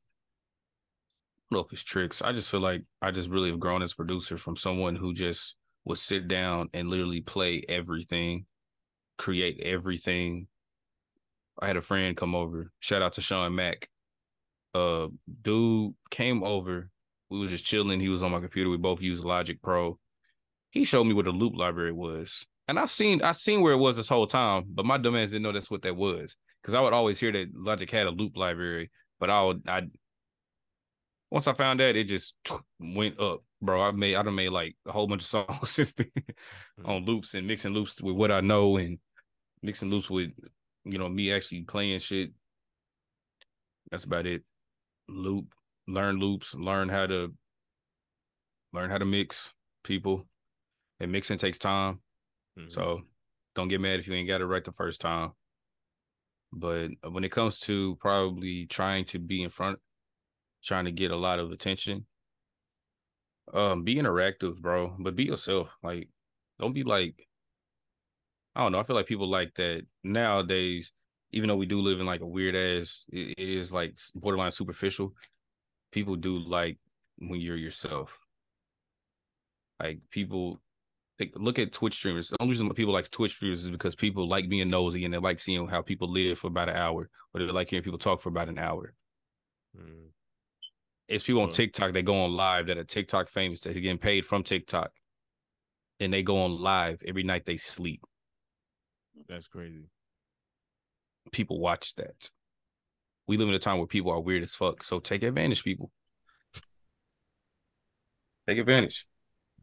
[1.51, 2.23] I don't know if it's tricks.
[2.23, 5.13] I just feel like I just really have grown as a producer from someone who
[5.13, 8.47] just would sit down and literally play everything,
[9.19, 10.47] create everything.
[11.61, 12.71] I had a friend come over.
[12.81, 13.89] Shout out to Sean Mack.
[14.75, 15.09] Uh,
[15.43, 16.89] dude came over.
[17.31, 18.01] We was just chilling.
[18.01, 18.71] He was on my computer.
[18.71, 19.99] We both used Logic Pro.
[20.71, 23.79] He showed me what a loop library was, and I've seen I've seen where it
[23.79, 26.81] was this whole time, but my dumbass didn't know that's what that was because I
[26.81, 28.91] would always hear that Logic had a loop library,
[29.21, 29.83] but I would I
[31.33, 32.35] once I found that, it just
[32.81, 33.81] went up, bro.
[33.81, 36.11] I made I done made like a whole bunch of songs since then
[36.85, 38.99] on loops and mixing loops with what I know and
[39.63, 40.31] mixing loops with
[40.85, 42.33] you know me actually playing shit.
[43.91, 44.43] That's about it.
[45.09, 45.55] Loop,
[45.87, 47.35] learn loops, learn how to
[48.73, 49.53] learn how to mix
[49.85, 50.27] people.
[51.01, 52.01] And mixing takes time.
[52.57, 52.71] Mhm.
[52.71, 53.03] So
[53.55, 55.33] don't get mad if you ain't got it right the first time.
[56.53, 59.79] But when it comes to probably trying to be in front,
[60.63, 62.07] trying to get a lot of attention,
[63.53, 64.95] um, be interactive, bro.
[64.99, 65.69] But be yourself.
[65.83, 66.09] Like,
[66.59, 67.27] don't be like,
[68.55, 68.81] I don't know.
[68.81, 70.93] I feel like people like that nowadays.
[71.35, 74.51] Even though we do live in like a weird ass, it, it is like borderline
[74.51, 75.15] superficial.
[75.91, 76.79] People do like
[77.19, 78.19] when you're yourself.
[79.81, 80.61] Like people
[81.19, 82.29] like, look at Twitch streamers.
[82.29, 85.19] The only reason people like Twitch streamers is because people like being nosy and they
[85.19, 88.21] like seeing how people live for about an hour, or they like hearing people talk
[88.21, 88.95] for about an hour.
[89.77, 90.11] Mm.
[91.09, 93.81] It's people on Well- TikTok that go on live that are TikTok famous that are
[93.81, 94.93] getting paid from TikTok,
[96.01, 98.03] and they go on live every night they sleep.
[99.29, 99.85] That's crazy.
[101.33, 102.31] People watch that.
[103.27, 105.91] We live in a time where people are weird as fuck, so take advantage, people.
[108.49, 109.07] Take advantage.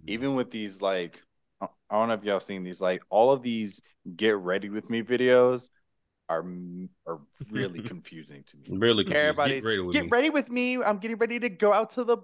[0.07, 1.21] even with these like
[1.59, 3.81] I I don't know if y'all seen these like all of these
[4.15, 5.69] get ready with me videos
[6.29, 6.45] are
[7.07, 7.19] are
[7.51, 8.77] really confusing to me.
[8.77, 9.17] Really, confused.
[9.25, 10.09] Everybody's get ready with get me.
[10.11, 10.77] ready with me.
[10.81, 12.17] I'm getting ready to go out to the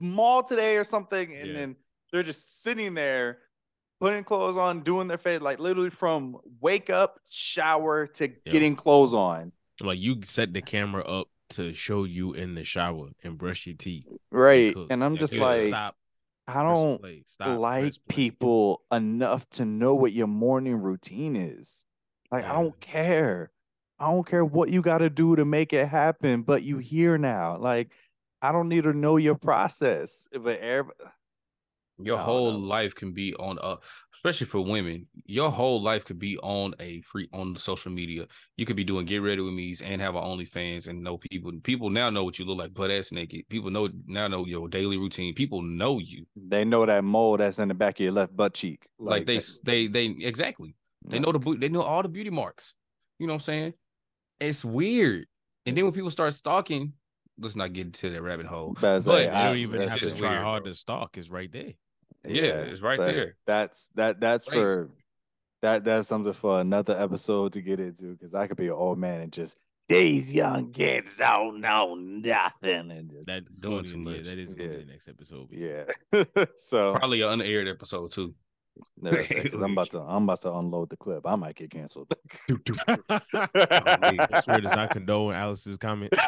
[0.00, 1.52] mall today or something, and Yeah.
[1.54, 1.76] then
[2.12, 3.38] they're just sitting there
[4.00, 9.14] putting clothes on, doing their face like literally from wake up, shower to getting clothes
[9.14, 9.52] on.
[9.80, 13.76] Like you set the camera up to show you in the shower and brush your
[13.76, 14.06] teeth.
[14.30, 14.86] Right, cook.
[14.90, 15.96] and I'm just like, stop.
[16.46, 21.84] I don't stop, like people enough to know what your morning routine is.
[22.30, 23.50] Like, I don't care.
[23.98, 26.82] I don't care what you got to do to make it happen, but you mm-hmm.
[26.82, 27.56] here now.
[27.58, 27.92] Like,
[28.42, 30.28] I don't need to know your process.
[30.34, 30.98] Eh, but everybody,
[31.98, 32.58] Your whole know.
[32.58, 33.76] life can be on a,
[34.12, 38.26] especially for women, your whole life could be on a free on the social media.
[38.56, 41.52] You could be doing get ready with me's and have an OnlyFans and know people.
[41.62, 43.48] People now know what you look like, butt ass naked.
[43.48, 45.34] People know now know your daily routine.
[45.34, 46.26] People know you.
[46.36, 48.86] they know that mole that's in the back of your left butt cheek.
[48.98, 50.74] Like, they that- s- they they exactly.
[51.06, 52.74] They know the they know all the beauty marks.
[53.18, 53.74] You know what I'm saying?
[54.40, 55.26] It's weird.
[55.66, 56.92] And then when people start stalking,
[57.38, 58.76] let's not get into that rabbit hole.
[58.80, 60.72] But But like, You I- don't even have to just try weird, hard bro.
[60.72, 61.16] to stalk.
[61.16, 61.72] It's right there.
[62.26, 63.36] Yeah, it's right there.
[63.46, 64.18] That's that.
[64.20, 64.60] That's Crazy.
[64.62, 64.90] for
[65.62, 65.84] that.
[65.84, 69.20] That's something for another episode to get into because I could be an old man
[69.20, 69.56] and just
[69.90, 74.24] these young kids don't know nothing and just That Doing funny, too yeah, much.
[74.26, 74.80] that is gonna be Yeah.
[74.80, 75.48] the next episode.
[75.52, 76.44] yeah.
[76.58, 78.34] so Probably an unaired episode too.
[79.02, 81.26] Because I'm about to I'm about to unload the clip.
[81.26, 82.12] I might get canceled.
[83.08, 86.12] I swear does not condone Alice's comment.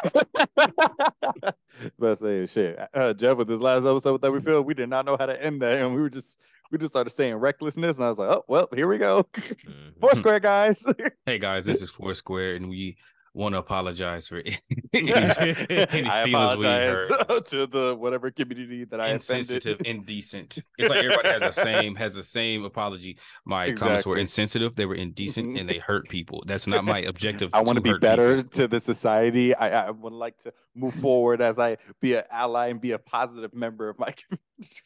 [1.99, 5.05] but say shit, uh, Jeff, with this last episode that we filmed, we did not
[5.05, 6.39] know how to end that, and we were just
[6.71, 9.99] we just started saying recklessness, and I was like, oh well, here we go, Mhm.
[9.99, 10.83] Four Square guys.
[11.25, 12.97] Hey guys, this is Four Square, and we
[13.37, 14.37] want to apologize for
[14.93, 17.45] any, any I feelings we hurt.
[17.45, 19.87] to the whatever community that I Insensitive, offended.
[20.09, 20.59] indecent.
[20.77, 23.17] It's like everybody has the same has the same apology.
[23.45, 26.43] My comments were insensitive, they were indecent, and they hurt people.
[26.47, 27.51] That's not my objective.
[27.53, 28.49] I want to be better people.
[28.51, 29.53] to the society.
[29.53, 32.99] I, I would like to move forward as I be an ally and be a
[32.99, 34.81] positive member of my community.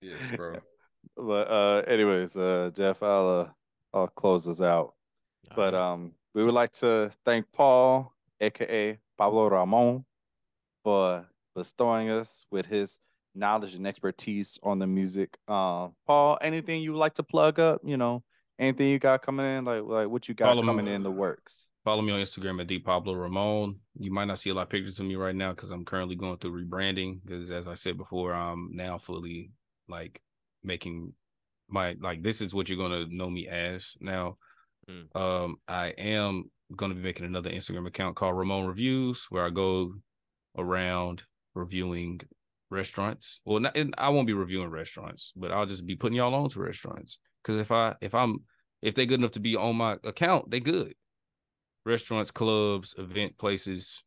[0.00, 0.56] Yes, bro.
[1.16, 4.94] But uh, anyways, uh, Jeff, I'll uh, I'll close this out.
[5.54, 5.74] But Alright.
[5.74, 10.04] um, we would like to thank Paul, aka Pablo Ramon,
[10.82, 12.98] for bestowing us with his
[13.34, 15.36] knowledge and expertise on the music.
[15.48, 17.80] Um, Paul, anything you would like to plug up?
[17.84, 18.22] You know,
[18.58, 20.68] anything you got coming in, like like what you got Follow me.
[20.68, 21.68] coming in the works.
[21.84, 23.76] Follow me on Instagram at ThePabloRamon.
[23.98, 26.16] You might not see a lot of pictures of me right now because I'm currently
[26.16, 27.20] going through rebranding.
[27.22, 29.50] Because as I said before, I'm now fully
[29.86, 30.22] like
[30.62, 31.12] making
[31.68, 34.38] my like this is what you're gonna know me as now.
[34.90, 35.16] Mm.
[35.16, 39.94] Um, I am gonna be making another Instagram account called Ramon Reviews where I go
[40.56, 41.22] around
[41.54, 42.20] reviewing
[42.70, 43.40] restaurants.
[43.44, 46.60] Well, not, I won't be reviewing restaurants, but I'll just be putting y'all on to
[46.60, 47.18] restaurants.
[47.42, 48.38] Because if I if I'm
[48.82, 50.94] if they're good enough to be on my account, they good.
[51.86, 54.02] restaurants, clubs, event places.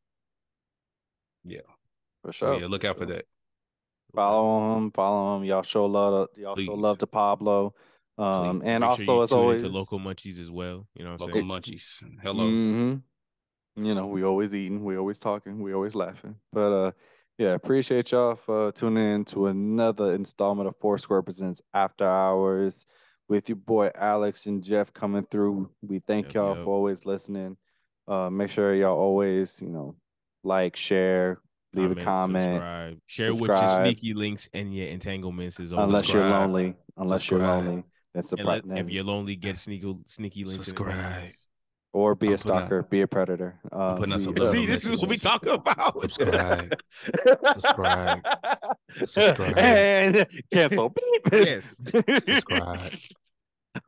[1.44, 1.62] Yeah,
[2.24, 2.60] for So sure.
[2.60, 3.26] yeah, look out for that.
[4.16, 5.44] Follow him, follow him.
[5.44, 6.30] Y'all show love.
[6.36, 7.74] To, y'all show love to Pablo.
[8.18, 10.88] Um, and Make also sure as always, into local munchies as well.
[10.96, 11.78] You know what I'm Local saying?
[11.78, 12.20] munchies.
[12.24, 12.46] Hello.
[12.46, 13.02] Mhm.
[13.76, 16.36] You know, we always eating, we always talking, we always laughing.
[16.52, 16.92] But uh
[17.38, 22.88] yeah, appreciate y'all for tuning in to another installment of Four Square Presents After Hours
[23.30, 25.70] with your boy Alex and Jeff coming through.
[25.84, 26.64] We thank Yep, y'all yep.
[26.66, 27.58] for always listening.
[28.08, 29.96] Uh make sure y'all always, you know,
[30.44, 31.40] like, share,
[31.76, 32.56] leave a comment.
[32.56, 35.84] subscribe, share with your sneaky links and your entanglements is over.
[35.84, 36.74] Unless you're lonely.
[36.96, 37.84] Unless you're lonely.
[38.18, 40.66] Then And surprise let- if you're lonely, get sneaky sneaky links.
[40.66, 40.96] Subscribe.
[40.96, 41.48] entanglements.
[41.94, 43.60] or be I'm a putting out- stalker, be a predator.
[43.72, 45.24] Uh, putting out we- some subliminal See, this is what we messages.
[45.24, 46.12] talking about.
[46.12, 46.80] Subscribe.
[47.54, 48.22] Subscribe.
[49.06, 49.58] Subscribe.
[49.58, 50.90] and cancel.
[51.24, 51.34] Beep.
[51.34, 51.76] Yes.
[52.24, 52.92] Subscribe.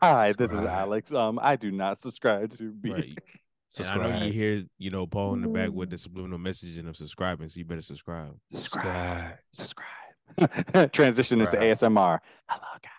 [0.01, 1.11] Hi, this is Alex.
[1.11, 2.91] Um, I do not subscribe to be.
[2.91, 3.17] Right.
[3.79, 6.87] And I know you hear, you know, Paul in the back with the subliminal messaging
[6.87, 8.35] of subscribing, so you better subscribe.
[8.53, 9.37] Subscribe.
[9.53, 9.87] Subscribe.
[10.39, 10.91] Subscribe.
[10.93, 12.19] Transition into ASMR.
[12.47, 12.91] Hello, guys.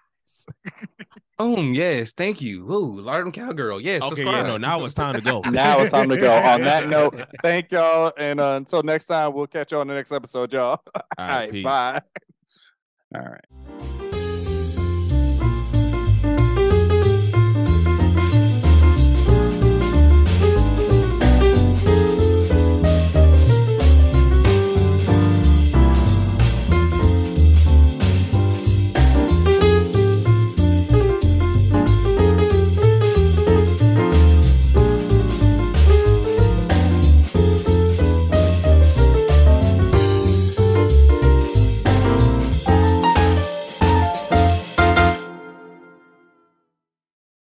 [1.38, 1.72] Boom.
[1.74, 2.12] Yes.
[2.12, 2.64] Thank you.
[2.64, 3.00] Woo.
[3.00, 3.80] Lardum Cowgirl.
[3.80, 4.02] Yes.
[4.02, 4.34] Okay, subscribe.
[4.46, 5.40] yeah, no, now it's time to go.
[5.50, 6.34] Now it's time to go.
[6.34, 9.94] On that note, thank y'all, and uh, until next time, we'll catch you on the
[9.94, 10.62] next episode, y'all.
[10.70, 11.64] All All right, right, peace.
[11.64, 12.00] bye.
[13.14, 13.69] All right.